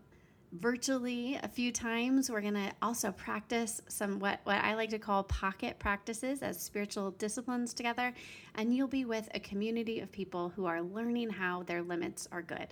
virtually 0.55 1.39
a 1.43 1.49
few 1.49 1.73
times. 1.73 2.31
We're 2.31 2.41
going 2.41 2.55
to 2.55 2.73
also 2.81 3.11
practice 3.13 3.81
some 3.89 4.19
what, 4.19 4.41
what 4.45 4.57
I 4.57 4.75
like 4.75 4.91
to 4.91 4.99
call 4.99 5.25
pocket 5.25 5.79
practices 5.79 6.43
as 6.43 6.61
spiritual 6.61 7.11
disciplines 7.13 7.75
together. 7.75 8.15
And 8.55 8.75
you'll 8.75 8.89
be 8.89 9.05
with 9.05 9.29
a 9.35 9.41
community 9.41 10.01
of 10.01 10.13
people 10.13 10.51
who 10.51 10.67
are 10.67 10.81
learning 10.81 11.31
how 11.31 11.65
their 11.65 11.83
limits 11.83 12.29
are 12.31 12.43
good. 12.43 12.69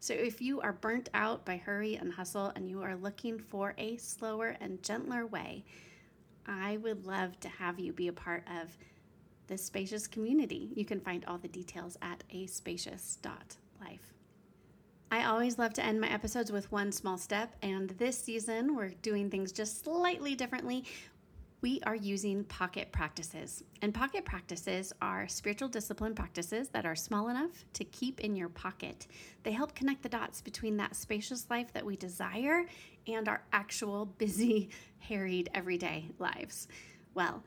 So 0.00 0.14
if 0.14 0.40
you 0.40 0.60
are 0.60 0.72
burnt 0.72 1.08
out 1.14 1.44
by 1.44 1.58
hurry 1.58 1.96
and 1.96 2.12
hustle 2.12 2.52
and 2.56 2.68
you 2.68 2.82
are 2.82 2.96
looking 2.96 3.38
for 3.38 3.74
a 3.78 3.96
slower 3.98 4.56
and 4.60 4.82
gentler 4.82 5.26
way, 5.26 5.64
I 6.46 6.78
would 6.78 7.06
love 7.06 7.38
to 7.40 7.48
have 7.48 7.78
you 7.78 7.92
be 7.92 8.08
a 8.08 8.12
part 8.12 8.44
of 8.60 8.76
this 9.46 9.64
spacious 9.64 10.06
community. 10.06 10.70
You 10.74 10.84
can 10.84 11.00
find 11.00 11.24
all 11.26 11.38
the 11.38 11.48
details 11.48 11.98
at 12.02 12.24
aspacious.life. 12.32 13.69
I 15.10 15.24
always 15.24 15.58
love 15.58 15.72
to 15.74 15.84
end 15.84 16.00
my 16.00 16.08
episodes 16.08 16.52
with 16.52 16.70
one 16.70 16.92
small 16.92 17.18
step, 17.18 17.56
and 17.62 17.90
this 17.90 18.16
season 18.16 18.76
we're 18.76 18.90
doing 19.02 19.28
things 19.28 19.50
just 19.50 19.84
slightly 19.84 20.34
differently 20.34 20.84
we 21.62 21.80
are 21.84 21.94
using 21.94 22.44
pocket 22.44 22.90
practices. 22.90 23.62
And 23.82 23.92
pocket 23.92 24.24
practices 24.24 24.92
are 25.02 25.28
spiritual 25.28 25.68
discipline 25.68 26.14
practices 26.14 26.68
that 26.70 26.86
are 26.86 26.94
small 26.94 27.28
enough 27.28 27.64
to 27.74 27.84
keep 27.84 28.20
in 28.20 28.34
your 28.34 28.48
pocket. 28.48 29.06
They 29.42 29.52
help 29.52 29.74
connect 29.74 30.02
the 30.02 30.08
dots 30.08 30.40
between 30.40 30.76
that 30.78 30.96
spacious 30.96 31.46
life 31.50 31.72
that 31.74 31.84
we 31.84 31.96
desire 31.96 32.64
and 33.06 33.28
our 33.28 33.42
actual 33.52 34.06
busy, 34.06 34.70
harried, 35.00 35.50
everyday 35.54 36.08
lives. 36.18 36.68
Well, 37.14 37.42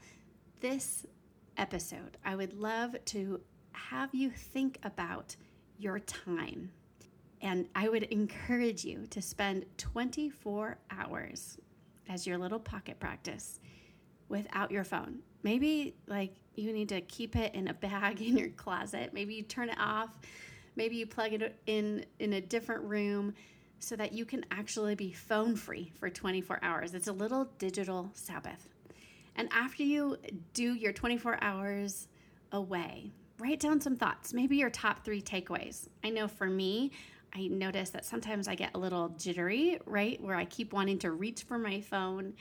this 0.59 1.05
episode, 1.57 2.17
I 2.23 2.35
would 2.35 2.53
love 2.53 2.95
to 3.05 3.41
have 3.71 4.13
you 4.13 4.29
think 4.29 4.77
about 4.83 5.35
your 5.79 5.99
time. 5.99 6.69
And 7.43 7.67
I 7.75 7.89
would 7.89 8.03
encourage 8.03 8.85
you 8.85 9.05
to 9.09 9.21
spend 9.21 9.65
24 9.77 10.77
hours 10.89 11.57
as 12.07 12.25
your 12.25 12.37
little 12.37 12.59
pocket 12.59 12.99
practice 12.99 13.59
without 14.29 14.71
your 14.71 14.85
phone. 14.85 15.19
Maybe 15.43 15.93
like 16.07 16.35
you 16.55 16.71
need 16.71 16.87
to 16.89 17.01
keep 17.01 17.35
it 17.35 17.53
in 17.53 17.67
a 17.67 17.73
bag 17.73 18.21
in 18.27 18.37
your 18.37 18.49
closet. 18.49 19.11
Maybe 19.13 19.35
you 19.35 19.43
turn 19.43 19.69
it 19.69 19.77
off. 19.77 20.17
Maybe 20.75 20.95
you 20.95 21.05
plug 21.05 21.33
it 21.33 21.59
in 21.67 22.05
in 22.19 22.33
a 22.33 22.41
different 22.41 22.83
room 22.85 23.33
so 23.79 23.97
that 23.97 24.13
you 24.13 24.23
can 24.23 24.45
actually 24.49 24.95
be 24.95 25.11
phone 25.11 25.57
free 25.57 25.91
for 25.99 26.09
24 26.09 26.59
hours. 26.63 26.93
It's 26.93 27.09
a 27.09 27.13
little 27.13 27.49
digital 27.57 28.09
Sabbath. 28.13 28.69
And 29.35 29.49
after 29.51 29.83
you 29.83 30.17
do 30.53 30.73
your 30.73 30.93
24 30.93 31.43
hours 31.43 32.07
away, 32.53 33.11
write 33.39 33.59
down 33.59 33.81
some 33.81 33.97
thoughts, 33.97 34.33
maybe 34.33 34.55
your 34.55 34.69
top 34.69 35.03
three 35.03 35.21
takeaways. 35.21 35.89
I 36.03 36.11
know 36.11 36.29
for 36.29 36.47
me, 36.47 36.91
I 37.35 37.47
notice 37.47 37.89
that 37.91 38.05
sometimes 38.05 38.47
I 38.47 38.55
get 38.55 38.71
a 38.75 38.77
little 38.77 39.09
jittery, 39.09 39.79
right? 39.85 40.21
Where 40.21 40.35
I 40.35 40.45
keep 40.45 40.71
wanting 40.71 40.99
to 40.99 41.11
reach 41.11 41.43
for 41.43 41.57
my 41.57 41.81
phone 41.81 42.33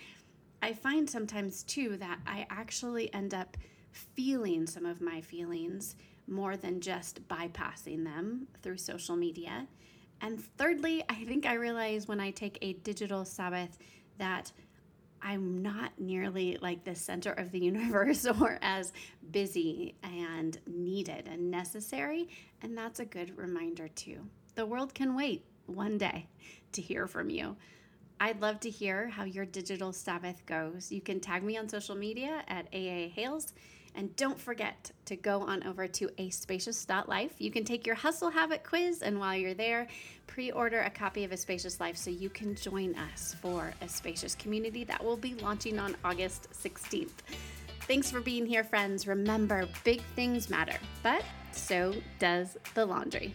I 0.62 0.72
find 0.72 1.10
sometimes 1.10 1.64
too 1.64 1.96
that 1.96 2.20
I 2.24 2.46
actually 2.48 3.12
end 3.12 3.34
up 3.34 3.56
feeling 3.90 4.66
some 4.66 4.86
of 4.86 5.00
my 5.00 5.20
feelings 5.20 5.96
more 6.28 6.56
than 6.56 6.80
just 6.80 7.26
bypassing 7.26 8.04
them 8.04 8.46
through 8.62 8.78
social 8.78 9.16
media. 9.16 9.66
And 10.20 10.42
thirdly, 10.56 11.02
I 11.08 11.24
think 11.24 11.46
I 11.46 11.54
realize 11.54 12.06
when 12.06 12.20
I 12.20 12.30
take 12.30 12.58
a 12.62 12.74
digital 12.74 13.24
Sabbath 13.24 13.76
that 14.18 14.52
I'm 15.20 15.62
not 15.62 15.90
nearly 15.98 16.58
like 16.62 16.84
the 16.84 16.94
center 16.94 17.32
of 17.32 17.50
the 17.50 17.58
universe 17.64 18.24
or 18.24 18.58
as 18.62 18.92
busy 19.32 19.96
and 20.04 20.56
needed 20.68 21.26
and 21.26 21.50
necessary. 21.50 22.28
And 22.62 22.78
that's 22.78 23.00
a 23.00 23.04
good 23.04 23.36
reminder, 23.36 23.88
too. 23.88 24.28
The 24.54 24.66
world 24.66 24.94
can 24.94 25.14
wait 25.14 25.44
one 25.66 25.98
day 25.98 26.26
to 26.72 26.82
hear 26.82 27.06
from 27.06 27.30
you. 27.30 27.56
I'd 28.20 28.40
love 28.40 28.60
to 28.60 28.70
hear 28.70 29.08
how 29.08 29.24
your 29.24 29.46
digital 29.46 29.92
Sabbath 29.92 30.44
goes. 30.46 30.92
You 30.92 31.00
can 31.00 31.20
tag 31.20 31.42
me 31.42 31.56
on 31.56 31.68
social 31.68 31.96
media 31.96 32.44
at 32.48 32.66
AA 32.72 33.08
Hales. 33.08 33.52
And 33.94 34.14
don't 34.16 34.40
forget 34.40 34.90
to 35.06 35.16
go 35.16 35.40
on 35.40 35.66
over 35.66 35.86
to 35.86 36.08
a 36.18 36.30
spacious.life. 36.30 37.32
You 37.38 37.50
can 37.50 37.64
take 37.64 37.86
your 37.86 37.96
hustle 37.96 38.30
habit 38.30 38.64
quiz, 38.64 39.02
and 39.02 39.18
while 39.18 39.36
you're 39.36 39.54
there, 39.54 39.86
pre 40.26 40.50
order 40.50 40.80
a 40.80 40.90
copy 40.90 41.24
of 41.24 41.32
A 41.32 41.36
Spacious 41.36 41.78
Life 41.78 41.96
so 41.96 42.10
you 42.10 42.30
can 42.30 42.54
join 42.54 42.94
us 42.94 43.36
for 43.42 43.74
a 43.82 43.88
spacious 43.88 44.34
community 44.34 44.84
that 44.84 45.04
will 45.04 45.18
be 45.18 45.34
launching 45.34 45.78
on 45.78 45.94
August 46.04 46.48
16th. 46.52 47.10
Thanks 47.82 48.10
for 48.10 48.20
being 48.20 48.46
here, 48.46 48.64
friends. 48.64 49.06
Remember, 49.06 49.68
big 49.84 50.00
things 50.16 50.48
matter, 50.48 50.78
but 51.02 51.24
so 51.50 51.94
does 52.18 52.56
the 52.74 52.86
laundry. 52.86 53.34